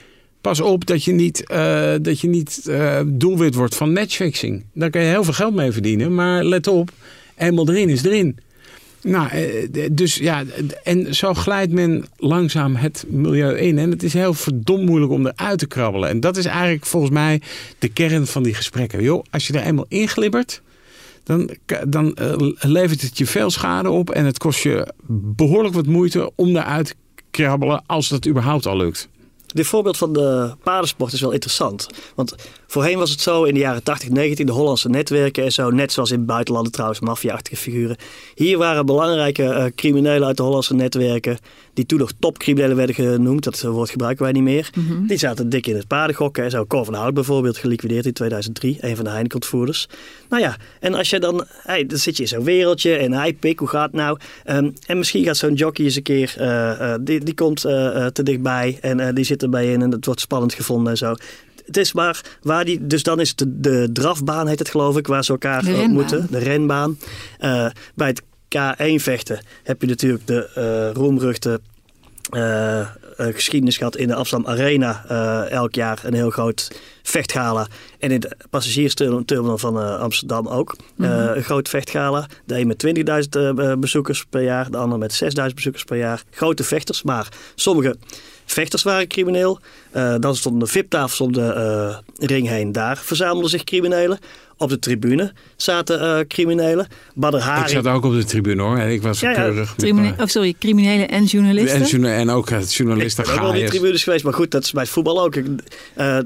Pas 0.46 0.62
op 0.62 0.86
dat 0.86 1.04
je 1.04 1.12
niet, 1.12 1.44
uh, 1.52 1.94
dat 2.02 2.20
je 2.20 2.28
niet 2.28 2.62
uh, 2.68 3.00
doelwit 3.06 3.56
wordt 3.56 3.76
van 3.76 3.94
matchfixing. 3.94 4.66
Daar 4.74 4.90
kan 4.90 5.02
je 5.02 5.08
heel 5.08 5.24
veel 5.24 5.34
geld 5.34 5.56
mee 5.56 5.72
verdienen. 5.72 6.16
Maar 6.16 6.44
let 6.44 6.68
op, 6.68 6.92
eenmaal 7.38 7.70
erin 7.70 7.90
is 7.90 8.04
erin. 8.04 8.38
Nou, 9.02 9.30
eh, 9.30 9.90
dus 9.92 10.16
ja, 10.16 10.44
en 10.84 11.16
zo 11.16 11.34
glijdt 11.34 11.72
men 11.72 12.06
langzaam 12.18 12.76
het 12.76 13.06
milieu 13.08 13.58
in. 13.58 13.78
En 13.78 13.90
het 13.92 14.04
is 14.04 14.14
heel 14.14 14.34
verdomd 14.34 14.86
moeilijk 14.86 15.12
om 15.12 15.28
eruit 15.28 15.60
te 15.60 15.68
krabbelen. 15.68 16.10
En 16.10 16.20
dat 16.20 16.38
is 16.38 16.46
eigenlijk 16.46 16.86
volgens 16.86 17.12
mij 17.12 17.42
de 17.80 17.90
kern 17.90 18.28
van 18.28 18.44
die 18.44 18.54
gesprekken. 18.54 19.24
Als 19.32 19.48
je 19.48 19.54
er 19.54 19.66
eenmaal 19.66 19.86
inglibbert, 19.88 20.62
dan, 21.24 21.50
dan 21.88 22.18
levert 22.60 23.02
het 23.02 23.18
je 23.18 23.26
veel 23.26 23.50
schade 23.50 23.90
op. 23.90 24.10
En 24.10 24.26
het 24.26 24.38
kost 24.38 24.64
je 24.64 24.94
behoorlijk 25.08 25.74
wat 25.74 25.88
moeite 25.88 26.32
om 26.36 26.50
eruit 26.50 26.88
te 26.88 26.96
krabbelen 27.32 27.84
als 27.86 28.10
dat 28.10 28.28
überhaupt 28.28 28.66
al 28.66 28.78
lukt. 28.78 29.10
Dit 29.56 29.68
voorbeeld 29.68 29.98
van 29.98 30.14
de 30.14 30.52
paardensport 30.64 31.14
is 31.14 31.22
wel 31.22 31.32
interessant. 31.32 31.88
Want 32.16 32.36
voorheen 32.68 32.98
was 32.98 33.10
het 33.10 33.22
zo 33.22 33.44
in 33.44 33.54
de 33.54 33.60
jaren 33.60 33.84
80, 33.84 34.10
90, 34.10 34.46
de 34.46 34.52
Hollandse 34.52 34.90
netwerken 34.90 35.44
en 35.44 35.52
zo, 35.52 35.70
net 35.70 35.92
zoals 35.92 36.12
in 36.12 36.26
buitenlanden 36.26 36.72
trouwens, 36.72 37.00
maffia-achtige 37.00 37.56
figuren. 37.56 37.98
Hier 38.34 38.58
waren 38.58 38.86
belangrijke 38.86 39.44
uh, 39.44 39.66
criminelen 39.76 40.28
uit 40.28 40.38
de 40.38 40.44
Hollandse 40.44 40.74
netwerken, 40.74 41.38
die 41.76 41.86
toen 41.86 42.00
nog 42.00 42.12
topcriminelen 42.20 42.78
werden 42.78 42.96
genoemd, 42.96 43.44
dat 43.44 43.62
woord 43.62 43.90
gebruiken 43.90 44.24
wij 44.24 44.32
niet 44.32 44.44
meer. 44.44 44.70
Mhm. 44.76 45.06
Die 45.06 45.18
zaten 45.18 45.50
dik 45.50 45.68
in 45.68 45.76
het 45.76 45.88
paardengokken 45.88 46.44
en 46.44 46.50
zo. 46.50 46.66
Cor 46.66 46.86
van 46.86 46.94
Hout 46.94 47.14
bijvoorbeeld, 47.14 47.58
geliquideerd 47.58 48.06
in 48.06 48.14
2003, 48.14 48.78
een 48.80 48.96
van 48.96 49.06
de 49.06 49.12
Heineken-ontvoerders. 49.12 49.88
Nou 50.30 50.42
ja, 50.42 50.58
en 50.80 50.94
als 50.94 51.10
je 51.10 51.20
dan, 51.20 51.46
hey, 51.62 51.86
dan 51.86 51.98
zit 51.98 52.16
je 52.18 52.24
in 52.24 52.30
zo'n 52.30 52.44
wereldje 52.44 52.96
en 52.96 53.12
hij 53.12 53.34
pik, 53.34 53.60
hoe 53.60 53.68
gaat 53.68 53.86
het 53.86 53.94
nou? 53.94 54.20
Um, 54.46 54.74
en 54.86 54.98
misschien 54.98 55.24
gaat 55.24 55.38
zo'n 55.38 55.54
jockey 55.54 55.86
eens 55.86 55.96
een 55.96 56.04
keer, 56.04 56.36
uh, 56.40 56.46
uh, 56.46 56.94
die, 57.02 57.20
die 57.24 57.34
komt 57.34 57.62
te 57.62 58.24
dichtbij 58.24 58.78
en 58.82 59.16
die 59.16 59.26
zit 59.26 59.44
erbij 59.44 59.72
in 59.72 59.82
en 59.82 59.92
het 59.92 60.06
wordt 60.06 60.22
spannend 60.22 60.54
gevonden 60.54 60.92
en 60.92 60.98
zo 60.98 61.16
het 61.66 61.78
is 61.78 61.94
maar 61.94 62.22
waar 62.42 62.66
die. 62.66 62.88
Dus 62.88 63.04
dan 63.04 63.20
is 63.20 63.30
het 63.36 63.46
de, 63.48 63.90
drafbaan, 63.94 64.48
heet 64.48 64.60
het 64.60 64.70
geloof 64.70 64.98
ik, 64.98 65.08
waar 65.08 65.24
ze 65.24 65.32
elkaar 65.32 65.64
de 65.64 65.76
ontmoeten. 65.76 66.28
De 66.30 66.38
renbaan. 66.38 66.98
Uh, 67.40 67.68
bij 67.96 68.08
het 68.08 68.22
K1 68.46 68.96
vechten 68.96 69.40
heb 69.64 69.82
je 69.82 69.88
natuurlijk 69.88 70.28
de 70.28 70.50
uh, 70.58 71.02
roemruchte. 71.02 71.62
Uh, 72.32 72.88
geschiedenis 73.18 73.78
gehad 73.78 73.96
in 73.96 74.08
de 74.08 74.16
Amsterdam 74.16 74.52
Arena. 74.52 75.06
elk 75.50 75.76
jaar 75.76 76.00
een 76.04 76.14
heel 76.14 76.30
groot 76.30 76.72
vechtgala. 77.10 77.68
En 78.00 78.12
in 78.12 78.20
de 78.20 78.38
passagiersterminal 78.50 79.58
van 79.58 80.00
Amsterdam 80.00 80.48
ook. 80.48 80.76
Mhm. 80.96 81.12
een 81.12 81.44
groot 81.44 81.70
vechtgala. 81.70 82.28
De 82.46 82.60
een 82.60 82.68
met 82.68 82.78
20.000 82.78 83.80
bezoekers 83.80 84.26
per 84.30 84.44
jaar. 84.44 84.72
De 84.72 84.78
ander 84.78 84.98
met 84.98 85.24
6.000 85.24 85.54
bezoekers 85.56 85.84
per 85.84 85.98
jaar. 85.98 86.24
Grote 86.30 86.64
vechters. 86.64 87.04
Maar 87.04 87.28
sommige 87.56 87.96
vechters 88.46 88.84
waren 88.84 89.08
crimineel. 89.08 89.60
Uh, 89.96 90.16
dan 90.20 90.36
stond 90.36 90.60
de 90.60 90.68
VIP-tafels 90.68 91.22
om 91.22 91.34
de 91.34 91.54
uh, 92.20 92.28
ring 92.28 92.48
heen. 92.48 92.72
Daar 92.72 92.98
verzamelden 92.98 93.50
zich 93.50 93.64
criminelen. 93.64 94.20
Op 94.58 94.70
de 94.70 94.80
tribune 94.80 95.34
zaten 95.56 96.02
uh, 96.02 96.20
criminelen. 96.28 96.88
Badr 97.14 97.38
Hari... 97.38 97.62
Ik 97.62 97.68
zat 97.68 97.88
ook 97.88 98.06
op 98.06 98.14
de 98.14 98.24
tribune 98.24 98.62
hoor. 98.62 98.78
En 98.78 98.90
ik 98.90 99.02
was 99.02 99.20
ja, 99.20 99.34
keurig. 99.34 99.74
Ja. 99.78 100.16
Oh, 100.20 100.26
sorry, 100.26 100.56
criminelen 100.60 101.10
en 101.10 101.24
journalisten. 101.24 102.04
En, 102.04 102.16
en 102.16 102.30
ook 102.30 102.50
journalisten. 102.50 103.24
Ik 103.24 103.30
ben 103.30 103.40
ook 103.40 103.42
wel 103.42 103.50
op 103.50 103.56
die 103.56 103.70
tribunes 103.70 104.04
geweest. 104.04 104.24
Maar 104.24 104.34
goed, 104.34 104.52
dat 104.52 104.64
is 104.64 104.72
bij 104.72 104.82
het 104.82 104.92
voetbal 104.92 105.24
ook. 105.24 105.36
Uh, 105.36 105.46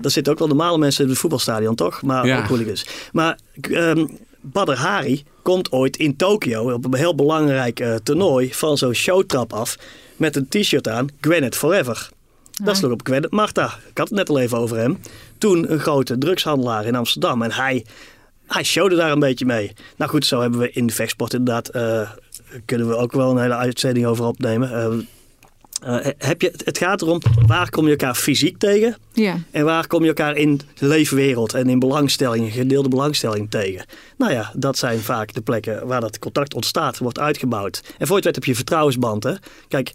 er 0.04 0.12
zitten 0.12 0.34
ook 0.34 0.40
wel 0.40 0.48
normale 0.70 0.78
mensen 0.78 1.04
in 1.04 1.10
het 1.10 1.20
voetbalstadion, 1.20 1.76
toch? 1.76 2.02
Maar 2.02 2.26
ja. 2.26 2.38
ook 2.38 2.48
hooligans. 2.48 2.86
Maar 3.12 3.38
um, 3.72 4.18
Badr 4.42 4.72
Hari 4.72 5.24
komt 5.42 5.72
ooit 5.72 5.98
in 5.98 6.16
Tokio 6.16 6.74
op 6.74 6.86
een 6.86 6.96
heel 6.96 7.16
belangrijk 7.16 7.80
uh, 7.80 7.96
toernooi 7.96 8.54
van 8.54 8.78
zo'n 8.78 8.94
showtrap 8.94 9.54
af 9.54 9.78
met 10.18 10.36
een 10.36 10.48
t-shirt 10.48 10.88
aan, 10.88 11.08
Gwennet 11.22 11.56
Forever. 11.56 12.10
Dat 12.64 12.78
sloeg 12.78 12.92
op 12.92 13.02
Gwennet 13.04 13.32
Marta. 13.32 13.66
Ik 13.66 13.98
had 13.98 14.10
het 14.10 14.18
net 14.18 14.30
al 14.30 14.40
even 14.40 14.58
over 14.58 14.78
hem. 14.78 15.00
Toen 15.38 15.72
een 15.72 15.80
grote 15.80 16.18
drugshandelaar 16.18 16.86
in 16.86 16.96
Amsterdam. 16.96 17.42
En 17.42 17.52
hij, 17.52 17.86
hij 18.48 18.64
showde 18.64 18.96
daar 18.96 19.12
een 19.12 19.20
beetje 19.20 19.46
mee. 19.46 19.74
Nou 19.98 20.12
goed, 20.12 20.26
zo 20.26 20.42
hebben 20.42 20.60
we 20.60 20.72
in 20.72 20.88
de 20.88 20.94
vechtsport 20.94 21.34
inderdaad... 21.34 21.76
Uh, 21.76 22.10
kunnen 22.66 22.88
we 22.88 22.96
ook 22.96 23.12
wel 23.12 23.32
een 23.32 23.42
hele 23.42 23.56
uitzending 23.56 24.06
over 24.06 24.26
opnemen. 24.26 24.72
Uh, 24.72 25.06
uh, 25.86 25.98
heb 26.18 26.42
je, 26.42 26.54
het 26.64 26.78
gaat 26.78 27.02
erom, 27.02 27.22
waar 27.48 27.70
kom 27.70 27.86
je 27.86 27.90
elkaar 27.90 28.16
fysiek 28.16 28.58
tegen? 28.58 28.98
Ja. 29.14 29.38
En 29.52 29.66
waar 29.66 29.88
kom 29.88 30.02
je 30.02 30.08
elkaar 30.08 30.36
in 30.36 30.62
de 30.74 30.88
leefwereld 30.88 31.54
en 31.54 31.70
in 31.70 31.80
belangstelling, 31.80 32.54
gedeelde 32.54 32.90
belangstelling 32.90 33.50
tegen? 33.50 33.86
Nou 34.18 34.32
ja, 34.32 34.52
dat 34.56 34.78
zijn 34.78 35.00
vaak 35.00 35.34
de 35.34 35.42
plekken 35.42 35.88
waar 35.88 36.02
dat 36.02 36.20
contact 36.20 36.54
ontstaat, 36.54 36.98
wordt 36.98 37.20
uitgebouwd. 37.20 37.82
En 37.98 38.08
voor 38.08 38.08
je 38.08 38.16
het 38.16 38.24
weet 38.26 38.36
heb 38.36 38.44
je 38.44 38.56
vertrouwensband. 38.56 39.24
Hè? 39.24 39.34
Kijk, 39.68 39.92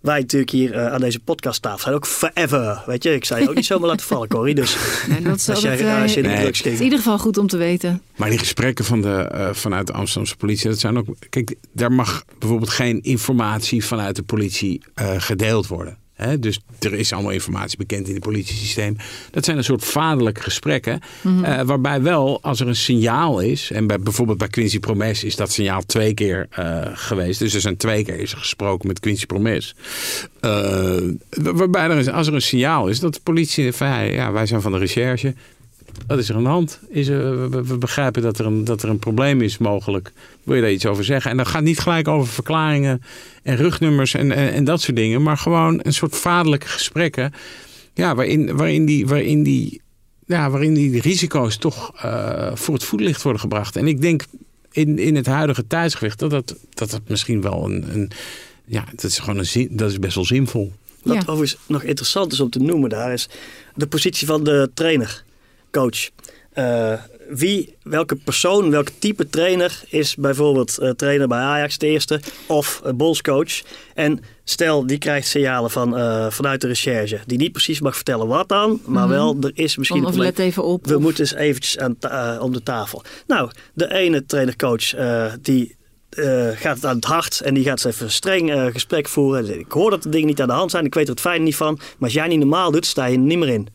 wij 0.00 0.20
natuurlijk 0.20 0.50
hier 0.50 0.74
uh, 0.74 0.92
aan 0.92 1.00
deze 1.00 1.20
podcasttafel 1.20 1.78
zijn 1.78 1.94
ook 1.94 2.06
forever. 2.06 2.82
Weet 2.86 3.02
je, 3.02 3.14
ik 3.14 3.24
zou 3.24 3.40
je 3.40 3.48
ook 3.48 3.54
niet 3.54 3.66
zomaar 3.72 3.88
laten 3.88 4.06
vallen, 4.06 4.28
Corrie. 4.28 4.54
Dus 4.54 4.76
nee, 5.08 5.22
dat 5.22 5.36
is, 5.36 5.48
als 5.48 5.60
jij, 5.60 5.80
uh, 5.80 6.02
als 6.02 6.14
je 6.14 6.20
nee. 6.20 6.36
Het 6.36 6.66
is 6.66 6.78
in 6.78 6.84
ieder 6.84 6.98
geval 6.98 7.18
goed 7.18 7.38
om 7.38 7.46
te 7.46 7.56
weten. 7.56 8.02
Maar 8.16 8.30
die 8.30 8.38
gesprekken 8.38 8.84
van 8.84 9.00
de, 9.00 9.30
uh, 9.34 9.48
vanuit 9.52 9.86
de 9.86 9.92
Amsterdamse 9.92 10.36
politie, 10.36 10.68
dat 10.68 10.78
zijn 10.78 10.98
ook. 10.98 11.06
Kijk, 11.30 11.54
daar 11.72 11.92
mag 11.92 12.24
bijvoorbeeld 12.38 12.70
geen 12.70 13.02
informatie 13.02 13.84
vanuit 13.84 14.16
de 14.16 14.22
politie 14.22 14.82
gedeeld 15.18 15.66
worden 15.66 15.98
dus 16.38 16.60
er 16.78 16.94
is 16.94 17.12
allemaal 17.12 17.32
informatie 17.32 17.78
bekend 17.78 18.08
in 18.08 18.14
het 18.14 18.22
politiesysteem. 18.22 18.96
Dat 19.30 19.44
zijn 19.44 19.56
een 19.56 19.64
soort 19.64 19.84
vaderlijke 19.84 20.42
gesprekken. 20.42 21.00
Mhm. 21.20 21.44
Eh, 21.44 21.62
waarbij 21.62 22.02
wel, 22.02 22.42
als 22.42 22.60
er 22.60 22.68
een 22.68 22.76
signaal 22.76 23.40
is. 23.40 23.70
En 23.70 23.86
bij, 23.86 24.00
bijvoorbeeld 24.00 24.38
bij 24.38 24.48
Quincy 24.48 24.78
Promes 24.78 25.24
is 25.24 25.36
dat 25.36 25.52
signaal 25.52 25.82
twee 25.86 26.14
keer 26.14 26.48
uh, 26.58 26.80
geweest. 26.92 27.38
Dus 27.38 27.54
er 27.54 27.60
zijn 27.60 27.76
twee 27.76 28.04
keer 28.04 28.18
is 28.18 28.32
gesproken 28.32 28.88
met 28.88 29.00
Quincy 29.00 29.26
Promes. 29.26 29.74
Uh, 30.40 30.96
waarbij 31.30 31.82
er 31.82 31.98
is, 31.98 32.08
als 32.08 32.26
er 32.26 32.34
een 32.34 32.42
signaal 32.42 32.88
is 32.88 33.00
dat 33.00 33.14
de 33.14 33.20
politie. 33.22 33.72
Van, 33.72 34.10
ja, 34.10 34.32
wij 34.32 34.46
zijn 34.46 34.60
van 34.60 34.72
de 34.72 34.78
recherche. 34.78 35.34
Wat 36.06 36.18
is 36.18 36.28
er 36.28 36.34
aan 36.34 36.42
de 36.42 36.48
hand? 36.48 36.80
Is 36.88 37.08
er, 37.08 37.50
we, 37.50 37.78
begrijpen 37.78 38.22
dat 38.22 38.38
er, 38.38 38.46
een, 38.46 38.64
dat 38.64 38.82
er 38.82 38.88
een 38.88 38.98
probleem 38.98 39.40
is 39.40 39.58
mogelijk. 39.58 40.12
Wil 40.42 40.54
je 40.54 40.60
daar 40.60 40.70
iets 40.70 40.86
over 40.86 41.04
zeggen? 41.04 41.30
En 41.30 41.36
dat 41.36 41.48
gaat 41.48 41.62
niet 41.62 41.78
gelijk 41.78 42.08
over 42.08 42.32
verklaringen 42.32 43.02
en 43.42 43.56
rugnummers 43.56 44.14
en, 44.14 44.32
en, 44.32 44.64
dat 44.64 44.80
soort 44.80 44.96
dingen. 44.96 45.22
Maar 45.22 45.36
gewoon 45.36 45.80
een 45.82 45.92
soort 45.92 46.16
vaderlijke 46.16 46.68
gesprekken. 46.68 47.32
Ja, 47.94 48.14
waarin, 48.14 48.56
waarin, 48.56 48.84
die, 48.84 49.06
waarin, 49.06 49.42
die, 49.42 49.80
ja, 50.26 50.50
waarin 50.50 50.74
die 50.74 51.00
risico's 51.00 51.56
toch 51.56 52.04
uh, 52.04 52.50
voor 52.54 52.74
het 52.74 52.84
voetlicht 52.84 53.22
worden 53.22 53.40
gebracht. 53.40 53.76
En 53.76 53.88
ik 53.88 54.00
denk 54.00 54.24
in, 54.72 54.98
in 54.98 55.16
het 55.16 55.26
huidige 55.26 55.66
tijdsgewicht 55.66 56.18
dat 56.18 56.30
dat, 56.30 56.56
dat, 56.70 56.90
dat 56.90 57.00
misschien 57.06 57.40
wel 57.40 57.64
een, 57.64 57.94
een 57.94 58.10
ja, 58.64 58.84
dat 58.90 59.04
is 59.04 59.18
gewoon 59.18 59.38
een 59.38 59.46
zin, 59.46 59.68
dat 59.70 59.90
is 59.90 59.98
best 59.98 60.14
wel 60.14 60.24
zinvol. 60.24 60.72
Wat 61.02 61.14
ja. 61.14 61.20
overigens 61.20 61.56
nog 61.66 61.82
interessant 61.82 62.32
is 62.32 62.40
om 62.40 62.50
te 62.50 62.58
noemen 62.58 62.90
daar 62.90 63.12
is 63.12 63.28
de 63.74 63.86
positie 63.86 64.26
van 64.26 64.44
de 64.44 64.70
trainer 64.74 65.24
coach. 65.80 66.10
Uh, 66.54 66.92
wie, 67.28 67.76
welke 67.82 68.14
persoon, 68.14 68.70
welk 68.70 68.88
type 68.98 69.28
trainer 69.28 69.82
is 69.88 70.14
bijvoorbeeld 70.14 70.78
uh, 70.80 70.90
trainer 70.90 71.28
bij 71.28 71.38
Ajax 71.38 71.78
de 71.78 71.86
eerste 71.86 72.20
of 72.46 72.82
uh, 72.86 72.92
bolscoach. 72.92 73.62
En 73.94 74.20
stel, 74.44 74.86
die 74.86 74.98
krijgt 74.98 75.28
signalen 75.28 75.70
van, 75.70 75.88
vanuit 76.32 76.60
de 76.60 76.66
recherche 76.66 77.20
die 77.26 77.38
niet 77.38 77.52
precies 77.52 77.80
mag 77.80 77.94
vertellen 77.94 78.26
wat 78.26 78.48
dan, 78.48 78.80
maar 78.84 79.06
mhm. 79.06 79.12
wel, 79.12 79.36
er 79.40 79.50
is 79.54 79.76
misschien 79.76 80.06
of 80.06 80.16
let 80.16 80.38
even 80.38 80.64
op. 80.64 80.86
We 80.86 80.98
moeten 80.98 81.20
eens 81.20 81.34
eventjes 81.34 81.78
aan 81.78 81.96
om 82.40 82.52
de 82.52 82.62
tafel. 82.62 83.02
Nou, 83.26 83.50
de 83.74 83.94
ene 83.94 84.26
trainer-coach 84.26 84.94
die 85.40 85.76
gaat 86.54 86.76
het 86.76 86.84
aan 86.84 86.96
het 86.96 87.04
hart 87.04 87.40
en 87.40 87.54
die 87.54 87.64
gaat 87.64 87.84
eens 87.84 87.94
even 87.94 88.10
streng 88.10 88.50
uh, 88.50 88.66
gesprek 88.66 89.08
voeren. 89.08 89.58
Ik 89.58 89.72
hoor 89.72 89.90
dat 89.90 90.02
de 90.02 90.08
dingen 90.08 90.26
niet 90.26 90.40
aan 90.40 90.48
de 90.48 90.52
hand 90.52 90.70
zijn, 90.70 90.84
ik 90.84 90.94
weet 90.94 91.04
er 91.04 91.10
het 91.10 91.20
fijn 91.20 91.42
niet 91.42 91.56
van. 91.56 91.74
Maar 91.74 91.96
als 91.98 92.12
jij 92.12 92.28
niet 92.28 92.38
normaal 92.38 92.70
doet, 92.70 92.86
sta 92.86 93.04
je 93.04 93.16
er 93.16 93.22
niet 93.22 93.38
meer 93.38 93.48
in. 93.48 93.68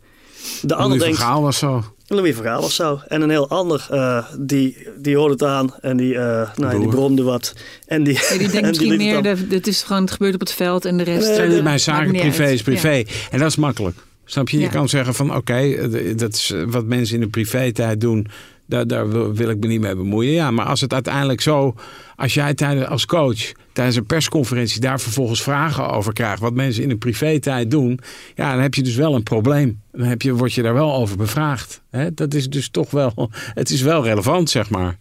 De 0.61 0.75
ander 0.75 0.99
denkt. 0.99 1.19
was 1.19 1.57
zo. 1.57 1.83
Louis 2.07 2.35
van 2.35 2.43
Gaal 2.43 2.61
of 2.61 2.71
zo. 2.71 2.99
En 3.07 3.21
een 3.21 3.29
heel 3.29 3.49
ander, 3.49 3.87
uh, 3.91 4.25
die, 4.39 4.87
die 4.97 5.17
hoorde 5.17 5.33
het 5.33 5.43
aan 5.43 5.73
en 5.81 5.97
die, 5.97 6.13
uh, 6.13 6.49
nou, 6.55 6.79
die 6.79 6.87
bromde 6.87 7.23
wat. 7.23 7.53
En 7.87 8.03
die, 8.03 8.13
ja, 8.13 8.37
die 8.37 8.49
denkt 8.51 8.67
misschien 8.67 8.97
meer, 8.97 9.21
de, 9.21 9.47
het 9.49 9.67
is 9.67 9.83
gewoon 9.83 10.01
het 10.01 10.11
gebeurt 10.11 10.33
op 10.33 10.39
het 10.39 10.51
veld 10.51 10.85
en 10.85 10.97
de 10.97 11.03
rest... 11.03 11.37
Nee, 11.37 11.61
mijn 11.61 11.79
zaken 11.79 12.11
privé 12.11 12.49
is 12.49 12.61
privé. 12.61 12.91
Ja. 12.91 13.03
En 13.31 13.39
dat 13.39 13.47
is 13.47 13.55
makkelijk. 13.55 13.97
Snap 14.25 14.49
je? 14.49 14.59
Je 14.59 14.69
kan 14.69 14.89
zeggen 14.89 15.13
van 15.13 15.35
oké, 15.35 15.37
okay, 15.37 16.15
dat 16.15 16.33
is 16.33 16.53
wat 16.65 16.85
mensen 16.85 17.15
in 17.15 17.21
de 17.21 17.27
privé-tijd 17.27 18.01
doen. 18.01 18.27
Daar, 18.65 18.87
daar 18.87 19.33
wil 19.33 19.49
ik 19.49 19.59
me 19.59 19.67
niet 19.67 19.81
mee 19.81 19.95
bemoeien. 19.95 20.33
Ja, 20.33 20.51
maar 20.51 20.65
als 20.65 20.81
het 20.81 20.93
uiteindelijk 20.93 21.41
zo, 21.41 21.75
als 22.15 22.33
jij 22.33 22.53
tijdens, 22.53 22.87
als 22.87 23.05
coach 23.05 23.51
tijdens 23.73 23.97
een 23.97 24.05
persconferentie 24.05 24.81
daar 24.81 24.99
vervolgens 24.99 25.43
vragen 25.43 25.89
over 25.89 26.13
krijgt, 26.13 26.39
wat 26.39 26.53
mensen 26.53 26.83
in 26.83 26.89
een 26.89 26.97
privé-tijd 26.97 27.71
doen, 27.71 27.99
ja, 28.35 28.51
dan 28.51 28.61
heb 28.61 28.73
je 28.73 28.83
dus 28.83 28.95
wel 28.95 29.15
een 29.15 29.23
probleem. 29.23 29.81
Dan 29.91 30.07
heb 30.07 30.21
je, 30.21 30.33
word 30.33 30.53
je 30.53 30.61
daar 30.61 30.73
wel 30.73 30.93
over 30.93 31.17
bevraagd. 31.17 31.81
Dat 32.13 32.33
is 32.33 32.49
dus 32.49 32.69
toch 32.69 32.91
wel, 32.91 33.13
het 33.61 33.69
is 33.69 33.81
wel 33.81 34.03
relevant, 34.03 34.49
zeg 34.49 34.69
maar. 34.69 34.97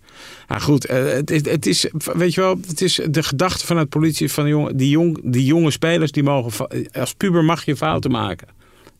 Ja, 0.48 0.58
goed, 0.58 0.88
het 0.88 1.30
is, 1.30 1.44
het 1.50 1.66
is, 1.66 1.86
weet 1.92 2.34
je 2.34 2.40
wel, 2.40 2.56
het 2.66 2.80
is 2.80 3.00
de 3.10 3.22
gedachte 3.22 3.66
vanuit 3.66 3.88
politie 3.88 4.32
van 4.32 4.44
die 4.44 4.52
jonge, 4.52 4.74
die, 4.74 4.88
jong, 4.88 5.20
die 5.24 5.44
jonge 5.44 5.70
spelers, 5.70 6.12
die 6.12 6.22
mogen, 6.22 6.66
als 6.92 7.14
puber 7.14 7.44
mag 7.44 7.64
je 7.64 7.76
fouten 7.76 8.10
maken. 8.10 8.48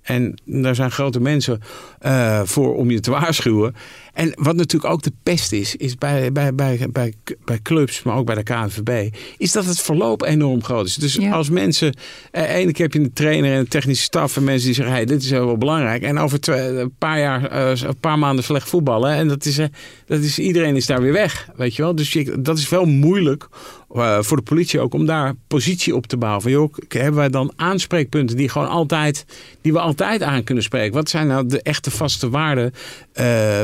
En 0.03 0.41
daar 0.45 0.75
zijn 0.75 0.91
grote 0.91 1.21
mensen 1.21 1.61
uh, 2.07 2.41
voor 2.45 2.77
om 2.77 2.91
je 2.91 3.01
te 3.01 3.11
waarschuwen. 3.11 3.75
En 4.13 4.33
wat 4.35 4.57
natuurlijk 4.57 4.93
ook 4.93 5.03
de 5.03 5.13
pest 5.23 5.53
is, 5.53 5.77
is 5.77 5.95
bij, 5.95 6.33
bij, 6.33 6.55
bij, 6.55 6.89
bij, 6.93 7.15
bij 7.45 7.61
clubs, 7.63 8.03
maar 8.03 8.17
ook 8.17 8.27
bij 8.27 8.35
de 8.35 8.43
KNVB, 8.43 9.15
is 9.37 9.53
dat 9.53 9.65
het 9.65 9.81
verloop 9.81 10.23
enorm 10.23 10.65
groot 10.65 10.87
is. 10.87 10.95
Dus 10.95 11.21
als 11.31 11.51
mensen, 11.51 11.95
eh, 12.31 12.55
ene 12.55 12.73
keer 12.73 12.85
heb 12.85 12.93
je 12.93 12.99
een 12.99 13.13
trainer 13.13 13.53
en 13.53 13.59
een 13.59 13.69
technische 13.69 14.05
staf 14.05 14.37
en 14.37 14.45
mensen 14.45 14.67
die 14.67 14.75
zeggen, 14.75 14.95
hey, 14.95 15.05
dit 15.05 15.23
is 15.23 15.31
wel 15.31 15.57
belangrijk. 15.57 16.03
En 16.03 16.19
over 16.19 16.41
twee, 16.41 16.79
een 16.79 16.95
paar 16.99 17.19
jaar, 17.19 17.53
uh, 17.53 17.81
een 17.81 18.01
paar 18.01 18.19
maanden 18.19 18.45
slecht 18.45 18.69
voetballen. 18.69 19.13
En 19.15 19.29
dat 19.29 19.45
is, 19.45 19.59
uh, 19.59 19.67
dat 20.07 20.21
is, 20.21 20.39
iedereen 20.39 20.77
is 20.77 20.87
daar 20.87 21.01
weer 21.01 21.13
weg, 21.13 21.49
weet 21.57 21.77
je 21.77 21.83
wel. 21.83 21.95
Dus 21.95 22.13
je, 22.13 22.41
dat 22.43 22.59
is 22.59 22.69
wel 22.69 22.85
moeilijk 22.85 23.49
uh, 23.95 24.23
voor 24.23 24.37
de 24.37 24.43
politie 24.43 24.81
ook 24.81 24.95
om 24.95 25.07
daar 25.07 25.35
positie 25.47 25.97
op 25.97 26.07
te 26.07 26.17
bouwen. 26.17 26.43
Van, 26.43 26.51
joh, 26.51 26.75
hebben 26.89 27.15
wij 27.15 27.29
dan 27.29 27.53
aanspreekpunten 27.57 28.37
die 28.37 28.49
gewoon 28.49 28.69
altijd, 28.69 29.25
die 29.61 29.73
we 29.73 29.79
altijd 29.79 30.23
aan 30.23 30.45
kunnen 30.45 30.65
spreken? 30.65 30.95
Wat 30.95 31.09
zijn 31.09 31.27
nou 31.27 31.47
de 31.47 31.63
echte 31.63 31.91
vaste 31.91 32.31
waarden 32.31 32.65
uh, 32.65 32.75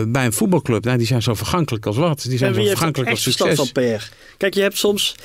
bij 0.08 0.24
een 0.24 0.32
voetbalclub? 0.32 0.84
Nou, 0.84 0.98
die 0.98 1.06
zijn 1.06 1.22
zo 1.22 1.34
vergankelijk 1.34 1.86
als 1.86 1.96
wat. 1.96 2.22
Die 2.28 2.38
zijn 2.38 2.54
zo 2.54 2.64
vergankelijk 2.64 3.10
als 3.10 3.22
succes. 3.22 3.56
van 3.56 3.72
PR. 3.72 4.10
Kijk, 4.36 4.54
je 4.54 4.60
hebt 4.60 4.78
soms 4.78 5.16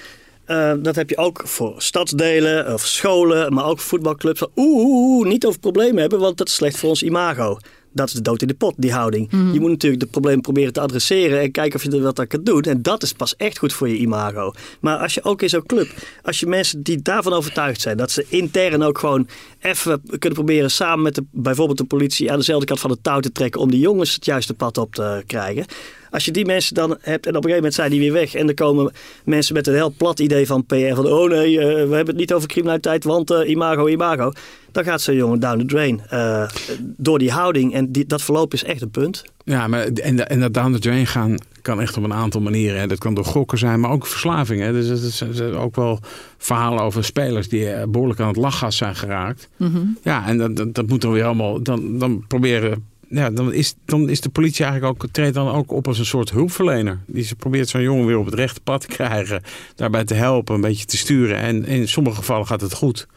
uh, 0.47 0.73
dat 0.79 0.95
heb 0.95 1.09
je 1.09 1.17
ook 1.17 1.41
voor 1.45 1.73
stadsdelen 1.77 2.73
of 2.73 2.85
scholen, 2.85 3.53
maar 3.53 3.65
ook 3.65 3.79
voetbalclubs. 3.79 4.41
Oeh, 4.55 4.85
oeh, 4.85 5.27
niet 5.27 5.45
over 5.45 5.59
problemen 5.59 6.01
hebben, 6.01 6.19
want 6.19 6.37
dat 6.37 6.47
is 6.47 6.55
slecht 6.55 6.77
voor 6.77 6.89
ons 6.89 7.03
imago 7.03 7.57
dat 7.93 8.07
is 8.07 8.13
de 8.13 8.21
dood 8.21 8.41
in 8.41 8.47
de 8.47 8.53
pot, 8.53 8.73
die 8.77 8.93
houding. 8.93 9.27
Je 9.31 9.59
moet 9.59 9.69
natuurlijk 9.69 10.01
de 10.01 10.09
probleem 10.09 10.41
proberen 10.41 10.73
te 10.73 10.81
adresseren 10.81 11.41
en 11.41 11.51
kijken 11.51 11.79
of 11.79 11.83
je 11.83 11.91
er 11.91 12.01
wat 12.01 12.19
aan 12.19 12.27
kan 12.27 12.43
doen. 12.43 12.61
En 12.61 12.81
dat 12.81 13.03
is 13.03 13.13
pas 13.13 13.35
echt 13.35 13.57
goed 13.57 13.73
voor 13.73 13.89
je 13.89 13.97
imago. 13.97 14.53
Maar 14.79 14.97
als 14.97 15.13
je 15.13 15.23
ook 15.23 15.41
in 15.41 15.49
zo'n 15.49 15.65
club, 15.65 15.87
als 16.23 16.39
je 16.39 16.45
mensen 16.45 16.83
die 16.83 17.01
daarvan 17.01 17.33
overtuigd 17.33 17.81
zijn, 17.81 17.97
dat 17.97 18.11
ze 18.11 18.25
intern 18.29 18.83
ook 18.83 18.97
gewoon 18.97 19.27
even 19.59 20.01
kunnen 20.05 20.33
proberen 20.33 20.71
samen 20.71 21.03
met 21.03 21.15
de, 21.15 21.23
bijvoorbeeld 21.31 21.77
de 21.77 21.83
politie 21.83 22.31
aan 22.31 22.37
dezelfde 22.37 22.65
kant 22.65 22.79
van 22.79 22.89
het 22.89 23.03
touw 23.03 23.19
te 23.19 23.31
trekken 23.31 23.61
om 23.61 23.71
die 23.71 23.79
jongens 23.79 24.13
het 24.13 24.25
juiste 24.25 24.53
pad 24.53 24.77
op 24.77 24.95
te 24.95 25.23
krijgen. 25.27 25.65
Als 26.13 26.25
je 26.25 26.31
die 26.31 26.45
mensen 26.45 26.75
dan 26.75 26.97
hebt 26.99 27.25
en 27.25 27.35
op 27.35 27.43
een 27.43 27.49
gegeven 27.49 27.55
moment 27.55 27.73
zijn 27.73 27.91
die 27.91 27.99
weer 27.99 28.11
weg 28.11 28.33
en 28.33 28.47
er 28.47 28.53
komen 28.53 28.91
mensen 29.23 29.53
met 29.53 29.67
een 29.67 29.73
heel 29.73 29.93
plat 29.97 30.19
idee 30.19 30.47
van 30.47 30.65
PR 30.65 30.93
van 30.93 31.05
oh 31.05 31.29
nee, 31.29 31.51
uh, 31.51 31.61
we 31.63 31.95
hebben 31.95 32.05
het 32.05 32.15
niet 32.15 32.33
over 32.33 32.47
criminaliteit, 32.47 33.03
want 33.03 33.31
uh, 33.31 33.49
imago, 33.49 33.87
imago. 33.87 34.31
Dan 34.71 34.83
gaat 34.83 35.01
zo'n 35.01 35.15
jongen 35.15 35.39
down 35.39 35.57
the 35.57 35.65
drain 35.65 36.01
uh, 36.13 36.49
door 36.79 37.19
die 37.19 37.31
houding 37.31 37.73
en 37.73 37.91
die, 37.91 38.05
dat 38.05 38.21
verloop 38.21 38.53
is 38.53 38.63
echt 38.63 38.81
een 38.81 38.89
punt. 38.89 39.23
Ja, 39.43 39.67
maar 39.67 39.83
en, 39.87 40.29
en 40.29 40.39
dat 40.39 40.53
down 40.53 40.71
the 40.71 40.79
drain 40.79 41.07
gaan 41.07 41.37
kan 41.61 41.81
echt 41.81 41.97
op 41.97 42.03
een 42.03 42.13
aantal 42.13 42.41
manieren. 42.41 42.79
Hè. 42.79 42.87
Dat 42.87 42.97
kan 42.97 43.13
door 43.13 43.25
gokken 43.25 43.57
zijn, 43.57 43.79
maar 43.79 43.91
ook 43.91 44.07
verslaving. 44.07 44.61
Hè. 44.61 44.71
Dus 44.71 45.19
er 45.19 45.33
zijn 45.33 45.53
ook 45.53 45.75
wel 45.75 45.99
verhalen 46.37 46.83
over 46.83 47.03
spelers 47.03 47.49
die 47.49 47.87
behoorlijk 47.87 48.19
aan 48.19 48.27
het 48.27 48.35
lachgas 48.35 48.77
zijn 48.77 48.95
geraakt. 48.95 49.49
Mm 49.57 49.71
-hmm. 49.73 49.97
Ja, 50.03 50.27
en 50.27 50.37
dat, 50.37 50.55
dat, 50.55 50.73
dat 50.73 50.87
moet 50.87 51.01
dan 51.01 51.11
weer 51.11 51.25
allemaal. 51.25 51.61
Dan, 51.61 51.99
dan 51.99 52.25
proberen 52.27 52.91
ja, 53.13 53.29
dan, 53.29 53.53
is, 53.53 53.75
dan 53.85 54.09
is 54.09 54.21
de 54.21 54.29
politie 54.29 54.65
eigenlijk 54.65 55.03
ook, 55.03 55.09
treedt 55.11 55.33
dan 55.33 55.49
ook 55.49 55.71
op 55.71 55.87
als 55.87 55.99
een 55.99 56.05
soort 56.05 56.29
hulpverlener. 56.29 56.99
Die 57.05 57.23
ze 57.23 57.35
probeert 57.35 57.69
zo'n 57.69 57.81
jongen 57.81 58.05
weer 58.05 58.17
op 58.17 58.25
het 58.25 58.33
rechte 58.33 58.61
pad 58.61 58.81
te 58.81 58.87
krijgen. 58.87 59.41
Daarbij 59.75 60.03
te 60.03 60.13
helpen, 60.13 60.55
een 60.55 60.61
beetje 60.61 60.85
te 60.85 60.97
sturen. 60.97 61.37
En 61.37 61.65
in 61.65 61.87
sommige 61.87 62.15
gevallen 62.15 62.47
gaat 62.47 62.61
het 62.61 62.73
goed. 62.73 63.07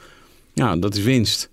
Ja, 0.53 0.77
dat 0.77 0.95
is 0.95 1.03
winst. 1.03 1.51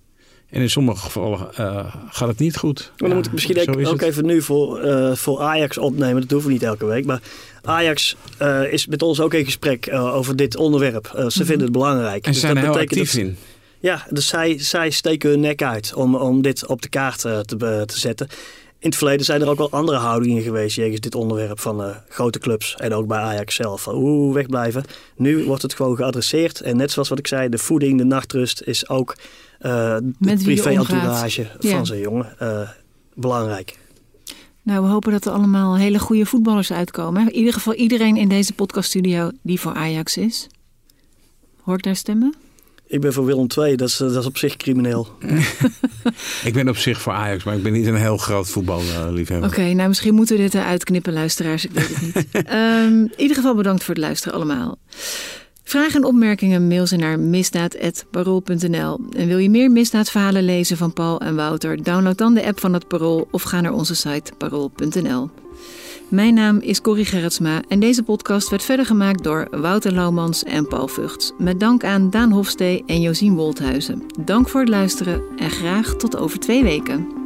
En 0.49 0.61
in 0.61 0.69
sommige 0.69 1.01
gevallen 1.01 1.49
uh, 1.59 1.95
gaat 2.09 2.27
het 2.27 2.39
niet 2.39 2.57
goed. 2.57 2.79
Maar 2.79 2.95
dan 2.97 3.09
ja, 3.09 3.15
moet 3.15 3.25
ik 3.25 3.31
misschien 3.31 3.87
ook 3.87 4.01
even 4.01 4.25
nu 4.25 4.41
voor, 4.41 4.85
uh, 4.85 5.15
voor 5.15 5.39
Ajax 5.39 5.77
opnemen. 5.77 6.21
Dat 6.21 6.31
hoeven 6.31 6.47
we 6.47 6.53
niet 6.53 6.63
elke 6.63 6.85
week. 6.85 7.05
Maar 7.05 7.21
Ajax 7.61 8.15
uh, 8.41 8.73
is 8.73 8.87
met 8.87 9.01
ons 9.01 9.19
ook 9.19 9.33
in 9.33 9.45
gesprek 9.45 9.89
over 9.93 10.35
dit 10.35 10.55
onderwerp. 10.55 11.05
ze 11.11 11.17
mm 11.17 11.21
-hmm. 11.21 11.31
vinden 11.31 11.61
het 11.61 11.71
belangrijk. 11.71 12.25
En 12.25 12.31
dus 12.31 12.41
zijn 12.41 12.55
dat 12.55 12.63
heel 12.63 12.77
actief 12.77 13.11
dat, 13.11 13.21
in. 13.21 13.37
Ja, 13.83 14.05
dus 14.09 14.27
zij, 14.27 14.59
zij 14.59 14.89
steken 14.89 15.29
hun 15.29 15.39
nek 15.39 15.61
uit 15.63 15.93
om, 15.93 16.15
om 16.15 16.41
dit 16.41 16.65
op 16.65 16.81
de 16.81 16.89
kaart 16.89 17.23
uh, 17.23 17.39
te, 17.39 17.83
te 17.85 17.99
zetten. 17.99 18.27
In 18.79 18.89
het 18.89 18.95
verleden 18.95 19.25
zijn 19.25 19.41
er 19.41 19.49
ook 19.49 19.57
wel 19.57 19.71
andere 19.71 19.97
houdingen 19.97 20.41
geweest 20.41 20.75
jegens 20.75 20.99
dit 20.99 21.15
onderwerp 21.15 21.59
van 21.59 21.81
uh, 21.81 21.95
grote 22.09 22.39
clubs 22.39 22.75
en 22.75 22.93
ook 22.93 23.07
bij 23.07 23.17
Ajax 23.17 23.55
zelf. 23.55 23.87
Oeh, 23.87 24.33
wegblijven. 24.33 24.83
Nu 25.15 25.45
wordt 25.45 25.61
het 25.61 25.73
gewoon 25.73 25.95
geadresseerd. 25.95 26.61
En 26.61 26.77
net 26.77 26.91
zoals 26.91 27.09
wat 27.09 27.19
ik 27.19 27.27
zei, 27.27 27.49
de 27.49 27.57
voeding, 27.57 27.97
de 27.97 28.03
nachtrust 28.03 28.61
is 28.61 28.89
ook 28.89 29.15
uh, 29.61 29.97
de 30.17 30.37
privé-entourage 30.43 31.47
van 31.59 31.69
ja. 31.69 31.83
zijn 31.83 31.99
jongen 31.99 32.35
belangrijk. 33.13 33.79
Nou, 34.61 34.83
we 34.83 34.89
hopen 34.89 35.11
dat 35.11 35.25
er 35.25 35.31
allemaal 35.31 35.77
hele 35.77 35.99
goede 35.99 36.25
voetballers 36.25 36.71
uitkomen. 36.71 37.21
In 37.21 37.35
ieder 37.35 37.53
geval 37.53 37.73
iedereen 37.73 38.17
in 38.17 38.29
deze 38.29 38.53
podcaststudio 38.53 39.31
die 39.41 39.59
voor 39.59 39.73
Ajax 39.73 40.17
is. 40.17 40.47
Hoort 41.61 41.83
daar 41.83 41.95
stemmen? 41.95 42.35
Ik 42.93 43.01
ben 43.01 43.13
voor 43.13 43.25
Willem 43.25 43.47
II, 43.57 43.75
dat 43.75 43.87
is, 43.87 43.97
dat 43.97 44.15
is 44.15 44.25
op 44.25 44.37
zich 44.37 44.57
crimineel. 44.57 45.07
ik 46.43 46.53
ben 46.53 46.69
op 46.69 46.77
zich 46.77 47.01
voor 47.01 47.13
Ajax, 47.13 47.43
maar 47.43 47.55
ik 47.55 47.63
ben 47.63 47.73
niet 47.73 47.85
een 47.85 47.95
heel 47.95 48.17
groot 48.17 48.49
voetballiefhebber. 48.49 49.49
Oké, 49.49 49.73
nou 49.73 49.87
misschien 49.87 50.13
moeten 50.13 50.35
we 50.35 50.41
dit 50.41 50.53
eruit 50.53 50.83
knippen, 50.83 51.13
luisteraars. 51.13 51.65
Ik 51.65 51.71
weet 51.71 51.87
het 51.87 52.01
niet. 52.01 52.35
um, 52.35 53.01
in 53.15 53.21
ieder 53.21 53.35
geval 53.35 53.55
bedankt 53.55 53.83
voor 53.83 53.93
het 53.93 54.03
luisteren 54.03 54.33
allemaal. 54.33 54.77
Vragen 55.63 56.01
en 56.01 56.07
opmerkingen 56.07 56.67
mail 56.67 56.87
ze 56.87 56.95
naar 56.95 57.19
misdaad.parool.nl. 57.19 58.99
En 59.17 59.27
wil 59.27 59.37
je 59.37 59.49
meer 59.49 59.71
misdaadverhalen 59.71 60.43
lezen 60.43 60.77
van 60.77 60.93
Paul 60.93 61.19
en 61.19 61.35
Wouter? 61.35 61.83
Download 61.83 62.17
dan 62.17 62.33
de 62.33 62.45
app 62.45 62.59
van 62.59 62.73
het 62.73 62.87
Parool 62.87 63.27
of 63.31 63.41
ga 63.41 63.61
naar 63.61 63.73
onze 63.73 63.95
site 63.95 64.31
parool.nl. 64.37 65.29
Mijn 66.07 66.33
naam 66.33 66.59
is 66.59 66.81
Corrie 66.81 67.05
Gerritsma 67.05 67.61
en 67.67 67.79
deze 67.79 68.03
podcast 68.03 68.49
werd 68.49 68.63
verder 68.63 68.85
gemaakt 68.85 69.23
door 69.23 69.47
Wouter 69.51 69.93
Laumans 69.93 70.43
en 70.43 70.67
Paul 70.67 70.87
Vugts. 70.87 71.31
Met 71.37 71.59
dank 71.59 71.83
aan 71.83 72.09
Daan 72.09 72.31
Hofstee 72.31 72.83
en 72.85 73.01
Josien 73.01 73.35
Wolthuizen. 73.35 74.03
Dank 74.19 74.49
voor 74.49 74.59
het 74.59 74.69
luisteren 74.69 75.21
en 75.37 75.49
graag 75.49 75.95
tot 75.95 76.17
over 76.17 76.39
twee 76.39 76.63
weken. 76.63 77.22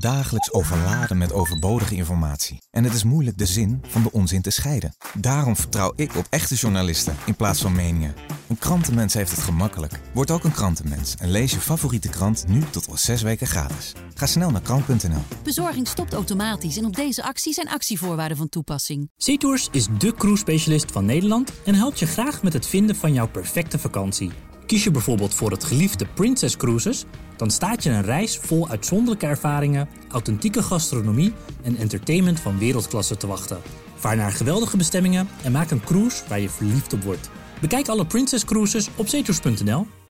Worden 0.00 0.20
dagelijks 0.20 0.52
overladen 0.52 1.18
met 1.18 1.32
overbodige 1.32 1.94
informatie. 1.94 2.62
En 2.70 2.84
het 2.84 2.94
is 2.94 3.04
moeilijk 3.04 3.38
de 3.38 3.46
zin 3.46 3.82
van 3.86 4.02
de 4.02 4.12
onzin 4.12 4.42
te 4.42 4.50
scheiden. 4.50 4.94
Daarom 5.14 5.56
vertrouw 5.56 5.92
ik 5.96 6.16
op 6.16 6.26
echte 6.30 6.54
journalisten 6.54 7.16
in 7.26 7.34
plaats 7.34 7.60
van 7.60 7.72
meningen. 7.72 8.14
Een 8.48 8.58
krantenmens 8.58 9.14
heeft 9.14 9.30
het 9.30 9.40
gemakkelijk. 9.40 10.00
Word 10.14 10.30
ook 10.30 10.44
een 10.44 10.52
krantenmens 10.52 11.14
en 11.16 11.30
lees 11.30 11.52
je 11.52 11.60
favoriete 11.60 12.08
krant 12.08 12.44
nu 12.48 12.62
tot 12.70 12.86
wel 12.86 12.96
zes 12.96 13.22
weken 13.22 13.46
gratis. 13.46 13.92
Ga 14.14 14.26
snel 14.26 14.50
naar 14.50 14.60
krant.nl. 14.60 15.22
Bezorging 15.42 15.88
stopt 15.88 16.12
automatisch 16.12 16.76
en 16.76 16.84
op 16.84 16.96
deze 16.96 17.22
actie 17.22 17.52
zijn 17.52 17.68
actievoorwaarden 17.68 18.36
van 18.36 18.48
toepassing. 18.48 19.10
SeaTours 19.16 19.68
is 19.70 19.86
de 19.98 20.14
cruise 20.14 20.40
specialist 20.40 20.92
van 20.92 21.04
Nederland 21.04 21.52
en 21.64 21.74
helpt 21.74 21.98
je 21.98 22.06
graag 22.06 22.42
met 22.42 22.52
het 22.52 22.66
vinden 22.66 22.96
van 22.96 23.12
jouw 23.12 23.28
perfecte 23.28 23.78
vakantie. 23.78 24.30
Kies 24.66 24.84
je 24.84 24.90
bijvoorbeeld 24.90 25.34
voor 25.34 25.50
het 25.50 25.64
geliefde 25.64 26.06
Princess 26.06 26.56
Cruises, 26.56 27.04
dan 27.38 27.50
staat 27.50 27.82
je 27.82 27.90
een 27.90 28.02
reis 28.02 28.38
vol 28.38 28.68
uitzonderlijke 28.68 29.26
ervaringen, 29.26 29.88
authentieke 30.10 30.62
gastronomie 30.62 31.32
en 31.62 31.76
entertainment 31.76 32.40
van 32.40 32.58
wereldklasse 32.58 33.16
te 33.16 33.26
wachten. 33.26 33.58
Vaar 33.94 34.16
naar 34.16 34.32
geweldige 34.32 34.76
bestemmingen 34.76 35.28
en 35.42 35.52
maak 35.52 35.70
een 35.70 35.84
cruise 35.84 36.22
waar 36.28 36.40
je 36.40 36.48
verliefd 36.50 36.92
op 36.92 37.02
wordt. 37.02 37.30
Bekijk 37.60 37.88
alle 37.88 38.06
Princess 38.06 38.44
Cruises 38.44 38.88
op 38.96 39.08
zetours.nl. 39.08 39.97